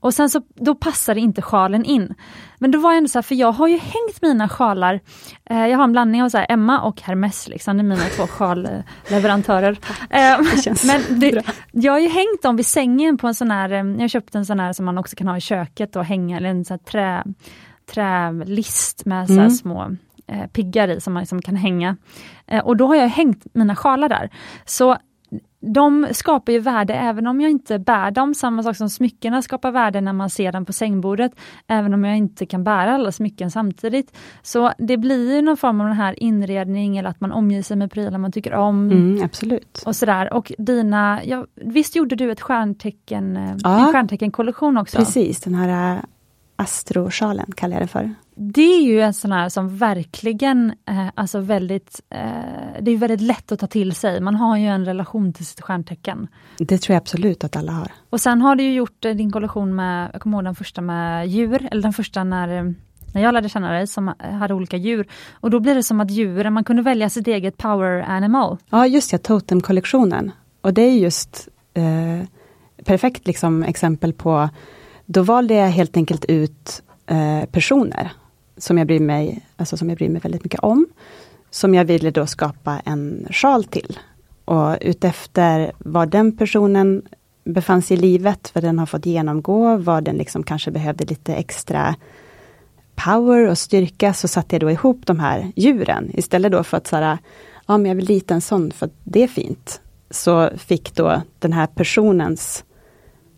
Och 0.00 0.14
sen 0.14 0.30
så, 0.30 0.42
då 0.54 0.74
passade 0.74 1.20
inte 1.20 1.42
sjalen 1.42 1.84
in. 1.84 2.14
Men 2.58 2.70
då 2.70 2.78
var 2.78 2.90
jag 2.90 2.98
ändå 2.98 3.08
så 3.08 3.18
här, 3.18 3.22
för 3.22 3.34
jag 3.34 3.52
har 3.52 3.68
ju 3.68 3.76
hängt 3.76 4.22
mina 4.22 4.48
sjalar, 4.48 5.00
eh, 5.44 5.66
jag 5.66 5.76
har 5.78 5.84
en 5.84 5.92
blandning 5.92 6.22
av 6.22 6.28
så 6.28 6.38
här, 6.38 6.46
Emma 6.48 6.80
och 6.80 7.00
Hermes, 7.00 7.48
liksom, 7.48 7.76
det 7.76 7.80
är 7.80 7.84
mina 7.84 8.04
två 8.16 8.26
sjalleverantörer. 8.26 9.78
Eh, 10.10 10.38
men 10.86 11.20
det, 11.20 11.42
jag 11.72 11.92
har 11.92 11.98
ju 11.98 12.08
hängt 12.08 12.42
dem 12.42 12.56
vid 12.56 12.66
sängen 12.66 13.18
på 13.18 13.26
en 13.26 13.34
sån 13.34 13.50
här, 13.50 13.70
eh, 13.70 13.78
jag 13.78 14.00
har 14.00 14.08
köpt 14.08 14.34
en 14.34 14.46
sån 14.46 14.60
här 14.60 14.72
som 14.72 14.84
man 14.84 14.98
också 14.98 15.16
kan 15.16 15.28
ha 15.28 15.36
i 15.36 15.40
köket 15.40 15.96
och 15.96 16.04
hänga, 16.04 16.36
eller 16.36 16.48
en 16.48 16.64
sån 16.64 16.78
här 16.78 16.90
trä, 16.90 17.24
trälist 17.92 19.04
med 19.04 19.26
så 19.26 19.32
mm. 19.32 19.50
små 19.50 19.96
eh, 20.30 20.46
piggar 20.46 20.88
i 20.88 21.00
som 21.00 21.12
man 21.12 21.20
liksom 21.20 21.42
kan 21.42 21.56
hänga. 21.56 21.96
Eh, 22.46 22.64
och 22.64 22.76
då 22.76 22.86
har 22.86 22.96
jag 22.96 23.08
hängt 23.08 23.44
mina 23.54 23.76
sjalar 23.76 24.08
där. 24.08 24.30
Så 24.64 24.96
de 25.60 26.06
skapar 26.12 26.52
ju 26.52 26.58
värde 26.58 26.94
även 26.94 27.26
om 27.26 27.40
jag 27.40 27.50
inte 27.50 27.78
bär 27.78 28.10
dem, 28.10 28.34
samma 28.34 28.62
sak 28.62 28.76
som 28.76 28.90
smyckena 28.90 29.42
skapar 29.42 29.70
värde 29.70 30.00
när 30.00 30.12
man 30.12 30.30
ser 30.30 30.52
dem 30.52 30.64
på 30.64 30.72
sängbordet, 30.72 31.32
även 31.66 31.94
om 31.94 32.04
jag 32.04 32.16
inte 32.16 32.46
kan 32.46 32.64
bära 32.64 32.94
alla 32.94 33.12
smycken 33.12 33.50
samtidigt. 33.50 34.16
Så 34.42 34.72
det 34.78 34.96
blir 34.96 35.34
ju 35.34 35.42
någon 35.42 35.56
form 35.56 35.80
av 35.80 35.86
den 35.86 35.96
här 35.96 36.22
inredning 36.22 36.98
eller 36.98 37.10
att 37.10 37.20
man 37.20 37.32
omger 37.32 37.62
sig 37.62 37.76
med 37.76 37.90
prylar 37.90 38.18
man 38.18 38.32
tycker 38.32 38.54
om. 38.54 38.90
Mm, 38.90 39.24
absolut. 39.24 39.82
Och 39.86 39.96
sådär. 39.96 40.32
Och 40.32 40.52
dina, 40.58 41.20
ja, 41.24 41.46
visst 41.54 41.96
gjorde 41.96 42.16
du 42.16 42.32
ett 42.32 42.40
stjärntecken, 42.40 43.36
eh, 43.36 43.56
ja, 43.62 43.86
en 43.86 43.92
stjärnteckenkollektion 43.92 44.76
också? 44.76 44.98
Precis, 44.98 45.40
den 45.40 45.54
här 45.54 45.94
eh, 45.94 46.02
astrosjalen 46.56 47.52
kallar 47.56 47.74
jag 47.74 47.82
det 47.82 47.88
för. 47.88 48.14
Det 48.42 48.74
är 48.74 48.82
ju 48.82 49.00
en 49.00 49.14
sån 49.14 49.32
här 49.32 49.48
som 49.48 49.76
verkligen, 49.76 50.72
eh, 50.88 51.08
alltså 51.14 51.40
väldigt, 51.40 52.00
eh, 52.10 52.20
det 52.80 52.90
är 52.90 52.96
väldigt 52.96 53.20
lätt 53.20 53.52
att 53.52 53.58
ta 53.58 53.66
till 53.66 53.94
sig. 53.94 54.20
Man 54.20 54.34
har 54.34 54.56
ju 54.56 54.66
en 54.66 54.84
relation 54.84 55.32
till 55.32 55.46
sitt 55.46 55.60
stjärntecken. 55.60 56.28
Det 56.58 56.78
tror 56.78 56.94
jag 56.94 57.00
absolut 57.00 57.44
att 57.44 57.56
alla 57.56 57.72
har. 57.72 57.92
Och 58.10 58.20
sen 58.20 58.40
har 58.42 58.56
du 58.56 58.62
ju 58.62 58.74
gjort 58.74 59.04
eh, 59.04 59.14
din 59.14 59.32
kollektion 59.32 59.74
med, 59.74 60.10
jag 60.12 60.22
kommer 60.22 60.36
ihåg 60.36 60.44
den 60.44 60.54
första 60.54 60.80
med 60.80 61.28
djur, 61.28 61.68
eller 61.70 61.82
den 61.82 61.92
första 61.92 62.24
när 62.24 62.58
eh, 62.58 62.72
när 63.14 63.22
jag 63.22 63.34
lärde 63.34 63.48
känna 63.48 63.72
dig 63.72 63.86
som 63.86 64.14
hade 64.20 64.54
olika 64.54 64.76
djur. 64.76 65.06
Och 65.32 65.50
då 65.50 65.60
blir 65.60 65.74
det 65.74 65.82
som 65.82 66.00
att 66.00 66.10
djuren, 66.10 66.52
man 66.52 66.64
kunde 66.64 66.82
välja 66.82 67.10
sitt 67.10 67.26
eget 67.26 67.56
power 67.56 68.02
animal. 68.08 68.56
Ja 68.70 68.86
just 68.86 69.12
ja, 69.12 69.18
totemkollektionen. 69.18 70.32
Och 70.60 70.74
det 70.74 70.82
är 70.82 70.98
just 70.98 71.48
eh, 71.74 72.26
perfekt 72.84 73.26
liksom 73.26 73.62
exempel 73.62 74.12
på 74.12 74.48
då 75.06 75.22
valde 75.22 75.54
jag 75.54 75.68
helt 75.68 75.96
enkelt 75.96 76.24
ut 76.24 76.82
eh, 77.06 77.44
personer 77.44 78.12
som 78.60 78.78
jag, 78.78 78.86
bryr 78.86 79.00
mig, 79.00 79.46
alltså 79.56 79.76
som 79.76 79.88
jag 79.88 79.98
bryr 79.98 80.08
mig 80.08 80.20
väldigt 80.20 80.44
mycket 80.44 80.60
om. 80.60 80.86
Som 81.50 81.74
jag 81.74 81.84
ville 81.84 82.10
då 82.10 82.26
skapa 82.26 82.80
en 82.84 83.26
sjal 83.30 83.64
till. 83.64 83.98
Och 84.44 84.78
utefter 84.80 85.72
var 85.78 86.06
den 86.06 86.36
personen 86.36 87.02
befann 87.44 87.82
sig 87.82 87.96
i 87.96 88.00
livet, 88.00 88.50
vad 88.54 88.64
den 88.64 88.78
har 88.78 88.86
fått 88.86 89.06
genomgå, 89.06 89.76
vad 89.76 90.04
den 90.04 90.16
liksom 90.16 90.42
kanske 90.42 90.70
behövde 90.70 91.04
lite 91.04 91.34
extra 91.34 91.94
power 92.94 93.48
och 93.48 93.58
styrka, 93.58 94.14
så 94.14 94.28
satte 94.28 94.54
jag 94.54 94.60
då 94.60 94.70
ihop 94.70 95.06
de 95.06 95.20
här 95.20 95.52
djuren. 95.56 96.10
Istället 96.14 96.52
då 96.52 96.64
för 96.64 96.76
att 96.76 96.86
säga, 96.86 97.18
ja 97.66 97.78
men 97.78 97.86
jag 97.86 97.96
vill 97.96 98.06
rita 98.06 98.34
en 98.34 98.40
sån 98.40 98.70
för 98.70 98.86
att 98.86 98.94
det 99.04 99.22
är 99.22 99.28
fint. 99.28 99.80
Så 100.10 100.50
fick 100.56 100.94
då 100.94 101.22
den 101.38 101.52
här 101.52 101.66
personens 101.66 102.64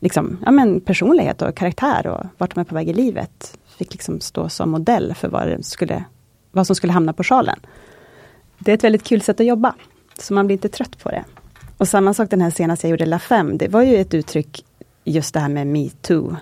liksom, 0.00 0.38
ja, 0.44 0.50
men 0.50 0.80
personlighet 0.80 1.42
och 1.42 1.54
karaktär 1.54 2.06
och 2.06 2.26
vart 2.38 2.54
de 2.54 2.60
är 2.60 2.64
på 2.64 2.74
väg 2.74 2.88
i 2.88 2.92
livet. 2.92 3.58
Fick 3.82 3.92
liksom 3.92 4.20
stå 4.20 4.48
som 4.48 4.70
modell 4.70 5.14
för 5.14 5.28
vad, 5.28 5.48
det 5.48 5.62
skulle, 5.62 6.04
vad 6.52 6.66
som 6.66 6.76
skulle 6.76 6.92
hamna 6.92 7.12
på 7.12 7.24
sjalen. 7.24 7.58
Det 8.58 8.70
är 8.70 8.74
ett 8.74 8.84
väldigt 8.84 9.04
kul 9.04 9.22
sätt 9.22 9.40
att 9.40 9.46
jobba, 9.46 9.74
så 10.18 10.34
man 10.34 10.46
blir 10.46 10.56
inte 10.56 10.68
trött 10.68 10.98
på 10.98 11.08
det. 11.08 11.24
Och 11.78 11.88
samma 11.88 12.14
sak 12.14 12.30
den 12.30 12.40
här 12.40 12.50
senaste 12.50 12.86
jag 12.86 12.90
gjorde, 12.90 13.06
La 13.06 13.18
Femme, 13.18 13.56
det 13.56 13.68
var 13.68 13.82
ju 13.82 13.96
ett 13.96 14.14
uttryck, 14.14 14.64
just 15.04 15.34
det 15.34 15.40
här 15.40 15.48
med 15.48 15.66
metoo, 15.66 16.36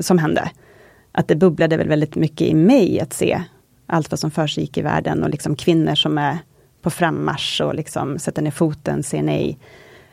som 0.00 0.18
hände. 0.18 0.50
Att 1.12 1.28
det 1.28 1.36
bubblade 1.36 1.76
väl 1.76 1.88
väldigt 1.88 2.14
mycket 2.14 2.48
i 2.48 2.54
mig 2.54 3.00
att 3.00 3.12
se 3.12 3.42
allt 3.86 4.10
vad 4.10 4.20
som 4.20 4.30
försiggick 4.30 4.78
i 4.78 4.82
världen 4.82 5.22
och 5.22 5.30
liksom 5.30 5.56
kvinnor 5.56 5.94
som 5.94 6.18
är 6.18 6.38
på 6.82 6.90
frammarsch 6.90 7.60
och 7.60 7.74
liksom 7.74 8.18
sätter 8.18 8.42
ner 8.42 8.50
foten, 8.50 9.02
säger 9.02 9.24
nej. 9.24 9.58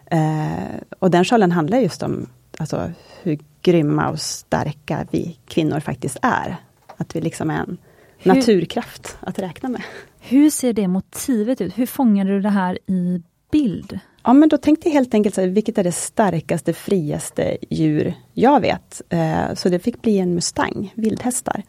Eh, 0.05 0.81
och 0.99 1.11
den 1.11 1.25
sjalen 1.25 1.51
handlar 1.51 1.77
just 1.77 2.03
om 2.03 2.29
alltså, 2.57 2.91
hur 3.23 3.39
grymma 3.61 4.09
och 4.09 4.19
starka 4.19 5.07
vi 5.11 5.39
kvinnor 5.47 5.79
faktiskt 5.79 6.17
är. 6.21 6.55
Att 6.97 7.15
vi 7.15 7.21
liksom 7.21 7.49
är 7.49 7.59
en 7.59 7.77
hur, 8.17 8.33
naturkraft 8.33 9.17
att 9.19 9.39
räkna 9.39 9.69
med. 9.69 9.81
Hur 10.19 10.49
ser 10.49 10.73
det 10.73 10.87
motivet 10.87 11.61
ut? 11.61 11.77
Hur 11.77 11.85
fångar 11.85 12.25
du 12.25 12.41
det 12.41 12.49
här 12.49 12.79
i 12.87 13.23
bild? 13.51 13.99
Ja 14.23 14.33
men 14.33 14.49
då 14.49 14.57
tänkte 14.57 14.89
jag 14.89 14.93
helt 14.93 15.13
enkelt, 15.13 15.35
så 15.35 15.41
här, 15.41 15.47
vilket 15.47 15.77
är 15.77 15.83
det 15.83 15.91
starkaste, 15.91 16.73
friaste 16.73 17.57
djur 17.69 18.13
jag 18.33 18.61
vet? 18.61 19.01
Eh, 19.09 19.53
så 19.53 19.69
det 19.69 19.79
fick 19.79 20.01
bli 20.01 20.19
en 20.19 20.35
mustang, 20.35 20.93
vildhästar. 20.95 21.63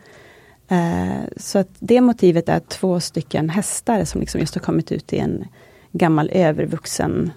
Eh, 0.69 1.25
så 1.37 1.59
att 1.59 1.69
det 1.79 2.01
motivet 2.01 2.49
är 2.49 2.61
två 2.61 3.01
stycken 3.01 3.51
hästar 3.51 4.05
som 4.05 4.21
liksom 4.21 4.41
just 4.41 4.55
har 4.55 4.63
kommit 4.63 4.93
ut 4.93 5.13
i 5.13 5.19
en 5.19 5.45
gammal 5.93 6.31
övervuxen 6.31 7.33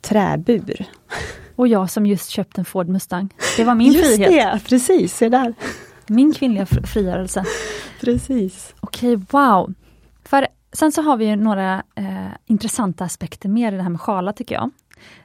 träbur. 0.00 0.86
Och 1.56 1.68
jag 1.68 1.90
som 1.90 2.06
just 2.06 2.28
köpt 2.28 2.58
en 2.58 2.64
Ford 2.64 2.88
Mustang. 2.88 3.34
Det 3.56 3.64
var 3.64 3.74
min 3.74 3.92
just 3.92 4.06
frihet. 4.06 4.30
Det, 4.30 4.68
precis, 4.68 5.16
se 5.16 5.28
där. 5.28 5.54
Min 6.06 6.32
kvinnliga 6.32 6.66
frigörelse. 6.66 7.44
Precis. 8.00 8.74
Okej, 8.80 9.14
Okej, 9.14 9.26
wow. 9.30 9.74
För 10.24 10.46
sen 10.72 10.92
så 10.92 11.02
har 11.02 11.16
vi 11.16 11.36
några 11.36 11.82
eh, 11.94 12.28
intressanta 12.46 13.04
aspekter 13.04 13.48
mer 13.48 13.72
i 13.72 13.76
det 13.76 13.82
här 13.82 13.90
med 13.90 14.00
sjalar 14.00 14.32
tycker 14.32 14.54
jag. 14.54 14.70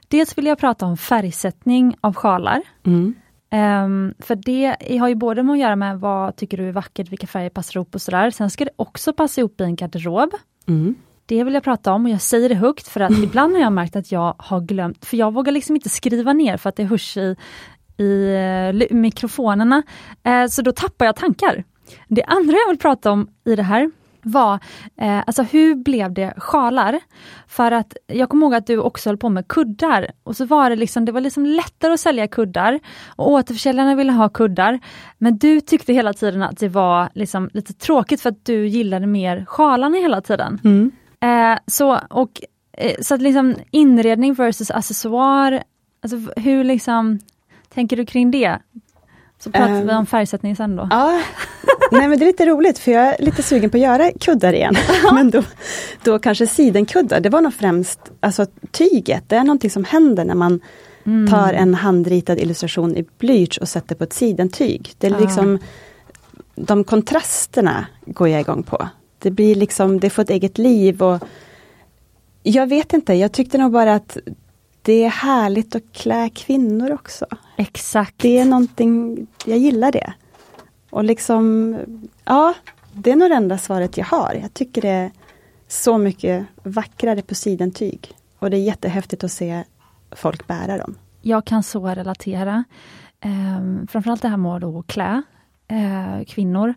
Dels 0.08 0.38
vill 0.38 0.46
jag 0.46 0.58
prata 0.58 0.86
om 0.86 0.96
färgsättning 0.96 1.96
av 2.00 2.14
sjalar. 2.14 2.62
Mm. 2.86 3.14
Um, 3.52 4.14
för 4.18 4.34
det 4.34 4.98
har 4.98 5.08
ju 5.08 5.14
både 5.14 5.42
med 5.42 5.52
att 5.52 5.58
göra 5.58 5.76
med 5.76 6.00
vad 6.00 6.36
tycker 6.36 6.56
du 6.56 6.68
är 6.68 6.72
vackert, 6.72 7.12
vilka 7.12 7.26
färger 7.26 7.50
passar 7.50 7.76
ihop 7.76 7.94
och 7.94 8.02
sådär. 8.02 8.30
Sen 8.30 8.50
ska 8.50 8.64
det 8.64 8.70
också 8.76 9.12
passa 9.12 9.40
ihop 9.40 9.60
i 9.60 9.64
en 9.64 9.76
garderob. 9.76 10.30
Mm. 10.66 10.94
Det 11.32 11.44
vill 11.44 11.54
jag 11.54 11.62
prata 11.62 11.92
om 11.92 12.04
och 12.04 12.10
jag 12.10 12.20
säger 12.20 12.48
det 12.48 12.54
högt 12.54 12.88
för 12.88 13.00
att 13.00 13.18
ibland 13.24 13.54
har 13.54 13.60
jag 13.60 13.72
märkt 13.72 13.96
att 13.96 14.12
jag 14.12 14.34
har 14.38 14.60
glömt, 14.60 15.04
för 15.04 15.16
jag 15.16 15.34
vågar 15.34 15.52
liksom 15.52 15.76
inte 15.76 15.88
skriva 15.88 16.32
ner 16.32 16.56
för 16.56 16.68
att 16.68 16.76
det 16.76 16.84
hörs 16.84 17.16
i, 17.16 17.36
i 17.96 18.36
uh, 18.72 18.96
mikrofonerna. 18.96 19.82
Uh, 20.28 20.46
så 20.46 20.62
då 20.62 20.72
tappar 20.72 21.06
jag 21.06 21.16
tankar. 21.16 21.64
Det 22.08 22.24
andra 22.24 22.56
jag 22.56 22.68
vill 22.68 22.78
prata 22.78 23.10
om 23.10 23.28
i 23.44 23.56
det 23.56 23.62
här 23.62 23.90
var, 24.22 24.58
eh, 24.96 25.18
alltså 25.18 25.42
hur 25.42 25.74
blev 25.74 26.12
det 26.12 26.34
sjalar? 26.36 27.00
För 27.46 27.72
att 27.72 27.96
jag 28.06 28.28
kommer 28.28 28.46
ihåg 28.46 28.54
att 28.54 28.66
du 28.66 28.78
också 28.78 29.08
höll 29.08 29.16
på 29.16 29.28
med 29.28 29.48
kuddar 29.48 30.10
och 30.22 30.36
så 30.36 30.44
var 30.44 30.70
det 30.70 30.76
liksom, 30.76 31.04
det 31.04 31.12
var 31.12 31.20
liksom 31.20 31.46
lättare 31.46 31.92
att 31.92 32.00
sälja 32.00 32.28
kuddar 32.28 32.80
och 33.16 33.30
återförsäljarna 33.30 33.94
ville 33.94 34.12
ha 34.12 34.28
kuddar. 34.28 34.80
Men 35.18 35.38
du 35.38 35.60
tyckte 35.60 35.92
hela 35.92 36.12
tiden 36.12 36.42
att 36.42 36.58
det 36.58 36.68
var 36.68 37.08
liksom 37.14 37.50
lite 37.52 37.72
tråkigt 37.72 38.20
för 38.20 38.28
att 38.28 38.44
du 38.44 38.66
gillade 38.66 39.06
mer 39.06 39.44
sjalarna 39.44 39.96
hela 39.96 40.20
tiden. 40.20 40.60
Mm. 40.64 40.92
Eh, 41.22 41.58
så, 41.66 42.00
och, 42.10 42.40
eh, 42.72 42.94
så 43.00 43.14
att 43.14 43.22
liksom 43.22 43.56
inredning 43.70 44.34
versus 44.34 44.70
accessoar, 44.70 45.62
alltså 46.02 46.16
hur 46.36 46.64
liksom 46.64 47.18
tänker 47.74 47.96
du 47.96 48.06
kring 48.06 48.30
det? 48.30 48.58
Så 49.38 49.50
pratar 49.50 49.80
um, 49.80 49.86
vi 49.86 49.94
om 49.94 50.06
färgsättning 50.06 50.56
sen 50.56 50.76
då. 50.76 50.88
Ja, 50.90 51.20
nej 51.92 52.08
men 52.08 52.18
det 52.18 52.24
är 52.24 52.26
lite 52.26 52.46
roligt 52.46 52.78
för 52.78 52.92
jag 52.92 53.04
är 53.04 53.24
lite 53.24 53.42
sugen 53.42 53.70
på 53.70 53.76
att 53.76 53.82
göra 53.82 54.10
kuddar 54.20 54.52
igen. 54.52 54.74
men 55.12 55.30
då, 55.30 55.42
då 56.02 56.18
kanske 56.18 56.46
sidenkuddar, 56.46 57.20
det 57.20 57.28
var 57.28 57.40
nog 57.40 57.54
främst 57.54 58.00
alltså 58.20 58.46
tyget, 58.70 59.24
det 59.26 59.36
är 59.36 59.44
någonting 59.44 59.70
som 59.70 59.84
händer 59.84 60.24
när 60.24 60.34
man 60.34 60.60
mm. 61.06 61.30
tar 61.30 61.52
en 61.52 61.74
handritad 61.74 62.38
illustration 62.38 62.96
i 62.96 63.06
blyerts 63.18 63.58
och 63.58 63.68
sätter 63.68 63.94
på 63.94 64.04
ett 64.04 64.12
sidentyg. 64.12 64.94
Det 64.98 65.06
är 65.06 65.20
liksom 65.20 65.58
De 66.54 66.84
kontrasterna 66.84 67.86
går 68.06 68.28
jag 68.28 68.40
igång 68.40 68.62
på. 68.62 68.88
Det 69.22 69.30
blir 69.30 69.54
liksom, 69.54 70.00
det 70.00 70.10
får 70.10 70.22
ett 70.22 70.30
eget 70.30 70.58
liv 70.58 71.02
och 71.02 71.22
jag 72.42 72.66
vet 72.66 72.92
inte, 72.92 73.14
jag 73.14 73.32
tyckte 73.32 73.58
nog 73.58 73.72
bara 73.72 73.94
att 73.94 74.16
det 74.82 75.04
är 75.04 75.08
härligt 75.08 75.74
att 75.76 75.92
klä 75.92 76.30
kvinnor 76.34 76.92
också. 76.92 77.26
Exakt. 77.56 78.14
Det 78.18 78.38
är 78.38 78.44
någonting, 78.44 79.26
jag 79.46 79.58
gillar 79.58 79.92
det. 79.92 80.12
Och 80.90 81.04
liksom, 81.04 81.76
ja, 82.24 82.54
det 82.92 83.10
är 83.10 83.16
nog 83.16 83.30
det 83.30 83.34
enda 83.34 83.58
svaret 83.58 83.96
jag 83.96 84.04
har. 84.04 84.38
Jag 84.42 84.54
tycker 84.54 84.82
det 84.82 84.88
är 84.88 85.10
så 85.68 85.98
mycket 85.98 86.46
vackrare 86.62 87.22
på 87.22 87.34
sidentyg. 87.34 88.12
Och 88.38 88.50
det 88.50 88.56
är 88.56 88.62
jättehäftigt 88.62 89.24
att 89.24 89.32
se 89.32 89.64
folk 90.10 90.46
bära 90.46 90.78
dem. 90.78 90.94
Jag 91.22 91.44
kan 91.44 91.62
så 91.62 91.86
relatera. 91.88 92.64
Eh, 93.20 93.86
framförallt 93.88 94.22
det 94.22 94.28
här 94.28 94.36
med 94.36 94.64
att 94.64 94.86
klä 94.86 95.22
eh, 95.68 96.24
kvinnor. 96.26 96.74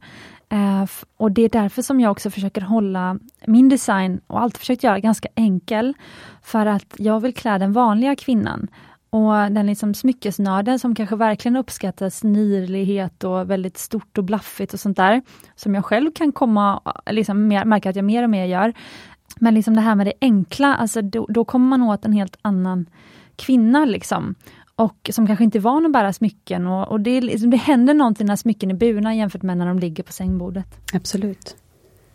Eh, 0.49 0.85
och 1.17 1.31
det 1.31 1.41
är 1.41 1.49
därför 1.49 1.81
som 1.81 1.99
jag 1.99 2.11
också 2.11 2.29
försöker 2.29 2.61
hålla 2.61 3.19
min 3.45 3.69
design, 3.69 4.21
och 4.27 4.41
alltid 4.41 4.59
försökt 4.59 4.83
göra 4.83 4.99
ganska 4.99 5.29
enkel. 5.35 5.93
För 6.41 6.65
att 6.65 6.95
jag 6.97 7.19
vill 7.19 7.33
klä 7.33 7.57
den 7.57 7.73
vanliga 7.73 8.15
kvinnan. 8.15 8.67
Och 9.09 9.33
den 9.33 9.65
liksom 9.65 9.93
smyckesnörden 9.93 10.79
som 10.79 10.95
kanske 10.95 11.15
verkligen 11.15 11.55
uppskattar 11.55 12.09
snirlighet 12.09 13.23
och 13.23 13.49
väldigt 13.49 13.77
stort 13.77 14.17
och 14.17 14.23
blaffigt 14.23 14.73
och 14.73 14.79
sånt 14.79 14.97
där. 14.97 15.21
Som 15.55 15.75
jag 15.75 15.85
själv 15.85 16.11
kan 16.11 16.31
komma, 16.31 16.81
liksom 17.09 17.47
märka 17.47 17.89
att 17.89 17.95
jag 17.95 18.05
mer 18.05 18.23
och 18.23 18.29
mer 18.29 18.45
gör. 18.45 18.73
Men 19.39 19.53
liksom 19.53 19.75
det 19.75 19.81
här 19.81 19.95
med 19.95 20.07
det 20.07 20.13
enkla, 20.21 20.75
alltså 20.75 21.01
då, 21.01 21.25
då 21.29 21.45
kommer 21.45 21.77
man 21.77 21.81
åt 21.81 22.05
en 22.05 22.13
helt 22.13 22.37
annan 22.41 22.85
kvinna. 23.35 23.85
liksom 23.85 24.35
och 24.75 25.09
som 25.13 25.27
kanske 25.27 25.43
inte 25.43 25.57
är 25.57 25.59
van 25.59 25.85
att 25.85 25.91
bära 25.91 26.13
smycken. 26.13 26.67
Och, 26.67 26.87
och 26.87 26.99
det, 26.99 27.21
liksom, 27.21 27.49
det 27.49 27.57
händer 27.57 27.93
någonting 27.93 28.27
när 28.27 28.35
smycken 28.35 28.71
är 28.71 28.75
burna 28.75 29.15
jämfört 29.15 29.41
med 29.41 29.57
när 29.57 29.65
de 29.65 29.79
ligger 29.79 30.03
på 30.03 30.11
sängbordet. 30.11 30.67
Absolut. 30.93 31.55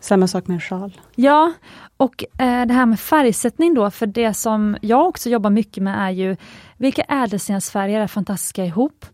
Samma 0.01 0.27
sak 0.27 0.47
med 0.47 0.55
en 0.55 0.61
sjal. 0.61 1.01
Ja, 1.15 1.53
och 1.97 2.25
eh, 2.39 2.67
det 2.67 2.75
här 2.75 2.87
med 2.87 3.01
färgsättning 3.01 3.75
då, 3.75 3.91
för 3.91 4.07
det 4.07 4.35
som 4.35 4.77
jag 4.81 5.09
också 5.09 5.29
jobbar 5.29 5.51
mycket 5.51 5.83
med 5.83 5.99
är 5.99 6.11
ju 6.11 6.37
vilka 6.77 7.03
ädelstensfärger 7.03 8.01
är 8.01 8.07
fantastiska 8.07 8.65
ihop. 8.65 9.07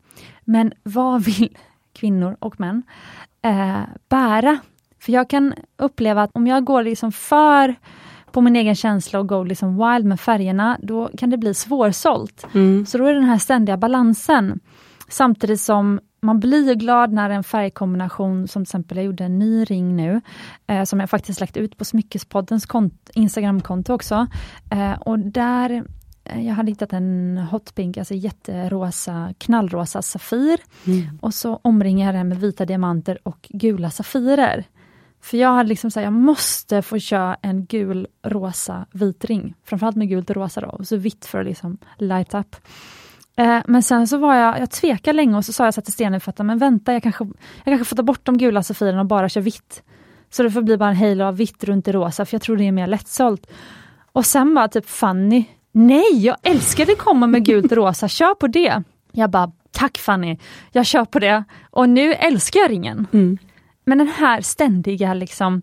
Men 0.44 0.72
vad 0.82 1.24
vill 1.24 1.58
kvinnor 1.92 2.36
och 2.38 2.60
män 2.60 2.82
eh, 3.42 3.80
bära? 4.08 4.58
För 4.98 5.12
jag 5.12 5.30
kan 5.30 5.54
uppleva 5.76 6.22
att 6.22 6.30
om 6.34 6.46
jag 6.46 6.64
går 6.64 6.82
liksom 6.82 7.12
för 7.12 7.74
på 8.36 8.40
min 8.40 8.56
egen 8.56 8.74
känsla 8.74 9.18
och 9.18 9.28
go 9.28 9.44
liksom 9.44 9.76
wild 9.76 10.06
med 10.06 10.20
färgerna, 10.20 10.78
då 10.82 11.10
kan 11.18 11.30
det 11.30 11.36
bli 11.36 11.54
svårsålt. 11.54 12.46
Mm. 12.54 12.86
Så 12.86 12.98
då 12.98 13.04
är 13.04 13.12
det 13.12 13.20
den 13.20 13.28
här 13.28 13.38
ständiga 13.38 13.76
balansen. 13.76 14.60
Samtidigt 15.08 15.60
som 15.60 16.00
man 16.20 16.40
blir 16.40 16.74
glad 16.74 17.12
när 17.12 17.30
en 17.30 17.44
färgkombination, 17.44 18.48
som 18.48 18.64
till 18.64 18.68
exempel 18.68 18.96
jag 18.96 19.06
gjorde 19.06 19.24
en 19.24 19.38
ny 19.38 19.64
ring 19.64 19.96
nu, 19.96 20.20
eh, 20.66 20.84
som 20.84 21.00
jag 21.00 21.10
faktiskt 21.10 21.40
lagt 21.40 21.56
ut 21.56 21.76
på 21.76 21.84
Smyckespoddens 21.84 22.66
Instagramkonto 23.14 23.92
också. 23.92 24.26
Eh, 24.70 24.92
och 24.92 25.18
där 25.18 25.84
eh, 26.24 26.46
jag 26.46 26.54
hade 26.54 26.70
hittat 26.70 26.92
en 26.92 27.38
hot 27.50 27.74
pink, 27.74 27.96
alltså 27.96 28.14
jätterosa, 28.14 29.34
knallrosa 29.38 30.02
Safir. 30.02 30.60
Mm. 30.86 31.18
Och 31.22 31.34
så 31.34 31.60
omringade 31.62 32.08
jag 32.08 32.14
den 32.14 32.28
med 32.28 32.40
vita 32.40 32.66
diamanter 32.66 33.18
och 33.22 33.48
gula 33.50 33.90
Safirer. 33.90 34.64
För 35.26 35.36
jag 35.36 35.52
hade 35.52 35.68
liksom 35.68 35.90
sagt, 35.90 36.04
jag 36.04 36.12
måste 36.12 36.82
få 36.82 36.98
köra 36.98 37.36
en 37.42 37.66
gul, 37.66 38.06
rosa, 38.22 38.86
vit 38.92 39.24
ring. 39.24 39.54
Framförallt 39.64 39.96
med 39.96 40.08
gult 40.08 40.30
och 40.30 40.36
rosa 40.36 40.60
då, 40.60 40.68
och 40.68 40.86
så 40.86 40.96
vitt 40.96 41.26
för 41.26 41.40
att 41.40 41.46
liksom 41.46 41.78
light 41.98 42.34
up. 42.34 42.56
Eh, 43.36 43.58
men 43.66 43.82
sen 43.82 44.08
så 44.08 44.18
var 44.18 44.34
jag, 44.34 44.60
jag 44.60 44.70
tvekade 44.70 45.16
länge 45.16 45.36
och 45.36 45.44
så 45.44 45.52
sa 45.52 45.64
jag 45.64 45.74
så 45.74 45.80
till 45.80 45.92
Sten 45.92 46.20
för 46.20 46.30
att 46.30 46.38
men 46.38 46.58
vänta, 46.58 46.92
jag 46.92 47.02
kanske, 47.02 47.24
jag 47.24 47.64
kanske 47.64 47.84
får 47.84 47.96
ta 47.96 48.02
bort 48.02 48.24
de 48.24 48.38
gula 48.38 48.62
safirerna 48.62 49.00
och 49.00 49.06
bara 49.06 49.28
köra 49.28 49.44
vitt. 49.44 49.82
Så 50.30 50.42
det 50.42 50.50
får 50.50 50.62
bli 50.62 50.76
bara 50.76 50.90
en 50.90 50.96
halo 50.96 51.24
av 51.24 51.36
vitt 51.36 51.64
runt 51.64 51.84
det 51.84 51.92
rosa, 51.92 52.24
för 52.24 52.34
jag 52.34 52.42
tror 52.42 52.56
det 52.56 52.64
är 52.64 52.72
mer 52.72 52.86
lättsålt. 52.86 53.46
Och 54.12 54.26
sen 54.26 54.54
bara 54.54 54.68
typ 54.68 54.88
Fanny, 54.88 55.44
nej, 55.72 56.24
jag 56.24 56.36
älskar 56.42 56.86
det 56.86 56.94
komma 56.94 57.26
med 57.26 57.44
gult 57.44 57.72
och 57.72 57.76
rosa, 57.76 58.08
kör 58.08 58.34
på 58.34 58.46
det. 58.46 58.82
Jag 59.12 59.30
bara, 59.30 59.52
tack 59.70 59.98
Fanny, 59.98 60.38
jag 60.72 60.86
kör 60.86 61.04
på 61.04 61.18
det. 61.18 61.44
Och 61.70 61.88
nu 61.88 62.12
älskar 62.12 62.60
jag 62.60 62.70
ringen. 62.70 63.06
Mm. 63.12 63.38
Men 63.86 63.98
den 63.98 64.08
här 64.08 64.40
ständiga 64.40 65.14
liksom, 65.14 65.62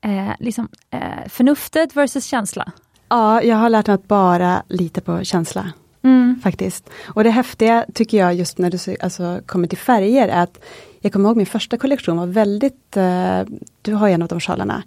eh, 0.00 0.32
liksom 0.38 0.68
eh, 0.90 1.28
förnuftet 1.28 1.96
versus 1.96 2.24
känsla. 2.24 2.72
Ja, 3.08 3.42
jag 3.42 3.56
har 3.56 3.68
lärt 3.68 3.86
mig 3.86 3.94
att 3.94 4.08
bara 4.08 4.62
lita 4.68 5.00
på 5.00 5.24
känsla. 5.24 5.72
Mm. 6.02 6.40
Faktiskt. 6.42 6.90
Och 7.06 7.24
det 7.24 7.30
häftiga 7.30 7.86
tycker 7.94 8.18
jag 8.18 8.34
just 8.34 8.58
när 8.58 8.70
du 8.70 8.96
alltså, 9.00 9.40
kommer 9.46 9.68
till 9.68 9.78
färger 9.78 10.28
är 10.28 10.42
att 10.42 10.64
jag 11.00 11.12
kommer 11.12 11.28
ihåg 11.28 11.36
min 11.36 11.46
första 11.46 11.76
kollektion 11.76 12.16
var 12.16 12.26
väldigt, 12.26 12.96
eh, 12.96 13.40
du 13.82 13.94
har 13.94 14.08
ju 14.08 14.14
en 14.14 14.22
av 14.22 14.28
de 14.28 14.40
sjalarna, 14.40 14.82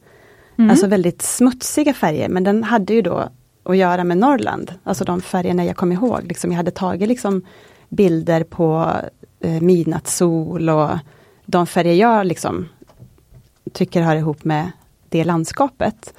mm. 0.57 0.69
alltså 0.69 0.88
väldigt 0.88 1.21
smutsiga 1.21 1.93
färger 1.93 2.30
men 2.30 2.43
den 2.43 2.63
hade 2.63 2.93
ju 2.93 3.01
då 3.01 3.30
att 3.63 3.78
göra 3.78 4.03
med 4.03 4.17
Norrland, 4.17 4.73
alltså 4.84 5.03
de 5.03 5.21
färgerna 5.21 5.65
jag 5.65 5.76
kom 5.76 5.91
ihåg. 5.91 6.23
Liksom, 6.23 6.51
jag 6.51 6.57
hade 6.57 6.71
tagit 6.71 7.07
liksom 7.07 7.41
bilder 7.89 8.43
på 8.43 8.91
eh, 9.39 9.61
midnattssol 9.61 10.69
och 10.69 10.89
de 11.45 11.67
färger 11.67 11.93
jag 11.93 12.25
liksom 12.25 12.69
tycker 13.73 14.01
hör 14.01 14.15
ihop 14.15 14.43
med 14.43 14.71
det 15.09 15.23
landskapet. 15.23 16.13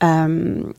Um, 0.00 0.74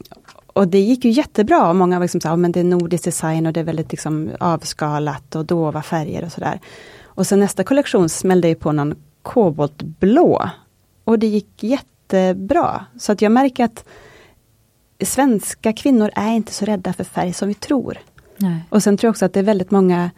och 0.48 0.68
det 0.68 0.80
gick 0.80 1.06
ju 1.06 1.12
jättebra. 1.12 1.74
Många 1.74 2.00
var 2.00 2.04
liksom 2.04 2.22
så 2.22 2.28
här, 2.28 2.36
men 2.36 2.52
det 2.52 2.60
är 2.60 2.64
nordisk 2.64 3.04
design 3.04 3.46
och 3.46 3.54
det 3.54 3.60
är 3.60 3.64
väldigt 3.64 3.92
liksom 3.92 4.32
avskalat 4.40 5.36
och 5.36 5.46
dova 5.46 5.82
färger 5.82 6.24
och 6.26 6.32
sådär. 6.32 6.60
Och 7.04 7.28
sen 7.28 7.40
nästa 7.40 7.64
kollektion 7.64 8.10
smällde 8.10 8.48
jag 8.48 8.60
på 8.60 8.72
någon 8.72 8.96
koboltblå. 9.22 10.50
Och 11.04 11.20
det 11.20 11.28
gick 11.28 11.64
jättebra. 11.64 12.86
Så 13.00 13.12
att 13.12 13.22
jag 13.22 13.32
märker 13.32 13.66
att 13.66 13.86
svenska 15.04 15.74
kvinnor 15.74 16.10
är 16.16 16.32
inte 16.32 16.54
så 16.54 16.66
rädda 16.66 16.94
för 16.94 17.04
färg 17.04 17.34
som 17.34 17.48
vi 17.48 17.54
tror. 17.54 17.98
Nej. 18.38 18.66
Och 18.70 18.84
sen 18.84 18.98
tror 18.98 19.08
jag 19.08 19.12
också 19.12 19.26
att 19.26 19.34
det 19.34 19.40
är 19.40 19.44
väldigt 19.44 19.72
många 19.72 20.12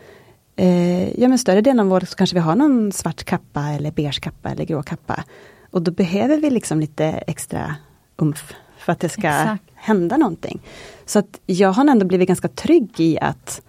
eh, 0.60 1.20
ja 1.22 1.28
men 1.28 1.38
större 1.38 1.62
delen 1.62 1.80
av 1.80 1.94
året 1.94 2.10
så 2.10 2.16
kanske 2.16 2.34
vi 2.34 2.40
har 2.40 2.56
någon 2.56 2.92
svart 2.92 3.24
kappa 3.24 3.62
eller 3.70 3.92
beige 3.92 4.22
kappa 4.22 4.50
eller 4.50 4.66
grå 4.66 4.84
kappa. 4.84 5.24
Och 5.72 5.82
då 5.82 5.92
behöver 5.92 6.38
vi 6.38 6.50
liksom 6.50 6.80
lite 6.80 7.06
extra 7.06 7.76
umf 8.18 8.54
för 8.78 8.92
att 8.92 9.00
det 9.00 9.10
ska 9.10 9.28
Exakt. 9.28 9.64
hända 9.76 10.18
någonting. 10.18 10.62
Så 11.06 11.20
att 11.20 11.40
jag 11.46 11.72
har 11.72 11.88
ändå 11.88 12.06
blivit 12.06 12.28
ganska 12.28 12.48
trygg 12.48 13.00
i 13.00 13.20
att 13.20 13.62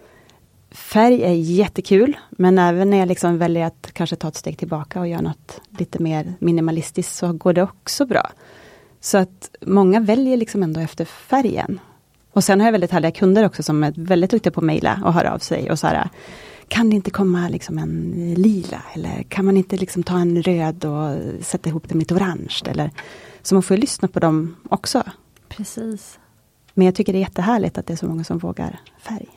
färg 0.71 1.23
är 1.23 1.33
jättekul, 1.33 2.17
men 2.29 2.59
även 2.59 2.89
när 2.89 2.97
jag 2.97 3.07
liksom 3.07 3.37
väljer 3.37 3.65
att 3.65 3.89
kanske 3.93 4.15
ta 4.15 4.27
ett 4.27 4.35
steg 4.35 4.57
tillbaka 4.57 4.99
och 4.99 5.07
göra 5.07 5.21
något 5.21 5.61
lite 5.77 6.01
mer 6.01 6.33
minimalistiskt 6.39 7.15
så 7.15 7.33
går 7.33 7.53
det 7.53 7.63
också 7.63 8.05
bra. 8.05 8.29
Så 8.99 9.17
att 9.17 9.55
många 9.61 9.99
väljer 9.99 10.37
liksom 10.37 10.63
ändå 10.63 10.79
efter 10.79 11.05
färgen. 11.05 11.79
Och 12.31 12.43
sen 12.43 12.59
har 12.59 12.67
jag 12.67 12.71
väldigt 12.71 12.91
härliga 12.91 13.11
kunder 13.11 13.45
också 13.45 13.63
som 13.63 13.83
är 13.83 13.93
väldigt 13.95 14.31
duktiga 14.31 14.53
på 14.53 14.59
att 14.59 14.65
mejla 14.65 15.01
och 15.05 15.13
höra 15.13 15.33
av 15.33 15.39
sig 15.39 15.71
och 15.71 15.79
så 15.79 15.87
här, 15.87 16.09
kan 16.71 16.89
det 16.89 16.95
inte 16.95 17.11
komma 17.11 17.49
liksom 17.49 17.77
en 17.77 18.13
lila 18.37 18.81
eller 18.93 19.23
kan 19.23 19.45
man 19.45 19.57
inte 19.57 19.77
liksom 19.77 20.03
ta 20.03 20.19
en 20.19 20.43
röd 20.43 20.85
och 20.85 21.19
sätta 21.43 21.69
ihop 21.69 21.89
den 21.89 21.97
med 21.97 22.05
ett 22.05 22.11
orange? 22.11 22.61
Eller, 22.65 22.91
så 23.41 23.55
man 23.55 23.63
får 23.63 23.77
lyssna 23.77 24.07
på 24.07 24.19
dem 24.19 24.55
också. 24.69 25.03
Precis. 25.49 26.19
Men 26.73 26.85
jag 26.85 26.95
tycker 26.95 27.13
det 27.13 27.19
är 27.19 27.21
jättehärligt 27.21 27.77
att 27.77 27.87
det 27.87 27.93
är 27.93 27.97
så 27.97 28.07
många 28.07 28.23
som 28.23 28.37
vågar 28.37 28.79
färg. 28.99 29.27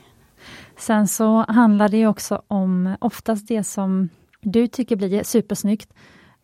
Sen 0.78 1.08
så 1.08 1.44
handlar 1.48 1.88
det 1.88 2.06
också 2.06 2.42
om 2.48 2.96
oftast 3.00 3.48
det 3.48 3.64
som 3.64 4.08
du 4.40 4.66
tycker 4.66 4.96
blir 4.96 5.22
supersnyggt 5.24 5.92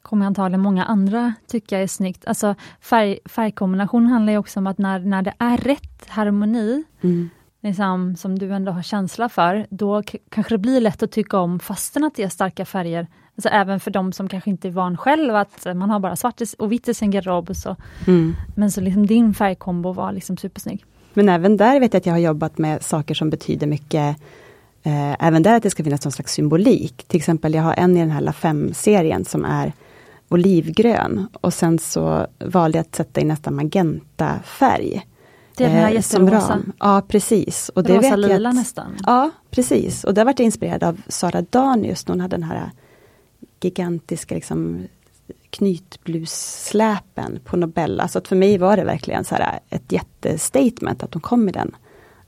kommer 0.02 0.26
antagligen 0.26 0.60
många 0.60 0.84
andra 0.84 1.34
tycka 1.46 1.78
är 1.78 1.86
snyggt. 1.86 2.24
Alltså 2.26 2.54
färg, 2.80 3.18
färgkombination 3.24 4.06
handlar 4.06 4.32
ju 4.32 4.38
också 4.38 4.60
om 4.60 4.66
att 4.66 4.78
när, 4.78 4.98
när 4.98 5.22
det 5.22 5.34
är 5.38 5.56
rätt 5.56 6.08
harmoni, 6.08 6.84
mm. 7.00 7.30
Liksom, 7.60 8.16
som 8.16 8.38
du 8.38 8.52
ändå 8.54 8.72
har 8.72 8.82
känsla 8.82 9.28
för, 9.28 9.66
då 9.70 10.02
kanske 10.28 10.54
det 10.54 10.58
blir 10.58 10.80
lätt 10.80 11.02
att 11.02 11.12
tycka 11.12 11.38
om 11.38 11.60
fastän 11.60 12.04
att 12.04 12.14
det 12.14 12.22
är 12.22 12.28
starka 12.28 12.64
färger. 12.64 13.06
Alltså 13.36 13.48
även 13.48 13.80
för 13.80 13.90
de 13.90 14.12
som 14.12 14.28
kanske 14.28 14.50
inte 14.50 14.68
är 14.68 14.72
van 14.72 14.96
själv 14.96 15.36
att 15.36 15.66
man 15.74 15.90
har 15.90 16.00
bara 16.00 16.16
svart 16.16 16.40
och 16.58 16.72
vitt 16.72 16.88
i 16.88 16.94
sin 16.94 17.10
garderob. 17.10 17.56
Så. 17.56 17.76
Mm. 18.06 18.34
Men 18.56 18.70
så 18.70 18.80
liksom 18.80 19.06
din 19.06 19.34
färgkombo 19.34 19.92
var 19.92 20.12
liksom 20.12 20.36
supersnygg. 20.36 20.84
Men 21.14 21.28
även 21.28 21.56
där 21.56 21.80
vet 21.80 21.94
jag 21.94 22.00
att 22.00 22.06
jag 22.06 22.12
har 22.12 22.18
jobbat 22.18 22.58
med 22.58 22.82
saker 22.82 23.14
som 23.14 23.30
betyder 23.30 23.66
mycket 23.66 24.16
eh, 24.82 25.26
Även 25.26 25.42
där 25.42 25.56
att 25.56 25.62
det 25.62 25.70
ska 25.70 25.84
finnas 25.84 26.04
någon 26.04 26.12
slags 26.12 26.32
symbolik. 26.32 27.04
Till 27.08 27.18
exempel 27.18 27.54
jag 27.54 27.62
har 27.62 27.74
en 27.76 27.96
i 27.96 28.00
den 28.00 28.10
här 28.10 28.20
La 28.20 28.32
Femme-serien 28.32 29.24
som 29.24 29.44
är 29.44 29.72
olivgrön 30.28 31.26
och 31.40 31.54
sen 31.54 31.78
så 31.78 32.26
valde 32.38 32.78
jag 32.78 32.82
att 32.82 32.94
sätta 32.94 33.20
i 33.20 33.24
nästan 33.24 33.54
magenta 33.54 34.38
färg. 34.44 35.06
Det 35.56 35.64
är 35.64 35.68
den 35.68 35.78
här 35.78 35.88
eh, 35.88 35.94
jätterosa? 35.94 36.58
Ja 36.78 37.02
precis. 37.08 37.68
Och 37.68 37.82
det 37.82 37.98
Rosa 37.98 38.16
lila 38.16 38.48
att, 38.48 38.54
nästan? 38.54 38.96
Ja 39.06 39.30
precis. 39.50 40.04
Och 40.04 40.14
där 40.14 40.24
var 40.24 40.34
jag 40.36 40.44
inspirerad 40.44 40.84
av 40.84 41.00
Sara 41.08 41.42
Danius, 41.42 42.04
hon 42.08 42.20
hade 42.20 42.36
den 42.36 42.42
här 42.42 42.70
gigantiska 43.60 44.34
liksom, 44.34 44.86
knytblussläpen 45.50 47.40
på 47.44 47.56
Nobella. 47.56 48.08
Så 48.08 48.18
att 48.18 48.28
för 48.28 48.36
mig 48.36 48.58
var 48.58 48.76
det 48.76 48.84
verkligen 48.84 49.24
så 49.24 49.34
här 49.34 49.60
ett 49.68 49.92
jättestatement 49.92 51.02
att 51.02 51.14
hon 51.14 51.20
kom 51.20 51.48
i 51.48 51.52
den 51.52 51.76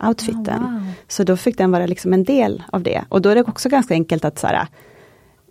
outfiten. 0.09 0.62
Oh, 0.62 0.73
wow. 0.73 0.93
Så 1.09 1.25
då 1.25 1.37
fick 1.37 1.59
den 1.59 1.70
vara 1.70 1.87
liksom 1.87 2.12
en 2.12 2.25
del 2.25 2.62
av 2.73 2.83
det. 2.83 3.05
Och 3.09 3.23
då 3.23 3.29
är 3.29 3.35
det 3.35 3.43
också 3.43 3.68
ganska 3.68 3.95
enkelt 3.95 4.25
att 4.25 4.39
så 4.39 4.47
här, 4.47 4.66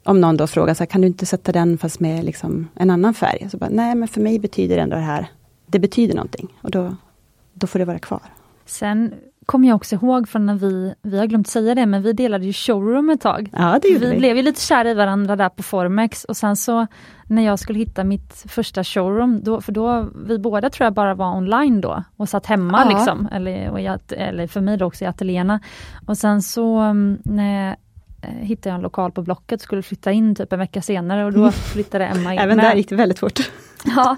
om 0.04 0.22
någon 0.22 0.38
då 0.38 0.48
frågar, 0.48 0.74
så 0.74 0.80
här, 0.80 0.86
kan 0.86 1.02
du 1.02 1.08
inte 1.08 1.26
sätta 1.26 1.52
den 1.52 1.78
fast 1.78 2.00
med 2.00 2.24
liksom 2.24 2.68
en 2.76 2.90
annan 2.90 3.14
färg? 3.14 3.48
Så 3.52 3.58
bara, 3.58 3.70
Nej 3.70 3.96
men 3.96 4.08
för 4.08 4.22
mig 4.22 4.40
betyder 4.40 4.76
det 4.76 4.82
ändå 4.82 4.96
det 4.96 5.02
här, 5.02 5.28
det 5.66 5.80
betyder 5.80 6.16
någonting 6.16 6.58
och 6.62 6.72
då, 6.72 6.96
då 7.54 7.68
får 7.68 7.80
det 7.80 7.86
vara 7.86 8.00
kvar. 8.00 8.22
Sen 8.66 9.14
kommer 9.46 9.68
jag 9.68 9.76
också 9.76 9.96
ihåg 9.96 10.30
från 10.30 10.46
när 10.46 10.56
vi, 10.56 10.94
vi 11.02 11.20
har 11.20 11.26
glömt 11.26 11.48
säga 11.48 11.76
det, 11.76 11.86
men 11.86 12.02
vi 12.02 12.14
delade 12.14 12.46
ju 12.46 12.54
showroom 12.54 13.10
ett 13.10 13.22
tag. 13.22 13.50
Ja, 13.54 13.80
det 13.82 13.88
gjorde 13.88 14.06
vi. 14.06 14.12
Vi 14.12 14.18
blev 14.18 14.38
ju 14.38 14.44
lite 14.44 14.62
kära 14.62 14.92
i 14.92 14.94
varandra 14.94 15.36
där 15.36 15.50
på 15.50 15.64
Formex 15.64 16.24
och 16.24 16.38
sen 16.38 16.56
så 16.56 16.88
när 17.28 17.42
jag 17.42 17.60
skulle 17.60 17.80
hitta 17.80 18.04
mitt 18.04 18.46
första 18.48 18.84
showroom, 18.84 19.44
då, 19.44 19.62
för 19.62 19.72
då, 19.72 20.10
vi 20.26 20.40
båda 20.40 20.70
tror 20.70 20.86
jag 20.86 20.94
bara 20.94 21.16
var 21.16 21.38
online 21.38 21.82
då 21.82 22.04
och 22.18 22.30
satt 22.30 22.46
hemma 22.46 22.82
ja. 22.86 22.98
liksom, 22.98 23.30
eller, 23.32 23.80
jag, 23.80 24.00
eller 24.10 24.48
för 24.48 24.62
mig 24.62 24.78
då 24.78 24.86
också 24.86 25.04
i 25.04 25.08
ateljéerna. 25.08 25.60
Och 26.06 26.18
sen 26.18 26.42
så 26.42 26.78
mm, 26.78 27.18
när 27.24 27.76
Eh, 28.22 28.30
hittade 28.30 28.70
jag 28.70 28.76
en 28.76 28.82
lokal 28.82 29.12
på 29.12 29.22
Blocket 29.22 29.60
och 29.60 29.62
skulle 29.62 29.82
flytta 29.82 30.12
in 30.12 30.36
typ 30.36 30.54
en 30.54 30.60
vecka 30.60 30.82
senare 30.82 31.26
och 31.26 31.34
då 31.34 31.52
flyttade 31.74 32.06
Emma 32.06 32.34
in. 32.34 32.40
Även 32.40 32.58
där 32.58 32.76
gick 32.76 32.90
det 32.90 32.96
väldigt 32.96 33.20
fort. 33.20 33.40
ja, 33.96 34.16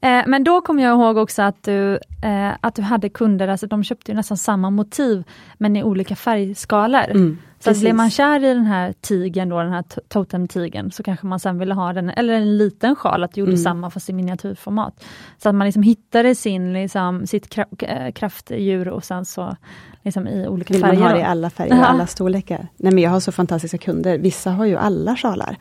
eh, 0.00 0.24
men 0.26 0.44
då 0.44 0.60
kommer 0.60 0.82
jag 0.82 0.92
ihåg 0.92 1.16
också 1.16 1.42
att 1.42 1.62
du, 1.62 1.94
eh, 2.22 2.50
att 2.60 2.74
du 2.74 2.82
hade 2.82 3.08
kunder, 3.08 3.48
alltså 3.48 3.66
de 3.66 3.84
köpte 3.84 4.14
nästan 4.14 4.36
samma 4.36 4.70
motiv 4.70 5.24
men 5.58 5.76
i 5.76 5.82
olika 5.82 6.16
färgskalor. 6.16 7.10
Mm, 7.10 7.38
så 7.64 7.70
att 7.70 7.80
blir 7.80 7.92
man 7.92 8.10
kär 8.10 8.44
i 8.44 8.54
den 8.54 8.64
här 8.64 8.94
tigen 9.00 9.48
då, 9.48 9.58
den 9.58 9.72
här 9.72 9.84
totemtigen, 10.08 10.90
så 10.90 11.02
kanske 11.02 11.26
man 11.26 11.40
sen 11.40 11.58
ville 11.58 11.74
ha 11.74 11.92
den, 11.92 12.10
eller 12.10 12.34
en 12.34 12.56
liten 12.56 12.96
sjal, 12.96 13.24
att 13.24 13.34
du 13.34 13.40
gjorde 13.40 13.52
mm. 13.52 13.62
samma 13.62 13.90
fast 13.90 14.10
i 14.10 14.12
miniatyrformat. 14.12 15.04
Så 15.38 15.48
att 15.48 15.54
man 15.54 15.66
liksom 15.66 15.82
hittade 15.82 16.34
sin, 16.34 16.72
liksom, 16.72 17.26
sitt 17.26 17.58
eh, 17.78 18.12
kraftdjur 18.12 18.88
och 18.88 19.04
sen 19.04 19.24
så 19.24 19.56
liksom 20.02 20.28
i 20.28 20.48
olika 20.48 20.74
Vill 20.74 20.82
färger. 20.82 20.98
man 20.98 21.08
ha 21.08 21.14
det 21.14 21.20
i 21.20 21.24
alla 21.24 21.50
färger 21.50 21.78
och 21.78 21.90
alla 21.90 22.06
storlekar? 22.06 22.68
Nej 22.76 22.92
men 22.92 23.04
jag 23.04 23.10
har 23.10 23.20
så 23.20 23.32
fantastiska 23.32 23.78
kunder, 23.78 24.18
vissa 24.18 24.50
har 24.50 24.64
ju 24.64 24.76
alla 24.76 25.16
sjalar. 25.16 25.56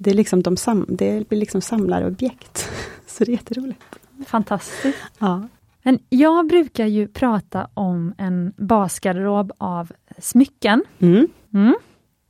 Det, 0.00 0.10
är 0.10 0.14
liksom 0.14 0.42
de 0.42 0.56
sam 0.56 0.86
det 0.88 1.28
blir 1.28 1.38
liksom 1.38 1.60
samlarobjekt. 1.60 2.68
så 3.06 3.24
det 3.24 3.30
är 3.30 3.32
jätteroligt. 3.32 3.82
Fantastiskt. 4.26 4.98
Ja. 5.18 5.48
Men 5.82 5.98
jag 6.08 6.48
brukar 6.48 6.86
ju 6.86 7.08
prata 7.08 7.68
om 7.74 8.14
en 8.18 8.52
basgarderob 8.56 9.52
av 9.58 9.92
smycken. 10.18 10.84
Mm. 10.98 11.28
Mm. 11.54 11.74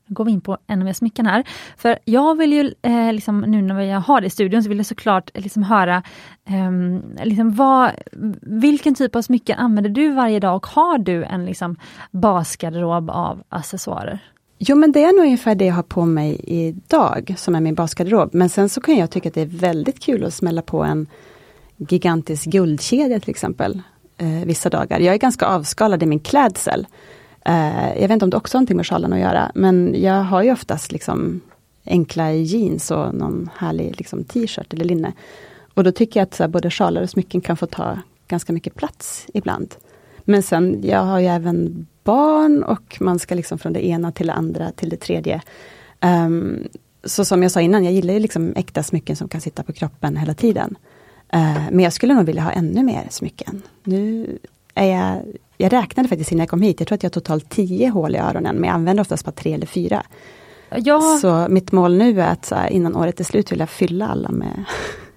Nu 0.06 0.14
går 0.14 0.24
vi 0.24 0.32
in 0.32 0.40
på 0.40 0.58
ännu 0.66 0.84
mer 0.84 0.92
smycken 0.92 1.26
här. 1.26 1.44
För 1.76 1.98
jag 2.04 2.38
vill 2.38 2.52
ju, 2.52 2.74
eh, 2.82 3.12
liksom, 3.12 3.40
nu 3.40 3.62
när 3.62 3.80
jag 3.80 4.00
har 4.00 4.20
det 4.20 4.26
i 4.26 4.30
studion, 4.30 4.62
så 4.62 4.68
vill 4.68 4.78
jag 4.78 4.86
såklart 4.86 5.30
liksom 5.34 5.62
höra 5.62 6.02
eh, 6.44 7.24
liksom 7.24 7.54
vad, 7.54 7.90
vilken 8.42 8.94
typ 8.94 9.16
av 9.16 9.22
smycken 9.22 9.58
använder 9.58 9.90
du 9.90 10.12
varje 10.12 10.40
dag 10.40 10.56
och 10.56 10.66
har 10.66 10.98
du 10.98 11.24
en 11.24 11.44
liksom, 11.44 11.76
basgarderob 12.10 13.10
av 13.10 13.42
accessoarer? 13.48 14.20
Jo 14.58 14.76
men 14.76 14.92
det 14.92 15.04
är 15.04 15.12
nog 15.12 15.24
ungefär 15.24 15.54
det 15.54 15.64
jag 15.64 15.74
har 15.74 15.82
på 15.82 16.04
mig 16.04 16.40
idag, 16.44 17.34
som 17.38 17.54
är 17.54 17.60
min 17.60 17.74
basgarderob. 17.74 18.34
Men 18.34 18.48
sen 18.48 18.68
så 18.68 18.80
kan 18.80 18.96
jag 18.96 19.10
tycka 19.10 19.28
att 19.28 19.34
det 19.34 19.40
är 19.40 19.46
väldigt 19.46 20.00
kul 20.00 20.24
att 20.24 20.34
smälla 20.34 20.62
på 20.62 20.84
en 20.84 21.06
gigantisk 21.76 22.44
guldkedja 22.44 23.20
till 23.20 23.30
exempel. 23.30 23.82
Eh, 24.18 24.44
vissa 24.44 24.70
dagar. 24.70 25.00
Jag 25.00 25.14
är 25.14 25.18
ganska 25.18 25.46
avskalad 25.46 26.02
i 26.02 26.06
min 26.06 26.20
klädsel. 26.20 26.86
Eh, 27.44 27.88
jag 27.88 28.00
vet 28.00 28.10
inte 28.10 28.24
om 28.24 28.30
det 28.30 28.36
också 28.36 28.56
har 28.56 28.60
någonting 28.60 28.76
med 28.76 28.86
sjalen 28.86 29.12
att 29.12 29.18
göra, 29.18 29.52
men 29.54 29.94
jag 29.98 30.22
har 30.22 30.42
ju 30.42 30.52
oftast 30.52 30.92
liksom 30.92 31.40
enkla 31.84 32.32
jeans 32.32 32.90
och 32.90 33.14
någon 33.14 33.50
härlig 33.56 33.94
liksom, 33.98 34.24
t-shirt 34.24 34.72
eller 34.72 34.84
linne. 34.84 35.12
Och 35.74 35.84
då 35.84 35.92
tycker 35.92 36.20
jag 36.20 36.26
att 36.26 36.34
så 36.34 36.42
här, 36.42 36.48
både 36.48 36.70
sjalar 36.70 37.02
och 37.02 37.10
smycken 37.10 37.40
kan 37.40 37.56
få 37.56 37.66
ta 37.66 37.98
ganska 38.28 38.52
mycket 38.52 38.74
plats 38.74 39.26
ibland. 39.34 39.74
Men 40.24 40.42
sen, 40.42 40.80
jag 40.82 41.02
har 41.02 41.20
ju 41.20 41.26
även 41.26 41.86
barn 42.06 42.62
och 42.62 42.96
man 43.00 43.18
ska 43.18 43.34
liksom 43.34 43.58
från 43.58 43.72
det 43.72 43.86
ena 43.86 44.12
till 44.12 44.26
det 44.26 44.32
andra 44.32 44.72
till 44.72 44.88
det 44.88 44.96
tredje. 44.96 45.42
Um, 46.00 46.68
så 47.04 47.24
som 47.24 47.42
jag 47.42 47.52
sa 47.52 47.60
innan, 47.60 47.84
jag 47.84 47.92
gillar 47.92 48.14
ju 48.14 48.20
liksom 48.20 48.52
äkta 48.56 48.82
smycken 48.82 49.16
som 49.16 49.28
kan 49.28 49.40
sitta 49.40 49.62
på 49.62 49.72
kroppen 49.72 50.16
hela 50.16 50.34
tiden. 50.34 50.76
Uh, 51.34 51.70
men 51.70 51.80
jag 51.80 51.92
skulle 51.92 52.14
nog 52.14 52.26
vilja 52.26 52.42
ha 52.42 52.50
ännu 52.50 52.82
mer 52.82 53.06
smycken. 53.10 53.62
Nu 53.84 54.38
är 54.74 54.86
jag, 54.96 55.22
jag 55.56 55.72
räknade 55.72 56.08
faktiskt 56.08 56.32
innan 56.32 56.40
jag 56.42 56.48
kom 56.48 56.62
hit, 56.62 56.80
jag 56.80 56.88
tror 56.88 56.96
att 56.96 57.02
jag 57.02 57.10
har 57.10 57.20
totalt 57.20 57.50
tio 57.50 57.88
hål 57.88 58.14
i 58.14 58.18
öronen, 58.18 58.56
men 58.56 58.64
jag 58.64 58.74
använder 58.74 59.00
oftast 59.00 59.24
bara 59.24 59.32
tre 59.32 59.52
eller 59.52 59.66
fyra. 59.66 60.02
Ja. 60.76 61.18
Så 61.22 61.46
mitt 61.48 61.72
mål 61.72 61.96
nu 61.96 62.20
är 62.20 62.32
att 62.32 62.50
här, 62.50 62.68
innan 62.70 62.96
året 62.96 63.20
är 63.20 63.24
slut 63.24 63.52
vill 63.52 63.60
jag 63.60 63.70
fylla 63.70 64.08
alla 64.08 64.30
med 64.30 64.64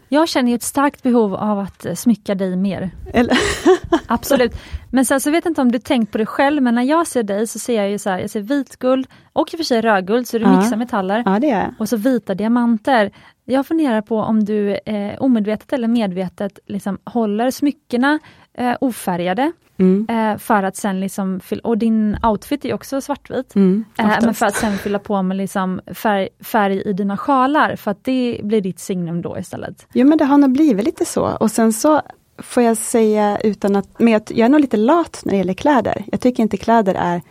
jag 0.09 0.29
känner 0.29 0.55
ett 0.55 0.63
starkt 0.63 1.03
behov 1.03 1.35
av 1.35 1.59
att 1.59 1.85
eh, 1.85 1.93
smycka 1.93 2.35
dig 2.35 2.55
mer. 2.55 2.91
Eller? 3.13 3.37
Absolut. 4.07 4.55
Men 4.91 5.05
sen 5.05 5.21
så 5.21 5.31
vet 5.31 5.45
jag 5.45 5.51
inte 5.51 5.61
om 5.61 5.71
du 5.71 5.79
tänkt 5.79 6.11
på 6.11 6.17
det 6.17 6.25
själv, 6.25 6.63
men 6.63 6.75
när 6.75 6.83
jag 6.83 7.07
ser 7.07 7.23
dig 7.23 7.47
så 7.47 7.59
ser 7.59 7.75
jag 7.75 7.89
ju 7.89 7.97
så 7.97 8.09
här, 8.09 8.19
jag 8.19 8.29
ser 8.29 8.41
vitguld 8.41 9.07
och 9.33 9.53
i 9.53 9.55
och 9.55 9.59
för 9.59 9.63
sig 9.63 9.81
rödguld, 9.81 10.27
så 10.27 10.37
du 10.37 10.43
ja. 10.43 10.59
mixar 10.59 10.77
metaller. 10.77 11.23
Ja, 11.25 11.39
det 11.39 11.49
är. 11.49 11.73
Och 11.79 11.89
så 11.89 11.97
vita 11.97 12.35
diamanter. 12.35 13.11
Jag 13.45 13.67
funderar 13.67 14.01
på 14.01 14.17
om 14.17 14.43
du 14.43 14.75
eh, 14.75 15.21
omedvetet 15.21 15.73
eller 15.73 15.87
medvetet 15.87 16.59
liksom 16.65 16.97
håller 17.03 17.51
smyckena 17.51 18.19
eh, 18.53 18.75
ofärgade. 18.81 19.51
Mm. 19.79 20.07
Eh, 20.09 20.37
för 20.37 20.63
att 20.63 20.75
sen 20.75 20.99
liksom, 20.99 21.39
och 21.63 21.77
din 21.77 22.17
outfit 22.23 22.65
är 22.65 22.73
också 22.73 23.01
svartvit. 23.01 23.55
Mm, 23.55 23.85
eh, 23.99 24.05
men 24.21 24.33
för 24.33 24.45
att 24.45 24.55
sen 24.55 24.77
fylla 24.77 24.99
på 24.99 25.21
med 25.21 25.37
liksom 25.37 25.81
färg, 25.93 26.29
färg 26.39 26.81
i 26.81 26.93
dina 26.93 27.17
sjalar, 27.17 27.75
för 27.75 27.91
att 27.91 28.03
det 28.03 28.39
blir 28.43 28.61
ditt 28.61 28.79
signum 28.79 29.21
då 29.21 29.37
istället. 29.39 29.87
Jo 29.93 30.07
men 30.07 30.17
det 30.17 30.25
har 30.25 30.37
nog 30.37 30.51
blivit 30.51 30.85
lite 30.85 31.05
så. 31.05 31.23
Och 31.23 31.51
sen 31.51 31.73
så 31.73 32.01
får 32.37 32.63
jag 32.63 32.77
säga 32.77 33.39
utan 33.39 33.75
att, 33.75 33.99
men 33.99 34.13
jag 34.13 34.39
är 34.39 34.49
nog 34.49 34.61
lite 34.61 34.77
lat 34.77 35.21
när 35.25 35.31
det 35.31 35.37
gäller 35.37 35.53
kläder. 35.53 36.03
Jag 36.11 36.21
tycker 36.21 36.43
inte 36.43 36.57
kläder 36.57 36.95
är, 36.95 37.21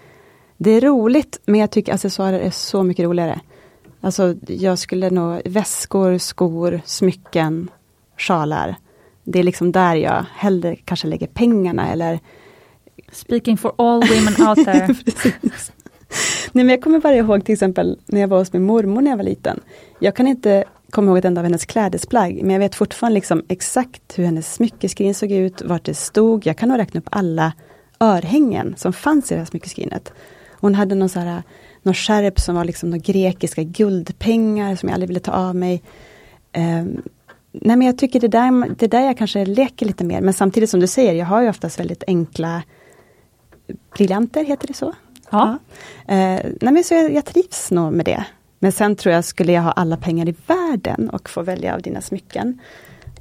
det 0.56 0.70
är 0.70 0.80
roligt, 0.80 1.40
men 1.44 1.60
jag 1.60 1.70
tycker 1.70 1.94
accessoarer 1.94 2.40
är 2.40 2.50
så 2.50 2.82
mycket 2.82 3.04
roligare. 3.04 3.40
Alltså 4.00 4.34
jag 4.46 4.78
skulle 4.78 5.10
nog, 5.10 5.40
väskor, 5.44 6.18
skor, 6.18 6.80
smycken, 6.84 7.70
sjalar. 8.18 8.76
Det 9.24 9.38
är 9.38 9.42
liksom 9.42 9.72
där 9.72 9.94
jag 9.94 10.24
hellre 10.34 10.76
kanske 10.76 11.06
lägger 11.06 11.26
pengarna 11.26 11.88
eller 11.88 12.20
Speaking 13.12 13.56
for 13.56 13.72
all 13.78 14.00
women 14.00 14.48
out 14.48 14.64
there. 14.64 14.94
Nej 16.52 16.64
men 16.64 16.68
jag 16.68 16.82
kommer 16.82 17.00
bara 17.00 17.14
ihåg 17.14 17.44
till 17.44 17.52
exempel 17.52 17.98
när 18.06 18.20
jag 18.20 18.28
var 18.28 18.38
hos 18.38 18.52
min 18.52 18.62
mormor 18.62 19.00
när 19.00 19.10
jag 19.10 19.16
var 19.16 19.24
liten. 19.24 19.60
Jag 19.98 20.16
kan 20.16 20.26
inte 20.26 20.64
komma 20.90 21.08
ihåg 21.08 21.18
ett 21.18 21.24
enda 21.24 21.40
av 21.40 21.44
hennes 21.44 21.66
klädesplagg, 21.66 22.40
men 22.42 22.50
jag 22.50 22.58
vet 22.58 22.74
fortfarande 22.74 23.14
liksom 23.14 23.42
exakt 23.48 24.18
hur 24.18 24.24
hennes 24.24 24.54
smyckeskrin 24.54 25.14
såg 25.14 25.32
ut, 25.32 25.62
vart 25.62 25.84
det 25.84 25.94
stod. 25.94 26.46
Jag 26.46 26.56
kan 26.56 26.68
nog 26.68 26.78
räkna 26.78 27.00
upp 27.00 27.08
alla 27.10 27.52
örhängen 28.00 28.74
som 28.76 28.92
fanns 28.92 29.32
i 29.32 29.34
det 29.34 29.38
här 29.38 29.46
smyckeskrinet. 29.46 30.12
Hon 30.60 30.74
hade 30.74 30.94
någon 30.94 31.08
så 31.08 31.20
här, 31.20 31.42
någon 31.82 31.94
skärp 31.94 32.40
som 32.40 32.54
var 32.54 32.64
liksom 32.64 32.90
några 32.90 33.02
grekiska 33.02 33.62
guldpengar 33.62 34.76
som 34.76 34.88
jag 34.88 34.94
aldrig 34.94 35.08
ville 35.08 35.20
ta 35.20 35.32
av 35.32 35.56
mig. 35.56 35.82
Um, 36.56 37.02
nej 37.52 37.76
men 37.76 37.82
jag 37.82 37.98
tycker 37.98 38.20
det 38.20 38.28
där, 38.28 38.74
det 38.78 38.86
där 38.86 39.00
jag 39.00 39.18
kanske 39.18 39.44
leker 39.44 39.86
lite 39.86 40.04
mer, 40.04 40.20
men 40.20 40.34
samtidigt 40.34 40.70
som 40.70 40.80
du 40.80 40.86
säger, 40.86 41.14
jag 41.14 41.26
har 41.26 41.42
ju 41.42 41.48
oftast 41.48 41.80
väldigt 41.80 42.04
enkla 42.06 42.62
briljanter, 43.96 44.44
heter 44.44 44.66
det 44.66 44.74
så? 44.74 44.94
Ja. 45.30 45.58
ja. 46.06 46.14
Eh, 46.14 46.46
nej 46.60 46.72
men 46.72 46.84
så 46.84 46.94
jag, 46.94 47.12
jag 47.12 47.24
trivs 47.24 47.70
nog 47.70 47.92
med 47.92 48.04
det. 48.04 48.24
Men 48.58 48.72
sen 48.72 48.96
tror 48.96 49.14
jag, 49.14 49.24
skulle 49.24 49.52
jag 49.52 49.62
ha 49.62 49.72
alla 49.72 49.96
pengar 49.96 50.28
i 50.28 50.34
världen 50.46 51.10
och 51.10 51.28
få 51.28 51.42
välja 51.42 51.74
av 51.74 51.82
dina 51.82 52.00
smycken, 52.00 52.60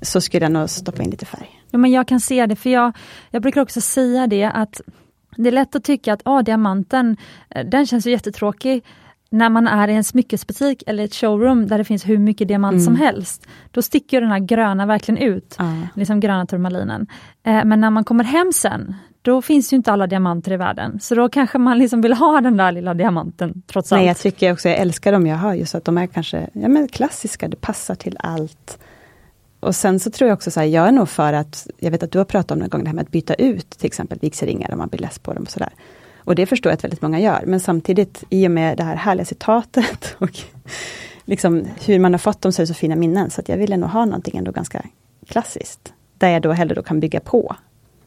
så 0.01 0.21
skulle 0.21 0.45
jag 0.45 0.51
nog 0.51 0.69
stoppa 0.69 1.03
in 1.03 1.09
lite 1.09 1.25
färg. 1.25 1.61
Ja, 1.71 1.77
men 1.77 1.91
jag 1.91 2.07
kan 2.07 2.19
se 2.19 2.45
det, 2.45 2.55
för 2.55 2.69
jag, 2.69 2.97
jag 3.31 3.41
brukar 3.41 3.61
också 3.61 3.81
säga 3.81 4.27
det 4.27 4.45
att 4.45 4.81
det 5.37 5.49
är 5.49 5.51
lätt 5.51 5.75
att 5.75 5.83
tycka 5.83 6.13
att 6.13 6.21
ah, 6.23 6.41
diamanten, 6.41 7.17
eh, 7.49 7.65
den 7.65 7.87
känns 7.87 8.07
ju 8.07 8.11
jättetråkig 8.11 8.83
när 9.29 9.49
man 9.49 9.67
är 9.67 9.87
i 9.87 9.93
en 9.93 10.03
smyckesbutik 10.03 10.83
eller 10.87 11.03
ett 11.03 11.15
showroom 11.15 11.67
där 11.67 11.77
det 11.77 11.83
finns 11.83 12.09
hur 12.09 12.17
mycket 12.17 12.47
diamant 12.47 12.73
mm. 12.73 12.85
som 12.85 12.95
helst. 12.95 13.47
Då 13.71 13.81
sticker 13.81 14.21
den 14.21 14.29
här 14.29 14.39
gröna 14.39 14.85
verkligen 14.85 15.17
ut, 15.17 15.55
mm. 15.59 15.87
liksom 15.95 16.19
gröna 16.19 16.45
turmalinen. 16.45 17.07
Eh, 17.43 17.65
men 17.65 17.81
när 17.81 17.89
man 17.89 18.03
kommer 18.03 18.23
hem 18.23 18.51
sen, 18.53 18.95
då 19.27 19.41
finns 19.41 19.73
ju 19.73 19.77
inte 19.77 19.91
alla 19.91 20.07
diamanter 20.07 20.51
i 20.51 20.57
världen. 20.57 20.99
Så 20.99 21.15
då 21.15 21.29
kanske 21.29 21.57
man 21.57 21.77
liksom 21.77 22.01
vill 22.01 22.13
ha 22.13 22.41
den 22.41 22.57
där 22.57 22.71
lilla 22.71 22.93
diamanten 22.93 23.61
trots 23.67 23.91
allt. 23.91 23.99
Nej, 23.99 24.07
jag 24.07 24.17
tycker 24.17 24.53
också, 24.53 24.69
jag 24.69 24.77
älskar 24.77 25.11
dem 25.11 25.27
jag 25.27 25.35
har, 25.35 25.53
just 25.53 25.75
att 25.75 25.85
de 25.85 25.97
är 25.97 26.07
kanske 26.07 26.49
ja, 26.53 26.67
men 26.67 26.87
klassiska, 26.87 27.47
det 27.47 27.61
passar 27.61 27.95
till 27.95 28.17
allt. 28.19 28.77
Och 29.59 29.75
sen 29.75 29.99
så 29.99 30.11
tror 30.11 30.27
jag 30.27 30.35
också 30.35 30.51
så 30.51 30.59
här, 30.59 30.67
jag 30.67 30.87
är 30.87 30.91
nog 30.91 31.09
för 31.09 31.33
att, 31.33 31.67
jag 31.77 31.91
vet 31.91 32.03
att 32.03 32.11
du 32.11 32.17
har 32.17 32.25
pratat 32.25 32.51
om 32.51 32.59
någon 32.59 32.69
gång 32.69 32.83
det 32.83 32.89
här 32.89 32.95
med 32.95 33.01
att 33.01 33.11
byta 33.11 33.33
ut 33.33 33.69
till 33.69 33.85
exempel 33.85 34.19
vigselringar 34.21 34.71
om 34.71 34.77
man 34.77 34.87
blir 34.87 34.99
less 34.99 35.19
på 35.19 35.33
dem 35.33 35.43
och 35.43 35.49
sådär. 35.49 35.73
Och 36.17 36.35
det 36.35 36.45
förstår 36.45 36.69
jag 36.69 36.77
att 36.77 36.83
väldigt 36.83 37.01
många 37.01 37.19
gör, 37.19 37.43
men 37.45 37.59
samtidigt 37.59 38.23
i 38.29 38.47
och 38.47 38.51
med 38.51 38.77
det 38.77 38.83
här 38.83 38.95
härliga 38.95 39.25
citatet 39.25 40.15
och 40.19 40.39
liksom 41.25 41.65
hur 41.85 41.99
man 41.99 42.13
har 42.13 42.19
fått 42.19 42.41
dem 42.41 42.51
så 42.51 42.61
är 42.61 42.63
det 42.63 42.67
så 42.67 42.73
fina 42.73 42.95
minnen, 42.95 43.29
så 43.29 43.41
att 43.41 43.49
jag 43.49 43.57
ville 43.57 43.77
nog 43.77 43.89
ha 43.89 44.05
någonting 44.05 44.37
ändå 44.37 44.51
ganska 44.51 44.85
klassiskt. 45.27 45.93
Där 46.17 46.29
jag 46.29 46.41
då 46.41 46.51
hellre 46.51 46.75
då 46.75 46.83
kan 46.83 46.99
bygga 46.99 47.19
på 47.19 47.55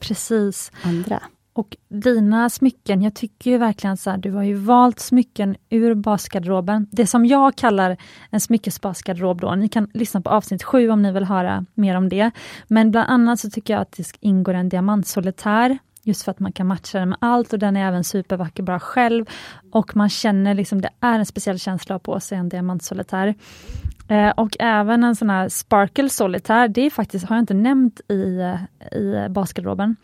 Precis. 0.01 0.73
andra. 0.83 1.23
Och 1.53 1.77
dina 1.89 2.51
smycken, 2.51 3.03
jag 3.03 3.15
tycker 3.15 3.51
ju 3.51 3.59
verkligen 3.59 3.97
så 3.97 4.11
här, 4.11 4.19
du 4.19 4.33
har 4.33 4.43
ju 4.43 4.55
valt 4.55 5.01
smycken 5.01 5.57
ur 5.71 5.95
basgarderoben. 5.95 6.87
Det 6.91 7.07
som 7.07 7.27
jag 7.27 7.57
kallar 7.57 7.97
en 8.31 8.41
smyckesbasgarderob 8.41 9.41
då. 9.41 9.55
Ni 9.55 9.69
kan 9.69 9.89
lyssna 9.95 10.21
på 10.21 10.31
avsnitt 10.31 10.63
sju 10.63 10.91
om 10.91 11.03
ni 11.03 11.13
vill 11.13 11.25
höra 11.25 11.67
mer 11.75 11.97
om 11.97 12.09
det. 12.09 12.31
Men 12.69 12.91
bland 12.91 13.11
annat 13.11 13.41
så 13.41 13.51
tycker 13.51 13.75
jag 13.75 13.81
att 13.81 13.93
det 13.93 14.05
ingår 14.21 14.55
en 14.55 14.69
diamantsolitär 14.69 15.79
Just 16.03 16.23
för 16.23 16.31
att 16.31 16.41
man 16.41 16.53
kan 16.53 16.67
matcha 16.67 16.99
den 16.99 17.09
med 17.09 17.19
allt 17.21 17.53
och 17.53 17.59
den 17.59 17.77
är 17.77 17.89
även 17.89 18.05
supervacker 18.05 18.63
bara 18.63 18.81
själv. 18.81 19.25
Och 19.73 19.97
man 19.97 20.09
känner 20.09 20.55
liksom, 20.55 20.81
det 20.81 20.91
är 21.01 21.19
en 21.19 21.27
speciell 21.27 21.59
känsla 21.59 21.99
på 21.99 22.21
sig 22.21 22.39
en 22.39 22.49
diamantsolitär. 22.49 23.35
Eh, 24.11 24.31
och 24.31 24.57
även 24.59 25.05
en 25.05 25.17
sån 25.17 25.31
här 25.31 25.49
Sparkle 25.49 26.09
Solitaire, 26.09 26.69
det 26.69 26.87
är 26.87 26.91
faktiskt, 26.91 27.27
har 27.27 27.37
jag 27.37 27.43
inte 27.43 27.55
nämnt 27.55 28.01
i, 28.09 28.55
i 28.97 29.29
basgarderoben. 29.31 29.97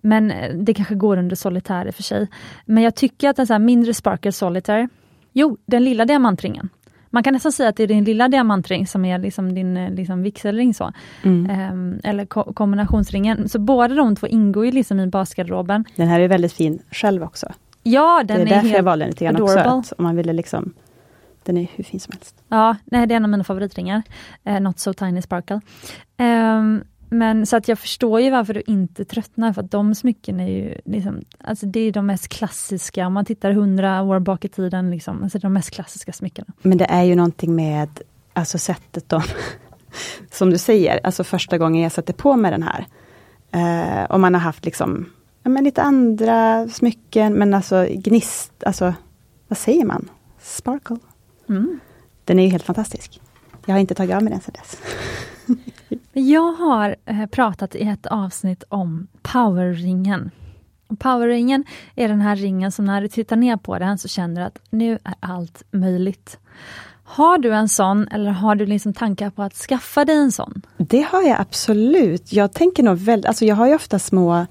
Men 0.00 0.30
eh, 0.30 0.54
det 0.54 0.74
kanske 0.74 0.94
går 0.94 1.16
under 1.16 1.36
solitär 1.36 1.86
i 1.86 1.90
och 1.90 1.94
för 1.94 2.02
sig. 2.02 2.28
Men 2.64 2.82
jag 2.82 2.94
tycker 2.94 3.28
att 3.28 3.38
en 3.38 3.46
sån 3.46 3.64
mindre 3.64 3.94
Sparkle 3.94 4.32
Solitaire, 4.32 4.88
jo, 5.32 5.56
den 5.66 5.84
lilla 5.84 6.04
diamantringen, 6.04 6.68
man 7.10 7.22
kan 7.22 7.32
nästan 7.34 7.52
säga 7.52 7.68
att 7.68 7.76
det 7.76 7.82
är 7.82 7.86
din 7.86 8.04
lilla 8.04 8.28
diamantring 8.28 8.86
som 8.86 9.04
är 9.04 9.18
liksom 9.18 9.54
din 9.54 9.76
eh, 9.76 9.90
liksom 9.90 10.22
vigselring. 10.22 10.74
Så. 10.74 10.92
Mm. 11.22 11.72
Um, 11.72 12.00
eller 12.04 12.26
ko 12.26 12.52
kombinationsringen. 12.52 13.48
Så 13.48 13.58
båda 13.58 13.94
de 13.94 14.16
två 14.16 14.26
ingår 14.26 14.66
ju 14.66 14.72
liksom 14.72 15.00
i 15.00 15.06
basgarderoben. 15.06 15.84
Den 15.96 16.08
här 16.08 16.20
är 16.20 16.28
väldigt 16.28 16.52
fin 16.52 16.78
själv 16.90 17.22
också. 17.22 17.52
Ja, 17.82 18.22
den 18.24 18.36
det 18.36 18.42
är, 18.42 18.46
är 18.46 18.50
därför 18.50 18.68
helt 18.68 18.76
jag 18.76 18.82
valde 18.82 19.04
den 19.04 19.10
lite 19.10 19.24
grann 19.24 19.36
adorable. 19.36 19.60
också. 19.60 19.94
Att 19.94 19.98
om 19.98 20.04
man 20.04 20.16
ville 20.16 20.32
liksom, 20.32 20.72
den 21.44 21.56
är 21.56 21.68
hur 21.74 21.84
fin 21.84 22.00
som 22.00 22.12
helst. 22.12 22.44
Ja, 22.48 22.76
nej, 22.84 23.06
det 23.06 23.14
är 23.14 23.16
en 23.16 23.24
av 23.24 23.30
mina 23.30 23.44
favoritringar. 23.44 24.02
Uh, 24.48 24.60
Not 24.60 24.78
so 24.78 24.92
tiny 24.92 25.22
sparkle. 25.22 25.60
Um, 26.18 26.84
men 27.08 27.46
så 27.46 27.56
att 27.56 27.68
jag 27.68 27.78
förstår 27.78 28.20
ju 28.20 28.30
varför 28.30 28.54
du 28.54 28.62
inte 28.66 29.04
tröttnar, 29.04 29.52
för 29.52 29.62
att 29.62 29.70
de 29.70 29.94
smycken 29.94 30.40
är 30.40 30.48
ju 30.48 30.74
liksom, 30.84 31.24
alltså 31.38 31.66
det 31.66 31.80
är 31.80 31.92
de 31.92 32.06
mest 32.06 32.28
klassiska, 32.28 33.06
om 33.06 33.12
man 33.12 33.24
tittar 33.24 33.52
hundra 33.52 34.02
år 34.02 34.18
bak 34.18 34.44
i 34.44 34.48
tiden, 34.48 34.90
liksom, 34.90 35.22
alltså 35.22 35.38
de 35.38 35.52
mest 35.52 35.70
klassiska 35.70 36.12
smyckena. 36.12 36.46
Men 36.62 36.78
det 36.78 36.84
är 36.84 37.02
ju 37.02 37.14
någonting 37.14 37.54
med 37.54 38.00
alltså 38.32 38.58
sättet 38.58 39.08
de, 39.08 39.22
som 40.30 40.50
du 40.50 40.58
säger, 40.58 41.00
alltså 41.04 41.24
första 41.24 41.58
gången 41.58 41.82
jag 41.82 41.92
satte 41.92 42.12
på 42.12 42.36
mig 42.36 42.50
den 42.50 42.62
här. 42.62 42.86
Eh, 43.50 44.04
och 44.04 44.20
man 44.20 44.34
har 44.34 44.40
haft 44.40 44.64
liksom, 44.64 45.06
ja, 45.42 45.50
men 45.50 45.64
lite 45.64 45.82
andra 45.82 46.68
smycken, 46.68 47.34
men 47.34 47.54
alltså 47.54 47.86
gnist, 47.90 48.52
alltså 48.66 48.94
vad 49.48 49.58
säger 49.58 49.84
man? 49.84 50.08
Sparkle. 50.40 50.96
Mm. 51.48 51.80
Den 52.24 52.38
är 52.38 52.42
ju 52.42 52.48
helt 52.48 52.64
fantastisk. 52.64 53.20
Jag 53.66 53.74
har 53.74 53.80
inte 53.80 53.94
tagit 53.94 54.16
av 54.16 54.22
mig 54.22 54.32
den 54.32 54.40
sedan 54.40 54.54
dess. 54.58 54.78
Jag 56.12 56.52
har 56.52 56.96
eh, 57.04 57.26
pratat 57.26 57.74
i 57.74 57.82
ett 57.88 58.06
avsnitt 58.06 58.64
om 58.68 59.06
powerringen. 59.22 60.30
Powerringen 60.98 61.64
är 61.94 62.08
den 62.08 62.20
här 62.20 62.36
ringen 62.36 62.72
som 62.72 62.84
när 62.84 63.00
du 63.00 63.08
tittar 63.08 63.36
ner 63.36 63.56
på 63.56 63.78
den 63.78 63.98
så 63.98 64.08
känner 64.08 64.40
du 64.40 64.46
att 64.46 64.58
nu 64.70 64.98
är 65.04 65.14
allt 65.20 65.62
möjligt. 65.70 66.38
Har 67.04 67.38
du 67.38 67.54
en 67.54 67.68
sån 67.68 68.08
eller 68.08 68.30
har 68.30 68.54
du 68.54 68.66
liksom 68.66 68.92
tankar 68.92 69.30
på 69.30 69.42
att 69.42 69.54
skaffa 69.54 70.04
dig 70.04 70.16
en 70.16 70.32
sån? 70.32 70.62
Det 70.76 71.02
har 71.02 71.22
jag 71.22 71.40
absolut. 71.40 72.32
Jag 72.32 72.52
tänker 72.52 72.82
nog 72.82 72.96
väldigt, 72.96 73.26
alltså 73.26 73.44
jag 73.44 73.56
har 73.56 73.66
ju 73.66 73.74
ofta 73.74 73.98
små 73.98 74.46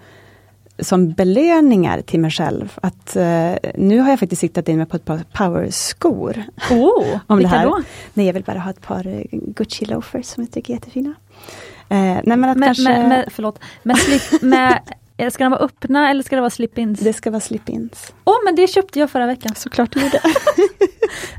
som 0.80 1.12
belöningar 1.12 2.02
till 2.02 2.20
mig 2.20 2.32
själv. 2.32 2.74
Att 2.82 3.16
uh, 3.16 3.56
Nu 3.76 4.00
har 4.00 4.10
jag 4.10 4.20
faktiskt 4.20 4.40
siktat 4.40 4.70
in 4.70 4.78
mig 4.78 4.86
på 4.86 4.96
ett 4.96 5.06
par 5.06 5.24
powerskor. 5.34 6.44
Oh, 6.72 7.20
om 7.28 7.38
vilka 7.38 7.52
det 7.52 7.58
här. 7.58 7.66
då? 7.66 7.82
Nej, 8.14 8.26
jag 8.26 8.34
vill 8.34 8.44
bara 8.44 8.60
ha 8.60 8.70
ett 8.70 8.82
par 8.82 9.08
eh, 9.08 9.24
Gucci 9.32 9.86
loafers 9.86 10.26
som 10.26 10.44
jag 10.44 10.52
tycker 10.52 10.74
är 10.74 10.76
jättefina. 10.76 11.10
Uh, 11.10 11.16
nej, 12.24 12.24
men 12.24 12.44
att 12.44 12.58
med, 12.58 12.68
kanske... 12.68 12.84
med, 12.84 13.10
med, 13.10 13.26
förlåt, 13.32 13.60
med, 13.84 13.98
med 14.42 14.72
eh, 14.72 14.78
Ska 15.32 15.43
de 15.43 15.51
vara 15.51 15.61
öppna 15.61 16.09
eller 16.09 16.24
ska 16.24 16.36
det 16.36 16.41
vara 16.41 16.49
slip-ins? 16.49 16.99
Det 17.03 17.14
ska 17.14 17.32
vara 17.32 17.39
slip-ins. 17.39 18.14
Åh, 18.24 18.34
oh, 18.34 18.38
men 18.45 18.55
det 18.55 18.68
köpte 18.68 18.99
jag 18.99 19.09
förra 19.09 19.26
veckan. 19.26 19.55
Såklart 19.55 19.91
du 19.91 20.03
gjorde. 20.03 20.22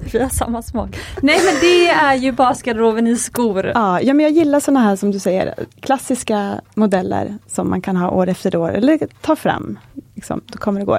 Vi 0.12 0.18
har 0.18 0.28
samma 0.28 0.62
smak. 0.62 0.98
Nej 1.22 1.40
men 1.44 1.54
det 1.60 1.88
är 1.88 2.14
ju 2.14 2.32
basgarderoben 2.32 3.06
i 3.06 3.16
skor. 3.16 3.72
Ja, 3.74 4.00
ja, 4.00 4.14
men 4.14 4.24
jag 4.24 4.32
gillar 4.32 4.60
såna 4.60 4.80
här 4.80 4.96
som 4.96 5.10
du 5.10 5.18
säger, 5.18 5.54
klassiska 5.80 6.60
modeller 6.74 7.38
som 7.46 7.70
man 7.70 7.80
kan 7.80 7.96
ha 7.96 8.10
år 8.10 8.28
efter 8.28 8.56
år, 8.56 8.70
eller 8.70 9.08
ta 9.20 9.36
fram. 9.36 9.78
Liksom, 10.14 10.40
då 10.46 10.58
kommer 10.58 10.80
det 10.80 10.86
gå. 10.86 10.98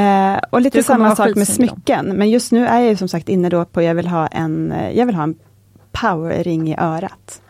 Eh, 0.00 0.38
och 0.50 0.60
lite 0.60 0.82
samma 0.82 1.16
sak 1.16 1.36
med 1.36 1.48
smycken, 1.48 2.06
men 2.06 2.30
just 2.30 2.52
nu 2.52 2.66
är 2.66 2.80
jag 2.80 2.98
som 2.98 3.08
sagt 3.08 3.28
inne 3.28 3.48
då 3.48 3.64
på, 3.64 3.82
jag 3.82 3.94
vill 3.94 4.08
ha 4.08 4.26
en, 4.26 4.74
jag 4.94 5.06
vill 5.06 5.14
ha 5.14 5.22
en 5.22 5.34
powerring 5.92 6.70
i 6.70 6.76
örat. 6.78 7.42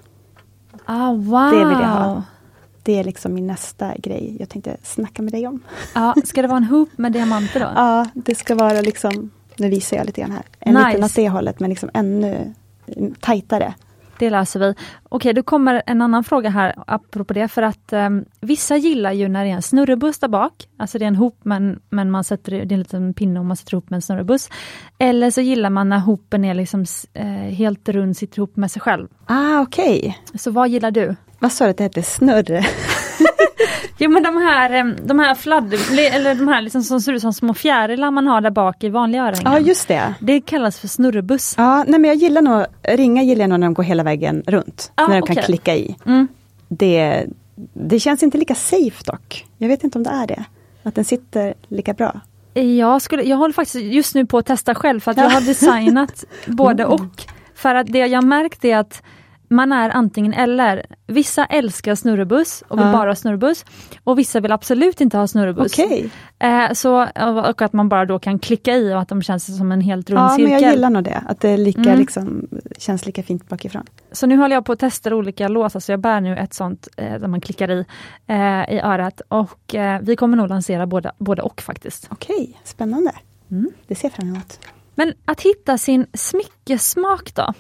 Ah, 0.84 1.12
wow! 1.12 1.50
Det 1.50 1.68
vill 1.68 1.78
jag 1.80 1.88
ha. 1.88 2.22
Det 2.82 2.98
är 2.98 3.04
liksom 3.04 3.34
min 3.34 3.46
nästa 3.46 3.94
grej 3.98 4.36
jag 4.40 4.48
tänkte 4.48 4.76
snacka 4.82 5.22
med 5.22 5.32
dig 5.32 5.46
om. 5.46 5.60
Ja, 5.94 6.14
ska 6.24 6.42
det 6.42 6.48
vara 6.48 6.56
en 6.58 6.64
hoop 6.64 6.88
med 6.96 7.12
diamanter 7.12 7.60
då? 7.60 7.66
Ja, 7.74 8.06
det 8.14 8.34
ska 8.34 8.54
vara 8.54 8.80
liksom, 8.80 9.30
nu 9.58 9.68
visar 9.68 9.96
jag 9.96 10.06
lite 10.06 10.20
grann 10.20 10.30
här, 10.30 10.42
en 10.58 10.74
Nice. 10.74 10.88
liten 10.88 11.04
åt 11.04 11.14
det 11.14 11.28
hållet 11.28 11.60
men 11.60 11.70
liksom 11.70 11.90
ännu 11.94 12.54
tajtare. 13.20 13.74
Det 14.18 14.30
löser 14.30 14.60
vi. 14.60 14.74
Okej, 15.08 15.32
då 15.32 15.42
kommer 15.42 15.82
en 15.86 16.02
annan 16.02 16.24
fråga 16.24 16.50
här 16.50 16.74
apropå 16.86 17.34
det, 17.34 17.48
för 17.48 17.62
att 17.62 17.92
um, 17.92 18.24
vissa 18.40 18.76
gillar 18.76 19.12
ju 19.12 19.28
när 19.28 19.44
det 19.44 19.50
är 19.50 19.54
en 19.54 19.62
snurrebuss 19.62 20.18
där 20.18 20.28
bak, 20.28 20.68
alltså 20.76 20.98
det 20.98 21.04
är 21.04 21.06
en 21.06 21.16
hop 21.16 21.38
men, 21.42 21.80
men 21.90 22.10
man 22.10 22.24
sätter, 22.24 22.50
det 22.52 22.58
är 22.58 22.72
en 22.72 22.78
liten 22.78 23.14
pinne 23.14 23.40
och 23.40 23.46
man 23.46 23.56
sätter 23.56 23.74
ihop 23.74 23.90
med 23.90 23.96
en 23.96 24.02
snurrebuss. 24.02 24.50
Eller 24.98 25.30
så 25.30 25.40
gillar 25.40 25.70
man 25.70 25.88
när 25.88 25.98
hopen 25.98 26.44
är 26.44 26.54
liksom 26.54 26.84
eh, 27.14 27.26
helt 27.26 27.88
rund, 27.88 28.16
sitter 28.16 28.38
ihop 28.38 28.56
med 28.56 28.70
sig 28.70 28.82
själv. 28.82 29.08
Ah, 29.26 29.60
okej. 29.60 30.18
Så 30.34 30.50
vad 30.50 30.68
gillar 30.68 30.90
du? 30.90 31.16
Vad 31.42 31.52
sa 31.52 31.64
du 31.64 31.70
att 31.70 31.76
det 31.76 31.84
hette? 31.84 32.02
Snurre? 32.02 32.64
Jo 33.98 34.10
men 34.10 34.22
de 34.22 34.36
här, 34.36 34.96
de 35.06 35.18
här 35.18 35.34
fladder, 35.34 35.78
eller 36.14 36.34
de 36.34 36.48
här 36.48 36.62
liksom 36.62 36.82
som 36.82 37.00
ser 37.00 37.12
ut 37.12 37.20
som 37.22 37.32
små 37.32 37.54
fjärilar 37.54 38.10
man 38.10 38.26
har 38.26 38.40
där 38.40 38.50
bak 38.50 38.84
i 38.84 38.88
vanliga 38.88 39.22
örhängen. 39.22 39.52
Ja, 39.52 39.58
just 39.58 39.88
det. 39.88 40.14
Det 40.20 40.40
kallas 40.40 40.78
för 40.78 40.88
snurrebuss. 40.88 41.54
Ja, 41.58 41.84
nej 41.88 42.00
men 42.00 42.04
jag 42.08 42.16
gillar 42.16 42.42
nog, 42.42 42.64
ringar 42.82 43.22
gillar 43.22 43.42
jag 43.42 43.48
nog 43.50 43.60
när 43.60 43.66
de 43.66 43.74
går 43.74 43.82
hela 43.82 44.02
vägen 44.02 44.42
runt. 44.46 44.92
Ja, 44.96 45.06
när 45.06 45.14
de 45.14 45.22
okej. 45.22 45.34
kan 45.36 45.44
klicka 45.44 45.76
i. 45.76 45.96
Mm. 46.06 46.28
Det, 46.68 47.26
det 47.72 48.00
känns 48.00 48.22
inte 48.22 48.38
lika 48.38 48.54
safe 48.54 49.04
dock. 49.04 49.46
Jag 49.58 49.68
vet 49.68 49.84
inte 49.84 49.98
om 49.98 50.02
det 50.04 50.10
är 50.10 50.26
det. 50.26 50.44
Att 50.82 50.94
den 50.94 51.04
sitter 51.04 51.54
lika 51.68 51.92
bra. 51.92 52.20
Jag, 52.54 53.02
skulle, 53.02 53.22
jag 53.22 53.36
håller 53.36 53.54
faktiskt 53.54 53.84
just 53.84 54.14
nu 54.14 54.26
på 54.26 54.38
att 54.38 54.46
testa 54.46 54.74
själv 54.74 55.00
för 55.00 55.10
att 55.10 55.16
jag 55.16 55.26
Ja. 55.26 55.30
har 55.30 55.40
designat 55.40 56.24
både 56.46 56.84
och. 56.84 57.22
För 57.54 57.74
att 57.74 57.86
det 57.86 57.98
jag 57.98 58.24
märkt 58.24 58.64
är 58.64 58.76
att 58.76 59.02
man 59.52 59.72
är 59.72 59.90
antingen 59.90 60.32
eller. 60.32 60.86
Vissa 61.06 61.44
älskar 61.44 61.94
snurrebuss 61.94 62.64
och 62.68 62.78
vill 62.78 62.86
Ja. 62.86 62.92
bara 62.92 63.10
ha 63.10 63.14
snurrebuss. 63.14 63.64
Och 64.04 64.18
vissa 64.18 64.40
vill 64.40 64.52
absolut 64.52 65.00
inte 65.00 65.16
ha 65.18 65.26
snurrebuss. 65.26 65.72
Okej. 65.78 66.10
Eh, 66.38 66.72
så, 66.72 67.02
och 67.48 67.62
att 67.62 67.72
man 67.72 67.88
bara 67.88 68.04
då 68.06 68.18
kan 68.18 68.38
klicka 68.38 68.76
i 68.76 68.94
och 68.94 69.00
att 69.00 69.08
de 69.08 69.22
känns 69.22 69.58
som 69.58 69.72
en 69.72 69.80
helt 69.80 70.10
rund 70.10 70.20
Ja, 70.20 70.26
men 70.28 70.36
cirkel. 70.36 70.62
jag 70.62 70.72
gillar 70.72 70.90
nog 70.90 71.04
det. 71.04 71.22
Att 71.28 71.40
det 71.40 71.56
lika, 71.56 71.80
Mm. 71.80 71.98
liksom, 71.98 72.48
känns 72.78 73.06
lika 73.06 73.22
fint 73.22 73.48
bakifrån. 73.48 73.84
Så 74.12 74.26
nu 74.26 74.36
håller 74.36 74.56
jag 74.56 74.64
på 74.64 74.72
att 74.72 74.78
testa 74.78 75.14
olika 75.14 75.48
låsar, 75.48 75.80
så 75.80 75.92
jag 75.92 76.00
bär 76.00 76.20
nu 76.20 76.36
ett 76.36 76.54
sånt 76.54 76.88
eh, 76.96 77.18
där 77.20 77.28
man 77.28 77.40
klickar 77.40 77.70
i, 77.70 77.84
eh, 78.26 78.74
i 78.74 78.80
örat. 78.82 79.20
Och 79.28 79.74
eh, 79.74 80.00
vi 80.02 80.16
kommer 80.16 80.36
nog 80.36 80.48
lansera 80.48 80.86
både, 80.86 81.12
både 81.18 81.42
och 81.42 81.60
faktiskt. 81.62 82.06
Okej, 82.10 82.60
spännande. 82.64 83.12
Mm. 83.50 83.70
Det 83.86 83.94
ser 83.94 84.08
jag 84.08 84.12
fram 84.12 84.28
emot. 84.28 84.60
Men 84.94 85.12
att 85.24 85.40
hitta 85.40 85.78
sin 85.78 86.06
smyckesmak 86.14 87.34
då? 87.34 87.52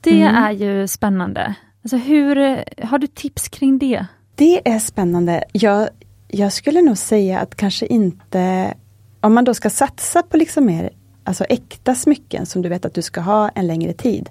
Det 0.00 0.22
Mm. 0.22 0.34
är 0.34 0.50
ju 0.50 0.88
spännande. 0.88 1.54
Alltså 1.82 1.96
hur, 1.96 2.36
har 2.84 2.98
du 2.98 3.06
tips 3.06 3.48
kring 3.48 3.78
det? 3.78 4.06
Det 4.34 4.68
är 4.68 4.78
spännande. 4.78 5.44
Jag, 5.52 5.88
jag 6.28 6.52
skulle 6.52 6.82
nog 6.82 6.98
säga 6.98 7.38
att 7.40 7.54
kanske 7.54 7.86
inte 7.86 8.74
om 9.20 9.34
man 9.34 9.44
då 9.44 9.54
ska 9.54 9.70
satsa 9.70 10.22
på 10.22 10.36
liksom 10.36 10.66
mer 10.66 10.90
alltså 11.24 11.44
äkta 11.44 11.94
smycken 11.94 12.46
som 12.46 12.62
du 12.62 12.68
vet 12.68 12.84
att 12.84 12.94
du 12.94 13.02
ska 13.02 13.20
ha 13.20 13.48
en 13.48 13.66
längre 13.66 13.92
tid. 13.92 14.28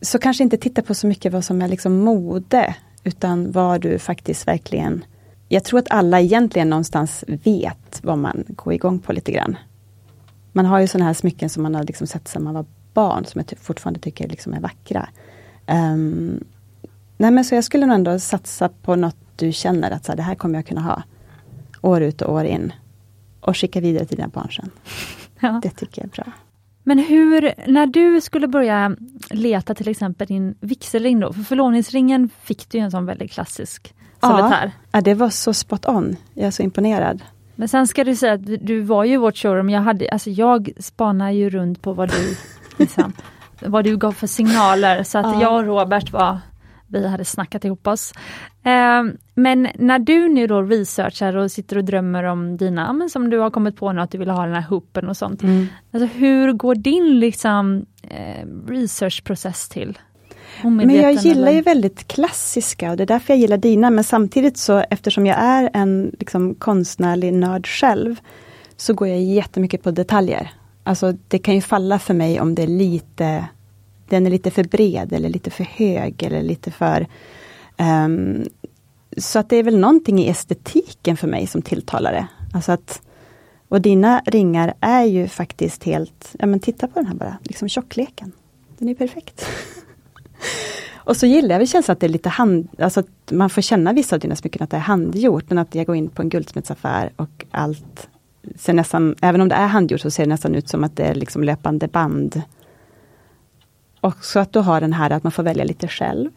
Så 0.00 0.18
kanske 0.18 0.42
inte 0.44 0.56
titta 0.56 0.82
på 0.82 0.94
så 0.94 1.06
mycket 1.06 1.32
vad 1.32 1.44
som 1.44 1.62
är 1.62 1.68
liksom 1.68 1.98
mode, 1.98 2.74
utan 3.04 3.52
vad 3.52 3.80
du 3.80 3.98
faktiskt 3.98 4.46
verkligen 4.46 5.04
jag 5.48 5.64
tror 5.64 5.78
att 5.78 5.90
alla 5.90 6.20
egentligen 6.20 6.70
någonstans 6.70 7.24
vet 7.28 8.00
vad 8.02 8.18
man 8.18 8.44
går 8.48 8.72
igång 8.72 8.98
på 8.98 9.12
lite 9.12 9.32
grann. 9.32 9.56
Man 10.52 10.66
har 10.66 10.80
ju 10.80 10.86
sådana 10.86 11.06
här 11.06 11.14
smycken 11.14 11.50
som 11.50 11.62
man 11.62 11.74
har 11.74 11.84
liksom 11.84 12.06
sett 12.06 12.28
sedan 12.28 12.44
man 12.44 12.54
var 12.54 12.64
barn, 12.94 13.24
som 13.24 13.44
jag 13.48 13.58
fortfarande 13.58 14.00
tycker 14.00 14.28
liksom 14.28 14.54
är 14.54 14.60
vackra. 14.60 15.08
Um, 15.66 16.44
nej 17.16 17.30
men 17.30 17.44
så 17.44 17.54
jag 17.54 17.64
skulle 17.64 17.86
nog 17.86 17.94
ändå 17.94 18.18
satsa 18.18 18.68
på 18.68 18.96
något 18.96 19.16
du 19.36 19.52
känner 19.52 19.90
att 19.90 20.04
så 20.04 20.12
här, 20.12 20.16
det 20.16 20.22
här 20.22 20.34
kommer 20.34 20.58
jag 20.58 20.66
kunna 20.66 20.80
ha. 20.80 21.02
År 21.80 22.02
ut 22.02 22.22
och 22.22 22.34
år 22.34 22.44
in. 22.44 22.72
Och 23.40 23.56
skicka 23.56 23.80
vidare 23.80 24.04
till 24.04 24.16
dina 24.16 24.28
barn 24.28 24.50
sen. 24.50 24.70
Ja. 25.40 25.60
Det 25.62 25.70
tycker 25.70 26.02
jag 26.02 26.06
är 26.06 26.22
bra. 26.22 26.32
Men 26.82 26.98
hur, 26.98 27.54
när 27.66 27.86
du 27.86 28.20
skulle 28.20 28.48
börja 28.48 28.96
leta 29.30 29.74
till 29.74 29.88
exempel 29.88 30.26
din 30.26 30.54
vigselring 30.60 31.20
då, 31.20 31.32
för 31.32 31.42
förlovningsringen 31.42 32.30
fick 32.42 32.70
du 32.70 32.78
en 32.78 32.90
sån 32.90 33.06
väldigt 33.06 33.32
klassisk 33.32 33.94
solitär. 34.20 34.72
Ja, 34.92 35.00
det 35.00 35.14
var 35.14 35.30
så 35.30 35.54
spot 35.54 35.88
on. 35.88 36.16
Jag 36.34 36.46
är 36.46 36.50
så 36.50 36.62
imponerad. 36.62 37.22
Men 37.54 37.68
sen 37.68 37.86
ska 37.86 38.04
du 38.04 38.16
säga 38.16 38.32
att 38.32 38.46
du 38.46 38.80
var 38.80 39.04
ju 39.04 39.14
i 39.14 39.16
vårt 39.16 39.36
showroom, 39.36 39.70
jag, 39.70 39.80
hade, 39.80 40.08
alltså 40.08 40.30
jag 40.30 40.70
spanar 40.78 41.30
ju 41.30 41.50
runt 41.50 41.82
på 41.82 41.92
vad 41.92 42.10
du, 42.10 42.36
liksom, 42.78 43.12
vad 43.60 43.84
du 43.84 43.96
gav 43.96 44.12
för 44.12 44.26
signaler, 44.26 45.02
så 45.02 45.18
att 45.18 45.26
ja. 45.26 45.42
jag 45.42 45.54
och 45.54 45.64
Robert 45.64 46.12
var 46.12 46.38
vi 46.92 47.08
hade 47.08 47.24
snackat 47.24 47.64
ihop 47.64 47.86
oss. 47.86 48.12
Eh, 48.64 49.02
men 49.34 49.68
när 49.74 49.98
du 49.98 50.28
nu 50.28 50.46
då 50.46 50.62
researchar 50.62 51.36
och 51.36 51.50
sitter 51.50 51.76
och 51.76 51.84
drömmer 51.84 52.24
om 52.24 52.56
dina, 52.56 52.92
men 52.92 53.10
som 53.10 53.30
du 53.30 53.38
har 53.38 53.50
kommit 53.50 53.76
på 53.76 53.92
nu 53.92 54.00
att 54.00 54.10
du 54.10 54.18
vill 54.18 54.30
ha 54.30 54.44
den 54.46 54.54
här 54.54 54.62
hoopen 54.62 55.08
och 55.08 55.16
sånt. 55.16 55.42
Mm. 55.42 55.66
Alltså 55.92 56.18
hur 56.18 56.52
går 56.52 56.74
din 56.74 57.20
liksom 57.20 57.86
eh, 58.02 58.46
researchprocess 58.68 59.68
till? 59.68 59.98
Men 60.62 60.90
jag 60.90 61.12
gillar 61.12 61.42
eller? 61.42 61.52
ju 61.52 61.60
väldigt 61.60 62.08
klassiska 62.08 62.90
och 62.90 62.96
det 62.96 63.02
är 63.02 63.06
därför 63.06 63.32
jag 63.32 63.40
gillar 63.40 63.56
dina, 63.56 63.90
men 63.90 64.04
samtidigt 64.04 64.56
så 64.56 64.84
eftersom 64.90 65.26
jag 65.26 65.38
är 65.38 65.70
en 65.72 66.16
liksom, 66.18 66.54
konstnärlig 66.54 67.32
nörd 67.32 67.66
själv, 67.66 68.16
så 68.76 68.94
går 68.94 69.08
jag 69.08 69.22
jättemycket 69.22 69.82
på 69.82 69.90
detaljer. 69.90 70.50
Alltså 70.84 71.12
det 71.28 71.38
kan 71.38 71.54
ju 71.54 71.60
falla 71.60 71.98
för 71.98 72.14
mig 72.14 72.40
om 72.40 72.54
det 72.54 72.62
är 72.62 72.66
lite 72.66 73.48
den 74.12 74.26
är 74.26 74.30
lite 74.30 74.50
för 74.50 74.64
bred 74.64 75.12
eller 75.12 75.28
lite 75.28 75.50
för 75.50 75.64
hög 75.64 76.22
eller 76.22 76.42
lite 76.42 76.70
för... 76.70 77.06
Um, 77.78 78.44
så 79.16 79.38
att 79.38 79.48
det 79.48 79.56
är 79.56 79.62
väl 79.62 79.78
någonting 79.78 80.18
i 80.18 80.28
estetiken 80.28 81.16
för 81.16 81.28
mig 81.28 81.46
som 81.46 81.62
tilltalar 81.62 82.12
det. 82.12 82.26
Alltså 82.54 82.72
att, 82.72 83.02
och 83.68 83.80
dina 83.80 84.22
ringar 84.26 84.74
är 84.80 85.04
ju 85.04 85.28
faktiskt 85.28 85.84
helt, 85.84 86.34
ja 86.38 86.46
men 86.46 86.60
titta 86.60 86.88
på 86.88 86.94
den 86.94 87.06
här 87.06 87.14
bara, 87.14 87.38
liksom 87.42 87.68
tjockleken. 87.68 88.32
Den 88.78 88.88
är 88.88 88.94
perfekt. 88.94 89.46
och 90.94 91.16
så 91.16 91.26
gillar 91.26 91.50
jag 91.54 91.58
väl 91.58 91.68
känslan 91.68 91.92
att 91.92 92.00
det 92.00 92.06
är 92.06 92.08
lite 92.08 92.28
hand, 92.28 92.68
alltså 92.78 93.00
att 93.00 93.30
man 93.30 93.50
får 93.50 93.62
känna 93.62 93.92
vissa 93.92 94.16
av 94.16 94.20
dina 94.20 94.36
smycken 94.36 94.62
att 94.62 94.70
det 94.70 94.76
är 94.76 94.80
handgjort, 94.80 95.44
men 95.48 95.58
att 95.58 95.74
jag 95.74 95.86
går 95.86 95.96
in 95.96 96.08
på 96.08 96.22
en 96.22 96.28
guldsmedsaffär 96.28 97.12
och 97.16 97.44
allt 97.50 98.08
ser 98.56 98.72
nästan, 98.72 99.14
även 99.20 99.40
om 99.40 99.48
det 99.48 99.54
är 99.54 99.66
handgjort, 99.66 100.00
så 100.00 100.10
ser 100.10 100.22
det 100.24 100.28
nästan 100.28 100.54
ut 100.54 100.68
som 100.68 100.84
att 100.84 100.96
det 100.96 101.04
är 101.04 101.14
liksom 101.14 101.44
löpande 101.44 101.88
band 101.88 102.42
Också 104.04 104.40
att 104.40 104.52
du 104.52 104.58
har 104.58 104.80
den 104.80 104.92
här 104.92 105.10
att 105.10 105.22
man 105.22 105.32
får 105.32 105.42
välja 105.42 105.64
lite 105.64 105.88
själv. 105.88 106.30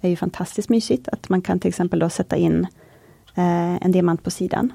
Det 0.00 0.06
är 0.06 0.10
ju 0.10 0.16
fantastiskt 0.16 0.68
mysigt 0.68 1.08
att 1.08 1.28
man 1.28 1.42
kan 1.42 1.60
till 1.60 1.68
exempel 1.68 1.98
då 1.98 2.08
sätta 2.08 2.36
in 2.36 2.66
eh, 3.34 3.84
en 3.84 3.92
diamant 3.92 4.22
på 4.22 4.30
sidan. 4.30 4.72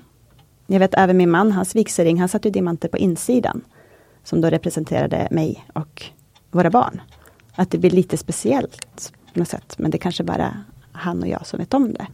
Jag 0.68 0.80
vet 0.80 0.94
även 0.94 1.18
min 1.18 1.30
man, 1.30 1.52
hans 1.52 1.76
vigselring, 1.76 2.20
han 2.20 2.30
satte 2.30 2.50
diamanter 2.50 2.88
på 2.88 2.98
insidan. 2.98 3.62
Som 4.24 4.42
då 4.42 4.50
representerade 4.50 5.28
mig 5.32 5.66
och 5.74 6.06
våra 6.52 6.70
barn. 6.70 7.02
Att 7.56 7.72
det 7.72 7.78
blir 7.78 7.90
lite 7.90 8.18
speciellt 8.18 9.14
på 9.34 9.40
något 9.40 9.48
sätt, 9.48 9.76
men 9.78 9.92
det 9.92 9.98
kanske 9.98 10.24
bara 10.24 10.64
han 10.92 11.22
och 11.22 11.28
jag 11.28 11.46
som 11.46 11.60
vet 11.60 11.74
om 11.74 11.94
det. 11.94 12.08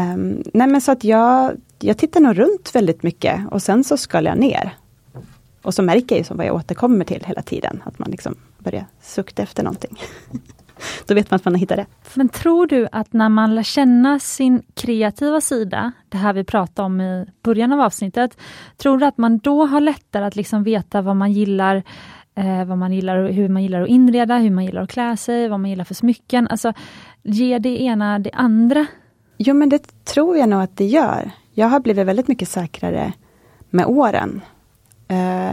Um, 0.00 0.42
nej 0.54 0.66
men 0.66 0.80
så 0.80 0.92
att 0.92 1.04
jag, 1.04 1.56
jag 1.84 1.98
tittar 1.98 2.20
nog 2.20 2.38
runt 2.38 2.74
väldigt 2.74 3.02
mycket 3.02 3.40
och 3.50 3.62
sen 3.62 3.84
så 3.84 3.96
skalar 3.96 4.30
jag 4.30 4.38
ner. 4.38 4.76
Och 5.62 5.74
så 5.74 5.82
märker 5.82 6.14
jag 6.14 6.18
ju 6.18 6.24
som 6.24 6.36
vad 6.36 6.46
jag 6.46 6.54
återkommer 6.54 7.04
till 7.04 7.24
hela 7.24 7.42
tiden, 7.42 7.82
att 7.84 7.98
man 7.98 8.10
liksom 8.10 8.34
börjar 8.58 8.86
sukta 9.02 9.42
efter 9.42 9.62
någonting. 9.62 9.98
Då 11.06 11.14
vet 11.14 11.30
man 11.30 11.36
att 11.36 11.44
man 11.44 11.54
har 11.54 11.58
hittat 11.58 11.78
rätt. 11.78 11.88
Men 12.14 12.28
tror 12.28 12.66
du 12.66 12.88
att 12.92 13.12
när 13.12 13.28
man 13.28 13.54
lär 13.54 13.62
känna 13.62 14.18
sin 14.18 14.62
kreativa 14.74 15.40
sida, 15.40 15.92
det 16.08 16.16
här 16.16 16.32
vi 16.32 16.44
pratade 16.44 16.86
om 16.86 17.00
i 17.00 17.26
början 17.42 17.72
av 17.72 17.80
avsnittet, 17.80 18.38
tror 18.76 18.98
du 18.98 19.06
att 19.06 19.18
man 19.18 19.38
då 19.38 19.66
har 19.66 19.80
lättare 19.80 20.24
att 20.24 20.36
liksom 20.36 20.64
veta 20.64 21.02
vad 21.02 21.16
man 21.16 21.32
gillar, 21.32 21.82
eh, 22.34 22.64
vad 22.64 22.78
man 22.78 22.92
gillar, 22.92 23.28
hur 23.28 23.48
man 23.48 23.62
gillar 23.62 23.82
att 23.82 23.88
inreda, 23.88 24.38
hur 24.38 24.50
man 24.50 24.64
gillar 24.64 24.82
att 24.82 24.90
klä 24.90 25.16
sig, 25.16 25.48
vad 25.48 25.60
man 25.60 25.70
gillar 25.70 25.84
för 25.84 25.94
smycken. 25.94 26.48
Alltså, 26.48 26.72
ger 27.22 27.58
det 27.58 27.82
ena 27.82 28.18
det 28.18 28.30
andra? 28.32 28.86
Jo 29.36 29.54
men 29.54 29.68
det 29.68 30.04
tror 30.04 30.36
jag 30.36 30.48
nog 30.48 30.62
att 30.62 30.76
det 30.76 30.86
gör. 30.86 31.30
Jag 31.54 31.66
har 31.66 31.80
blivit 31.80 32.06
väldigt 32.06 32.28
mycket 32.28 32.48
säkrare 32.48 33.12
med 33.70 33.86
åren. 33.86 34.40
Eh, 35.08 35.52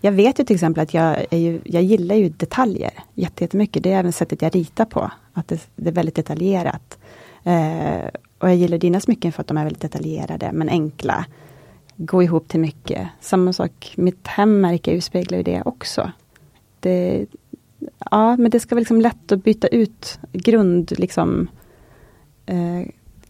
jag 0.00 0.12
vet 0.12 0.40
ju 0.40 0.44
till 0.44 0.56
exempel 0.56 0.82
att 0.82 0.94
jag, 0.94 1.26
ju, 1.30 1.60
jag 1.64 1.82
gillar 1.82 2.14
ju 2.14 2.28
detaljer 2.28 2.90
jättemycket. 3.14 3.82
Det 3.82 3.92
är 3.92 3.98
även 3.98 4.12
sättet 4.12 4.42
jag 4.42 4.54
ritar 4.54 4.84
på. 4.84 5.10
Att 5.32 5.48
det, 5.48 5.68
det 5.76 5.88
är 5.88 5.94
väldigt 5.94 6.14
detaljerat. 6.14 6.98
Eh, 7.44 8.08
och 8.38 8.48
jag 8.48 8.56
gillar 8.56 8.78
dina 8.78 9.00
smycken 9.00 9.32
för 9.32 9.40
att 9.40 9.46
de 9.46 9.56
är 9.56 9.64
väldigt 9.64 9.82
detaljerade 9.82 10.50
men 10.52 10.68
enkla. 10.68 11.26
Gå 11.96 12.22
ihop 12.22 12.48
till 12.48 12.60
mycket. 12.60 13.08
Samma 13.20 13.52
sak, 13.52 13.94
mitt 13.96 14.26
hemmärke 14.26 15.00
speglar 15.00 15.38
ju 15.38 15.44
det 15.44 15.62
också. 15.64 16.12
Det, 16.80 17.26
ja, 18.10 18.36
men 18.36 18.50
det 18.50 18.60
ska 18.60 18.74
vara 18.74 18.80
liksom 18.80 19.00
lätt 19.00 19.32
att 19.32 19.44
byta 19.44 19.66
ut 19.68 20.18
grund, 20.32 20.92
liksom. 20.98 21.48
Eh, 22.46 22.82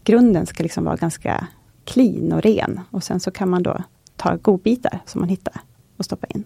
grunden 0.03 0.45
ska 0.45 0.63
liksom 0.63 0.83
vara 0.83 0.95
ganska 0.95 1.47
clean 1.85 2.31
och 2.31 2.41
ren. 2.41 2.79
Och 2.91 3.03
sen 3.03 3.19
så 3.19 3.31
kan 3.31 3.49
man 3.49 3.63
då 3.63 3.83
ta 4.15 4.35
godbitar 4.35 4.99
som 5.05 5.21
man 5.21 5.29
hittar 5.29 5.61
och 5.97 6.05
stoppa 6.05 6.27
in. 6.27 6.43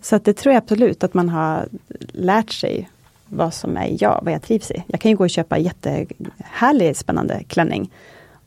Så 0.00 0.18
det 0.18 0.34
tror 0.34 0.54
jag 0.54 0.62
absolut 0.62 1.04
att 1.04 1.14
man 1.14 1.28
har 1.28 1.68
lärt 2.12 2.52
sig 2.52 2.90
vad 3.26 3.54
som 3.54 3.76
är 3.76 3.96
jag, 4.02 4.20
vad 4.22 4.32
jag 4.34 4.42
trivs 4.42 4.70
i. 4.70 4.84
Jag 4.86 5.00
kan 5.00 5.10
ju 5.10 5.16
gå 5.16 5.24
och 5.24 5.30
köpa 5.30 5.58
jättehärlig 5.58 6.96
spännande 6.96 7.44
klänning 7.44 7.90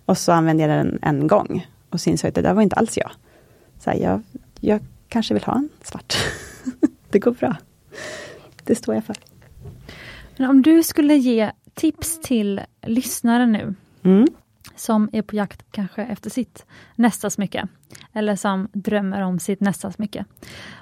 och 0.06 0.18
så 0.18 0.32
använder 0.32 0.68
jag 0.68 0.86
den 0.86 1.00
en 1.02 1.28
gång 1.28 1.68
och 1.90 2.02
så 2.02 2.10
inser 2.10 2.28
jag 2.28 2.30
att 2.30 2.36
det 2.36 2.42
där 2.42 2.54
var 2.54 2.62
inte 2.62 2.76
alls 2.76 2.98
jag. 2.98 3.12
Så 3.80 3.90
här, 3.90 3.98
jag, 3.98 4.22
jag 4.60 4.80
kanske 5.08 5.34
vill 5.34 5.44
ha 5.44 5.56
en 5.56 5.70
svart. 5.82 6.16
det 7.10 7.20
går 7.20 7.32
bra. 7.32 7.56
Det 8.64 8.76
står 8.76 8.96
jag 8.96 9.04
för. 9.04 9.16
Men 10.38 10.50
om 10.50 10.62
du 10.62 10.84
skulle 10.84 11.16
ge 11.16 11.52
tips 11.74 12.22
till 12.22 12.62
lyssnare 12.82 13.46
nu 13.46 13.76
mm 14.04 14.28
som 14.76 15.10
är 15.14 15.22
på 15.22 15.36
jakt 15.36 15.66
kanske 15.72 16.04
efter 16.04 16.30
sitt 16.30 16.66
nästa 16.96 17.30
smycke 17.30 17.68
eller 18.14 18.36
som 18.36 18.68
drömmer 18.74 19.22
om 19.22 19.40
sitt 19.40 19.60
nästa 19.60 19.92
smycke. 19.92 20.26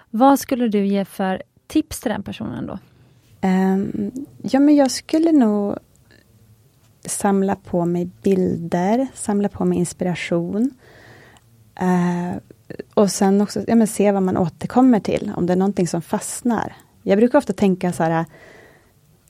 Vad 0.09 0.39
skulle 0.39 0.67
du 0.67 0.85
ge 0.85 1.05
för 1.05 1.43
tips 1.67 1.99
till 1.99 2.11
den 2.11 2.23
personen 2.23 2.67
då? 2.67 2.79
Um, 3.47 4.11
ja, 4.41 4.59
men 4.59 4.75
jag 4.75 4.91
skulle 4.91 5.31
nog 5.31 5.77
samla 7.05 7.55
på 7.55 7.85
mig 7.85 8.09
bilder, 8.23 9.07
samla 9.13 9.49
på 9.49 9.65
mig 9.65 9.77
inspiration. 9.77 10.71
Uh, 11.81 12.37
och 12.93 13.11
sen 13.11 13.41
också 13.41 13.63
ja, 13.67 13.75
men 13.75 13.87
se 13.87 14.11
vad 14.11 14.23
man 14.23 14.37
återkommer 14.37 14.99
till, 14.99 15.31
om 15.35 15.45
det 15.45 15.53
är 15.53 15.57
någonting 15.57 15.87
som 15.87 16.01
fastnar. 16.01 16.75
Jag 17.01 17.17
brukar 17.17 17.37
ofta 17.37 17.53
tänka 17.53 17.91
så 17.91 18.03
här, 18.03 18.25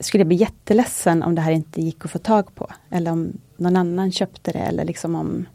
skulle 0.00 0.20
jag 0.20 0.28
bli 0.28 0.36
jätteledsen 0.36 1.22
om 1.22 1.34
det 1.34 1.40
här 1.40 1.52
inte 1.52 1.82
gick 1.82 2.04
att 2.04 2.10
få 2.10 2.18
tag 2.18 2.54
på? 2.54 2.70
Eller 2.90 3.10
om 3.10 3.32
någon 3.56 3.76
annan 3.76 4.12
köpte 4.12 4.52
det, 4.52 4.58
eller 4.58 4.84
liksom 4.84 5.14
om 5.14 5.46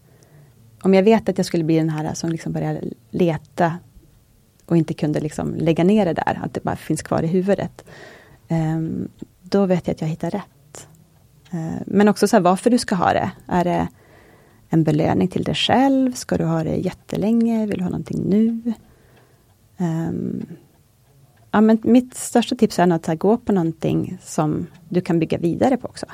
om 0.81 0.93
jag 0.93 1.03
vet 1.03 1.29
att 1.29 1.37
jag 1.37 1.45
skulle 1.45 1.63
bli 1.63 1.77
den 1.77 1.89
här 1.89 2.13
som 2.13 2.29
liksom 2.29 2.53
börjar 2.53 2.81
leta 3.09 3.77
och 4.65 4.77
inte 4.77 4.93
kunde 4.93 5.19
liksom 5.19 5.55
lägga 5.55 5.83
ner 5.83 6.05
det 6.05 6.13
där, 6.13 6.39
att 6.43 6.53
det 6.53 6.63
bara 6.63 6.75
finns 6.75 7.01
kvar 7.01 7.23
i 7.23 7.27
huvudet. 7.27 7.85
Um, 8.49 9.09
då 9.41 9.65
vet 9.65 9.87
jag 9.87 9.93
att 9.93 10.01
jag 10.01 10.07
hittar 10.07 10.31
rätt. 10.31 10.87
Uh, 11.53 11.81
men 11.85 12.07
också 12.07 12.27
så 12.27 12.35
här, 12.35 12.41
varför 12.41 12.69
du 12.69 12.77
ska 12.77 12.95
ha 12.95 13.13
det. 13.13 13.31
Är 13.47 13.63
det 13.63 13.87
en 14.69 14.83
belöning 14.83 15.27
till 15.27 15.43
dig 15.43 15.55
själv? 15.55 16.13
Ska 16.13 16.37
du 16.37 16.43
ha 16.43 16.63
det 16.63 16.75
jättelänge? 16.75 17.65
Vill 17.65 17.77
du 17.77 17.83
ha 17.83 17.89
någonting 17.89 18.23
nu? 18.25 18.73
Um, 19.77 20.45
ja, 21.51 21.61
men 21.61 21.79
mitt 21.83 22.15
största 22.15 22.55
tips 22.55 22.79
är 22.79 22.91
att 22.91 23.19
gå 23.19 23.37
på 23.37 23.51
någonting 23.51 24.17
som 24.21 24.67
du 24.89 25.01
kan 25.01 25.19
bygga 25.19 25.37
vidare 25.37 25.77
på 25.77 25.87
också. 25.87 26.05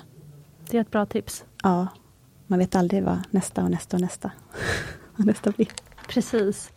Det 0.70 0.78
är 0.78 0.82
ett 0.82 0.92
bra 0.92 1.06
tips. 1.06 1.46
Ja. 1.66 1.88
Man 2.48 2.60
vet 2.60 2.76
aldrig 2.76 3.04
vad 3.04 3.20
nästa 3.32 3.64
och 3.64 3.72
nästa 3.72 3.98
och 3.98 4.02
nästa, 4.02 4.32
vad 5.16 5.28
nästa 5.28 5.52
blir. 5.52 5.68
Precis. 6.08 6.72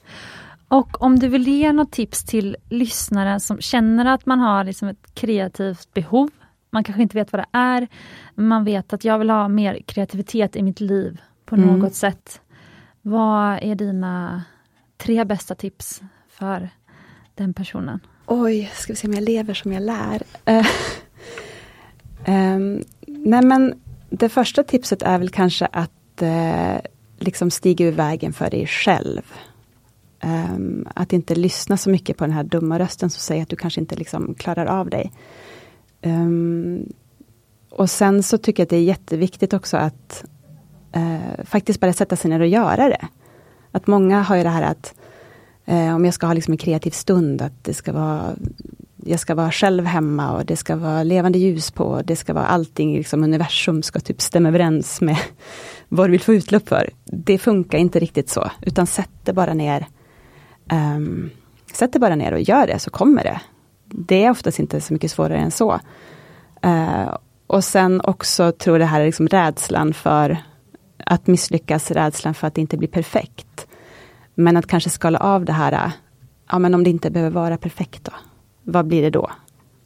Och 0.68 1.02
om 1.02 1.18
du 1.18 1.28
vill 1.28 1.48
ge 1.48 1.72
något 1.72 1.92
tips 1.92 2.24
till 2.24 2.56
lyssnare 2.68 3.40
som 3.40 3.60
känner 3.60 4.04
att 4.04 4.26
man 4.26 4.40
har 4.40 4.64
liksom 4.64 4.88
ett 4.88 5.14
kreativt 5.14 5.94
behov. 5.94 6.30
Man 6.70 6.84
kanske 6.84 7.02
inte 7.02 7.16
vet 7.16 7.32
vad 7.32 7.40
det 7.40 7.58
är, 7.58 7.88
men 8.34 8.48
man 8.48 8.64
vet 8.64 8.92
att 8.92 9.04
jag 9.04 9.18
vill 9.18 9.30
ha 9.30 9.48
mer 9.48 9.82
kreativitet 9.86 10.56
i 10.56 10.62
mitt 10.62 10.80
liv 10.80 11.20
på 11.44 11.54
mm. 11.54 11.78
något 11.78 11.94
sätt. 11.94 12.40
Vad 13.02 13.58
är 13.62 13.74
dina 13.74 14.42
tre 14.96 15.24
bästa 15.24 15.54
tips 15.54 16.02
för 16.28 16.70
den 17.34 17.54
personen? 17.54 18.00
Oj, 18.26 18.70
ska 18.74 18.92
vi 18.92 18.96
se 18.96 19.08
om 19.08 19.14
jag 19.14 19.22
lever 19.22 19.54
som 19.54 19.72
jag 19.72 19.82
lär. 19.82 20.22
Um, 22.26 22.84
nej 23.06 23.44
men 23.44 23.74
det 24.10 24.28
första 24.28 24.62
tipset 24.62 25.02
är 25.02 25.18
väl 25.18 25.30
kanske 25.30 25.66
att 25.66 26.22
eh, 26.22 26.76
liksom 27.18 27.50
stiga 27.50 27.86
ur 27.86 27.92
vägen 27.92 28.32
för 28.32 28.50
dig 28.50 28.66
själv. 28.66 29.22
Um, 30.22 30.86
att 30.94 31.12
inte 31.12 31.34
lyssna 31.34 31.76
så 31.76 31.90
mycket 31.90 32.16
på 32.16 32.24
den 32.24 32.32
här 32.32 32.44
dumma 32.44 32.78
rösten 32.78 33.10
som 33.10 33.20
säger 33.20 33.42
att 33.42 33.48
du 33.48 33.56
kanske 33.56 33.80
inte 33.80 33.96
liksom 33.96 34.34
klarar 34.34 34.66
av 34.66 34.90
dig. 34.90 35.12
Um, 36.02 36.92
och 37.70 37.90
sen 37.90 38.22
så 38.22 38.38
tycker 38.38 38.60
jag 38.60 38.64
att 38.66 38.70
det 38.70 38.76
är 38.76 38.82
jätteviktigt 38.82 39.52
också 39.52 39.76
att 39.76 40.24
uh, 40.96 41.44
faktiskt 41.44 41.80
bara 41.80 41.92
sätta 41.92 42.16
sig 42.16 42.30
ner 42.30 42.40
och 42.40 42.46
göra 42.46 42.88
det. 42.88 43.08
Att 43.72 43.86
många 43.86 44.22
har 44.22 44.36
ju 44.36 44.42
det 44.42 44.48
här 44.48 44.62
att 44.62 44.94
uh, 45.68 45.94
om 45.94 46.04
jag 46.04 46.14
ska 46.14 46.26
ha 46.26 46.34
liksom 46.34 46.52
en 46.52 46.58
kreativ 46.58 46.90
stund, 46.90 47.42
att 47.42 47.64
det 47.64 47.74
ska 47.74 47.92
vara 47.92 48.36
jag 49.08 49.20
ska 49.20 49.34
vara 49.34 49.50
själv 49.50 49.84
hemma 49.84 50.32
och 50.32 50.46
det 50.46 50.56
ska 50.56 50.76
vara 50.76 51.02
levande 51.02 51.38
ljus 51.38 51.70
på. 51.70 52.02
Det 52.04 52.16
ska 52.16 52.34
vara 52.34 52.46
allting, 52.46 52.96
liksom 52.96 53.24
universum 53.24 53.82
ska 53.82 54.00
typ 54.00 54.20
stämma 54.20 54.48
överens 54.48 55.00
med 55.00 55.18
vad 55.88 56.08
du 56.08 56.10
vill 56.10 56.20
få 56.20 56.34
utlopp 56.34 56.68
för. 56.68 56.90
Det 57.04 57.38
funkar 57.38 57.78
inte 57.78 57.98
riktigt 57.98 58.28
så, 58.28 58.50
utan 58.60 58.86
sätt 58.86 59.10
det 59.24 59.32
bara 59.32 59.54
ner 59.54 59.86
Um, 60.72 61.30
sätt 61.72 61.92
det 61.92 61.98
bara 61.98 62.14
ner 62.14 62.32
och 62.32 62.40
gör 62.40 62.66
det 62.66 62.78
så 62.78 62.90
kommer 62.90 63.24
det. 63.24 63.40
Det 63.84 64.24
är 64.24 64.30
oftast 64.30 64.58
inte 64.58 64.80
så 64.80 64.92
mycket 64.92 65.10
svårare 65.10 65.38
än 65.38 65.50
så. 65.50 65.80
Uh, 66.66 67.16
och 67.46 67.64
sen 67.64 68.00
också 68.00 68.52
tror 68.52 68.74
jag 68.74 68.80
det 68.80 68.90
här 68.90 69.00
är 69.00 69.06
liksom 69.06 69.28
rädslan 69.28 69.94
för 69.94 70.36
att 71.06 71.26
misslyckas, 71.26 71.90
rädslan 71.90 72.34
för 72.34 72.46
att 72.46 72.54
det 72.54 72.60
inte 72.60 72.76
blir 72.76 72.88
perfekt. 72.88 73.66
Men 74.34 74.56
att 74.56 74.66
kanske 74.66 74.90
skala 74.90 75.18
av 75.18 75.44
det 75.44 75.52
här, 75.52 75.72
eh, 75.72 75.92
ja 76.50 76.58
men 76.58 76.74
om 76.74 76.84
det 76.84 76.90
inte 76.90 77.10
behöver 77.10 77.30
vara 77.30 77.56
perfekt 77.56 78.04
då, 78.04 78.12
vad 78.68 78.86
blir 78.86 79.02
det 79.02 79.10
då? 79.10 79.30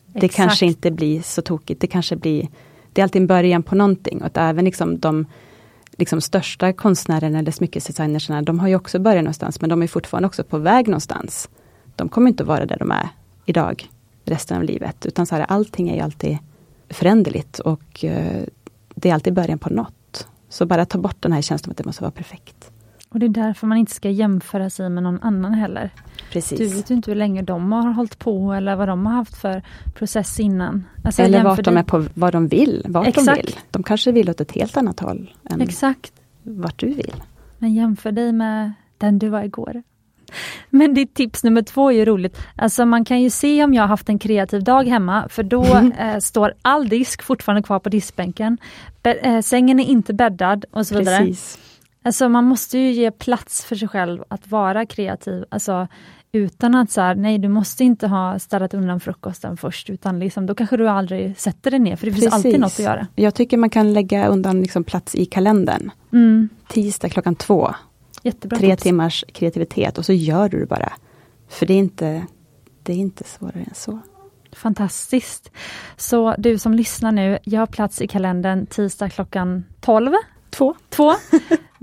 Exakt. 0.06 0.20
Det 0.20 0.28
kanske 0.28 0.66
inte 0.66 0.90
blir 0.90 1.22
så 1.22 1.42
tokigt, 1.42 1.80
det 1.80 1.86
kanske 1.86 2.16
blir, 2.16 2.48
det 2.92 3.00
är 3.00 3.02
alltid 3.02 3.22
en 3.22 3.26
början 3.26 3.62
på 3.62 3.74
någonting 3.74 4.20
och 4.20 4.26
att 4.26 4.36
även 4.36 4.64
liksom 4.64 4.98
de 4.98 5.26
liksom 5.92 6.20
största 6.20 6.72
konstnärerna 6.72 7.38
eller 7.38 7.52
smyckesdesignerserna, 7.52 8.42
de 8.42 8.58
har 8.58 8.68
ju 8.68 8.76
också 8.76 8.98
börjat 8.98 9.24
någonstans, 9.24 9.60
men 9.60 9.70
de 9.70 9.82
är 9.82 9.86
fortfarande 9.86 10.26
också 10.26 10.44
på 10.44 10.58
väg 10.58 10.88
någonstans. 10.88 11.48
De 11.96 12.08
kommer 12.08 12.28
inte 12.28 12.44
vara 12.44 12.66
där 12.66 12.76
de 12.78 12.90
är 12.90 13.08
idag, 13.46 13.88
resten 14.24 14.56
av 14.56 14.62
livet, 14.62 15.06
utan 15.06 15.26
så 15.26 15.34
här, 15.34 15.46
allting 15.48 15.88
är 15.88 15.94
ju 15.94 16.00
alltid 16.00 16.38
föränderligt 16.88 17.58
och 17.58 18.04
uh, 18.04 18.42
det 18.94 19.10
är 19.10 19.14
alltid 19.14 19.32
början 19.32 19.58
på 19.58 19.70
något. 19.70 20.28
Så 20.48 20.66
bara 20.66 20.84
ta 20.84 20.98
bort 20.98 21.16
den 21.20 21.32
här 21.32 21.42
känslan 21.42 21.70
att 21.70 21.76
det 21.76 21.84
måste 21.84 22.02
vara 22.02 22.10
perfekt. 22.10 22.71
Och 23.12 23.18
det 23.18 23.26
är 23.26 23.30
därför 23.30 23.66
man 23.66 23.78
inte 23.78 23.92
ska 23.92 24.10
jämföra 24.10 24.70
sig 24.70 24.90
med 24.90 25.02
någon 25.02 25.20
annan 25.22 25.54
heller. 25.54 25.90
Precis. 26.30 26.58
Du 26.58 26.66
vet 26.68 26.90
ju 26.90 26.94
inte 26.94 27.10
hur 27.10 27.16
länge 27.16 27.42
de 27.42 27.72
har 27.72 27.92
hållit 27.92 28.18
på 28.18 28.52
eller 28.52 28.76
vad 28.76 28.88
de 28.88 29.06
har 29.06 29.14
haft 29.14 29.36
för 29.36 29.62
process 29.94 30.40
innan. 30.40 30.84
Alltså 31.04 31.22
eller 31.22 31.44
vart 31.44 31.64
de 31.64 31.76
är 31.76 31.82
på, 31.82 32.04
vad 32.14 32.32
de 32.32 32.48
vill, 32.48 32.82
vart 32.88 33.06
Exakt. 33.06 33.26
de 33.26 33.34
vill. 33.34 33.56
De 33.70 33.82
kanske 33.82 34.12
vill 34.12 34.30
åt 34.30 34.40
ett 34.40 34.52
helt 34.52 34.76
annat 34.76 35.00
håll 35.00 35.34
än 35.50 35.60
Exakt. 35.60 36.12
vart 36.42 36.78
du 36.78 36.86
vill. 36.86 37.14
Men 37.58 37.74
jämför 37.74 38.12
dig 38.12 38.32
med 38.32 38.72
den 38.98 39.18
du 39.18 39.28
var 39.28 39.42
igår. 39.42 39.82
Men 40.70 40.94
ditt 40.94 41.14
tips 41.14 41.44
nummer 41.44 41.62
två 41.62 41.90
är 41.90 41.96
ju 41.96 42.04
roligt. 42.04 42.38
Alltså 42.56 42.86
man 42.86 43.04
kan 43.04 43.20
ju 43.20 43.30
se 43.30 43.64
om 43.64 43.74
jag 43.74 43.82
har 43.82 43.88
haft 43.88 44.08
en 44.08 44.18
kreativ 44.18 44.64
dag 44.64 44.88
hemma, 44.88 45.28
för 45.28 45.42
då 45.42 45.64
eh, 45.98 46.18
står 46.18 46.54
all 46.62 46.88
disk 46.88 47.22
fortfarande 47.22 47.62
kvar 47.62 47.78
på 47.78 47.88
diskbänken. 47.88 48.58
Be 49.02 49.14
eh, 49.14 49.40
sängen 49.40 49.80
är 49.80 49.84
inte 49.84 50.14
bäddad 50.14 50.64
och 50.70 50.86
så 50.86 50.98
vidare. 50.98 51.18
Precis. 51.18 51.58
Alltså 52.02 52.28
man 52.28 52.44
måste 52.44 52.78
ju 52.78 52.92
ge 52.92 53.10
plats 53.10 53.64
för 53.64 53.76
sig 53.76 53.88
själv 53.88 54.24
att 54.28 54.48
vara 54.48 54.86
kreativ. 54.86 55.44
Alltså 55.48 55.88
utan 56.32 56.74
att 56.74 56.90
så 56.90 57.00
här, 57.00 57.14
nej 57.14 57.38
du 57.38 57.48
måste 57.48 57.84
inte 57.84 58.06
ha 58.06 58.38
städat 58.38 58.74
undan 58.74 59.00
frukosten 59.00 59.56
först, 59.56 59.90
utan 59.90 60.18
liksom, 60.18 60.46
då 60.46 60.54
kanske 60.54 60.76
du 60.76 60.88
aldrig 60.88 61.38
sätter 61.38 61.70
dig 61.70 61.80
ner, 61.80 61.96
för 61.96 62.06
det 62.06 62.12
finns 62.12 62.24
Precis. 62.24 62.34
alltid 62.34 62.60
något 62.60 62.72
att 62.72 62.78
göra. 62.78 63.06
Jag 63.14 63.34
tycker 63.34 63.56
man 63.56 63.70
kan 63.70 63.92
lägga 63.92 64.26
undan 64.26 64.60
liksom 64.60 64.84
plats 64.84 65.14
i 65.14 65.24
kalendern. 65.24 65.90
Mm. 66.12 66.48
Tisdag 66.68 67.08
klockan 67.08 67.34
två. 67.34 67.74
Jättebra 68.22 68.58
Tre 68.58 68.70
tips. 68.70 68.82
timmars 68.82 69.24
kreativitet 69.32 69.98
och 69.98 70.04
så 70.06 70.12
gör 70.12 70.48
du 70.48 70.60
det 70.60 70.66
bara. 70.66 70.92
För 71.48 71.66
det 71.66 71.74
är 71.74 71.78
inte, 71.78 72.26
det 72.82 72.92
är 72.92 72.96
inte 72.96 73.24
svårare 73.24 73.60
än 73.68 73.74
så. 73.74 73.98
Fantastiskt! 74.52 75.50
Så 75.96 76.34
du 76.38 76.58
som 76.58 76.74
lyssnar 76.74 77.12
nu, 77.12 77.38
jag 77.42 77.60
har 77.60 77.66
plats 77.66 78.00
i 78.02 78.08
kalendern 78.08 78.66
tisdag 78.66 79.10
klockan 79.10 79.64
12. 79.80 80.12
Två. 80.50 80.74
Två. 80.88 81.12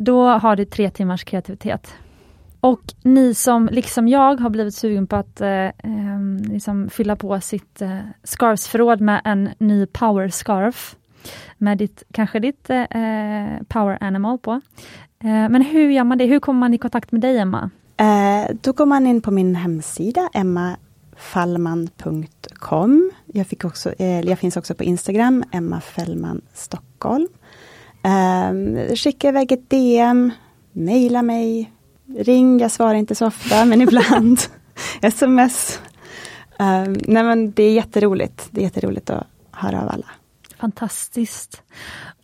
Då 0.01 0.27
har 0.27 0.55
du 0.55 0.65
tre 0.65 0.89
timmars 0.89 1.23
kreativitet. 1.23 1.93
Och 2.59 2.81
ni 3.01 3.33
som 3.33 3.69
liksom 3.71 4.07
jag 4.07 4.39
har 4.39 4.49
blivit 4.49 4.75
sugen 4.75 5.07
på 5.07 5.15
att 5.15 5.41
eh, 5.41 5.67
ehm, 5.83 6.37
liksom 6.37 6.89
fylla 6.89 7.15
på 7.15 7.41
sitt 7.41 7.81
eh, 7.81 7.99
scarfsförråd 8.23 9.01
med 9.01 9.21
en 9.25 9.49
ny 9.57 9.85
power 9.85 10.29
scarf. 10.29 10.95
Med 11.57 11.77
ditt, 11.77 12.03
kanske 12.11 12.39
ditt 12.39 12.69
eh, 12.69 12.81
eh, 12.81 13.61
power 13.67 14.03
animal 14.03 14.37
på. 14.37 14.51
Eh, 15.19 15.49
men 15.49 15.61
hur 15.61 15.89
gör 15.89 16.03
man 16.03 16.17
det? 16.17 16.25
Hur 16.25 16.39
kommer 16.39 16.59
man 16.59 16.73
i 16.73 16.77
kontakt 16.77 17.11
med 17.11 17.21
dig 17.21 17.37
Emma? 17.37 17.69
Eh, 17.97 18.45
då 18.61 18.71
går 18.71 18.85
man 18.85 19.07
in 19.07 19.21
på 19.21 19.31
min 19.31 19.55
hemsida 19.55 20.29
emmafallman.com. 20.33 23.11
Jag, 23.25 23.47
fick 23.47 23.65
också, 23.65 23.93
eh, 23.99 24.21
jag 24.21 24.39
finns 24.39 24.57
också 24.57 24.75
på 24.75 24.83
Instagram, 24.83 25.43
Emma 25.51 25.81
Fällman 25.81 26.41
Stockholm. 26.53 27.27
Eh, 28.03 28.95
skicka 28.95 29.29
iväg 29.29 29.51
ett 29.51 29.69
DM, 29.69 30.31
mejla 30.71 31.21
mig, 31.21 31.71
ring, 32.17 32.59
jag 32.59 32.71
svarar 32.71 32.93
inte 32.93 33.15
så 33.15 33.27
ofta, 33.27 33.65
men 33.65 33.81
ibland. 33.81 34.39
Sms. 35.01 35.81
Eh, 36.59 36.83
nej 36.87 37.23
men 37.23 37.51
det 37.51 37.63
är 37.63 37.73
jätteroligt. 37.73 38.47
Det 38.51 38.61
är 38.61 38.63
jätteroligt 38.63 39.09
att 39.09 39.27
höra 39.51 39.81
av 39.81 39.89
alla. 39.89 40.07
Fantastiskt. 40.57 41.63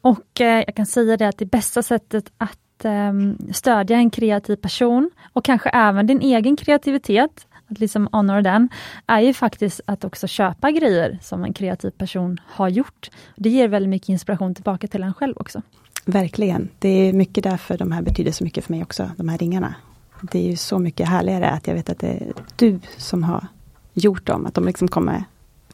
Och 0.01 0.41
eh, 0.41 0.63
jag 0.67 0.75
kan 0.75 0.85
säga 0.85 1.17
det 1.17 1.27
att 1.27 1.37
det 1.37 1.45
bästa 1.45 1.83
sättet 1.83 2.31
att 2.37 2.85
eh, 2.85 3.13
stödja 3.53 3.97
en 3.97 4.09
kreativ 4.09 4.55
person 4.55 5.11
och 5.33 5.45
kanske 5.45 5.69
även 5.69 6.07
din 6.07 6.21
egen 6.21 6.55
kreativitet, 6.55 7.47
att 7.67 7.79
liksom 7.79 8.09
honor 8.11 8.41
den, 8.41 8.69
är 9.07 9.19
ju 9.19 9.33
faktiskt 9.33 9.81
att 9.85 10.03
också 10.03 10.27
köpa 10.27 10.71
grejer 10.71 11.19
som 11.21 11.43
en 11.43 11.53
kreativ 11.53 11.91
person 11.91 12.39
har 12.47 12.69
gjort. 12.69 13.09
Det 13.35 13.49
ger 13.49 13.67
väldigt 13.67 13.89
mycket 13.89 14.09
inspiration 14.09 14.55
tillbaka 14.55 14.87
till 14.87 15.03
en 15.03 15.13
själv 15.13 15.33
också. 15.37 15.61
Verkligen. 16.05 16.69
Det 16.79 16.89
är 16.89 17.13
mycket 17.13 17.43
därför 17.43 17.77
de 17.77 17.91
här 17.91 18.01
betyder 18.01 18.31
så 18.31 18.43
mycket 18.43 18.65
för 18.65 18.73
mig 18.73 18.83
också, 18.83 19.11
de 19.17 19.29
här 19.29 19.37
ringarna. 19.37 19.75
Det 20.21 20.39
är 20.39 20.49
ju 20.49 20.55
så 20.55 20.79
mycket 20.79 21.09
härligare 21.09 21.49
att 21.49 21.67
jag 21.67 21.75
vet 21.75 21.89
att 21.89 21.99
det 21.99 22.07
är 22.07 22.33
du 22.55 22.79
som 22.97 23.23
har 23.23 23.47
gjort 23.93 24.25
dem, 24.25 24.45
att 24.45 24.53
de 24.53 24.65
liksom 24.65 24.87
kommer 24.87 25.23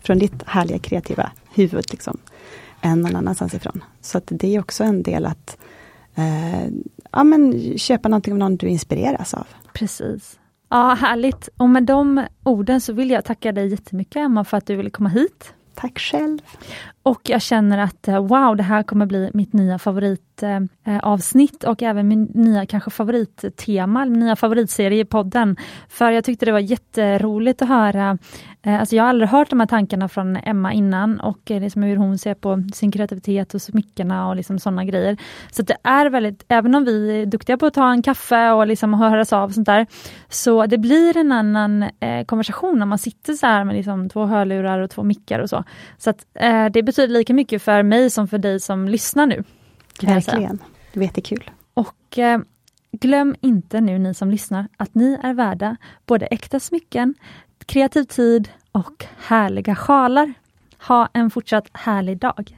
från 0.01 0.19
ditt 0.19 0.43
härliga 0.45 0.79
kreativa 0.79 1.31
huvud, 1.53 1.85
liksom, 1.91 2.17
än 2.81 3.01
någon 3.01 3.15
annanstans 3.15 3.53
ifrån. 3.53 3.83
Så 4.01 4.17
att 4.17 4.23
det 4.25 4.55
är 4.55 4.59
också 4.59 4.83
en 4.83 5.03
del 5.03 5.25
att 5.25 5.57
eh, 6.15 6.67
ja, 7.11 7.23
men 7.23 7.77
köpa 7.77 8.09
någonting 8.09 8.33
av 8.33 8.39
någon 8.39 8.55
du 8.55 8.67
inspireras 8.67 9.33
av. 9.33 9.47
Precis. 9.73 10.39
Ja, 10.71 10.93
härligt. 10.93 11.49
Och 11.57 11.69
med 11.69 11.83
de 11.83 12.25
orden 12.43 12.81
så 12.81 12.93
vill 12.93 13.09
jag 13.09 13.25
tacka 13.25 13.51
dig 13.51 13.67
jättemycket 13.67 14.15
Emma 14.15 14.43
för 14.43 14.57
att 14.57 14.65
du 14.65 14.75
ville 14.75 14.89
komma 14.89 15.09
hit. 15.09 15.53
Tack 15.75 15.99
själv. 15.99 16.39
Och 17.03 17.21
jag 17.23 17.41
känner 17.41 17.77
att 17.77 18.07
eh, 18.07 18.25
wow, 18.25 18.57
det 18.57 18.63
här 18.63 18.83
kommer 18.83 19.05
bli 19.05 19.31
mitt 19.33 19.53
nya 19.53 19.79
favoritavsnitt 19.79 21.63
och 21.63 21.83
även 21.83 22.07
min 22.07 22.23
nya 22.23 22.65
kanske 22.65 22.89
favorittema, 22.91 24.05
min 24.05 24.19
nya 24.19 24.35
favoritserie 24.35 25.01
i 25.01 25.05
podden. 25.05 25.55
För 25.89 26.11
jag 26.11 26.23
tyckte 26.23 26.45
det 26.45 26.51
var 26.51 26.59
jätteroligt 26.59 27.61
att 27.61 27.67
höra 27.67 28.09
Eh, 28.11 28.17
alltså 28.63 28.95
jag 28.95 29.03
har 29.03 29.09
aldrig 29.09 29.29
hört 29.29 29.49
de 29.49 29.59
här 29.59 29.67
tankarna 29.67 30.09
från 30.09 30.35
Emma 30.35 30.73
innan 30.73 31.19
och 31.19 31.39
liksom 31.45 31.83
hur 31.83 31.97
hon 31.97 32.17
ser 32.17 32.33
på 32.33 32.63
sin 32.73 32.91
kreativitet 32.91 33.53
och 33.53 33.61
smyckena 33.61 34.29
och 34.29 34.35
liksom 34.35 34.59
sådana 34.59 34.85
grejer. 34.85 35.17
Så 35.51 35.61
det 35.61 35.77
är 35.83 36.09
väldigt, 36.09 36.45
även 36.47 36.75
om 36.75 36.85
vi 36.85 37.21
är 37.21 37.25
duktiga 37.25 37.57
på 37.57 37.65
att 37.65 37.73
ta 37.73 37.91
en 37.91 38.01
kaffe 38.01 38.51
och 38.51 38.67
liksom 38.67 38.93
höras 38.93 39.33
av 39.33 39.49
och 39.49 39.53
sånt 39.53 39.65
där, 39.65 39.87
så 40.29 40.65
det 40.65 40.77
blir 40.77 41.17
en 41.17 41.31
annan 41.31 41.83
eh, 41.99 42.25
konversation 42.25 42.79
när 42.79 42.85
man 42.85 42.97
sitter 42.97 43.33
så 43.33 43.45
här 43.45 43.63
med 43.63 43.75
liksom 43.75 44.09
två 44.09 44.25
hörlurar 44.25 44.79
och 44.79 44.89
två 44.89 45.03
mickar 45.03 45.39
och 45.39 45.49
så. 45.49 45.63
Så 45.97 46.09
att, 46.09 46.25
eh, 46.33 46.65
det 46.65 46.83
betyder 46.83 47.13
lika 47.13 47.33
mycket 47.33 47.61
för 47.61 47.83
mig 47.83 48.09
som 48.09 48.27
för 48.27 48.37
dig 48.37 48.59
som 48.59 48.87
lyssnar 48.87 49.25
nu. 49.25 49.43
Verkligen, 50.01 50.59
det 50.93 50.99
var 50.99 51.05
jättekul. 51.05 51.51
Och 51.73 52.17
eh, 52.17 52.39
glöm 52.91 53.35
inte 53.41 53.81
nu 53.81 53.99
ni 53.99 54.13
som 54.13 54.31
lyssnar 54.31 54.67
att 54.77 54.95
ni 54.95 55.19
är 55.23 55.33
värda 55.33 55.77
både 56.05 56.25
äkta 56.25 56.59
smycken, 56.59 57.13
kreativ 57.65 58.03
tid 58.03 58.49
och 58.71 59.05
härliga 59.17 59.75
sjalar. 59.75 60.33
Ha 60.87 61.09
en 61.13 61.29
fortsatt 61.29 61.69
härlig 61.73 62.17
dag. 62.17 62.57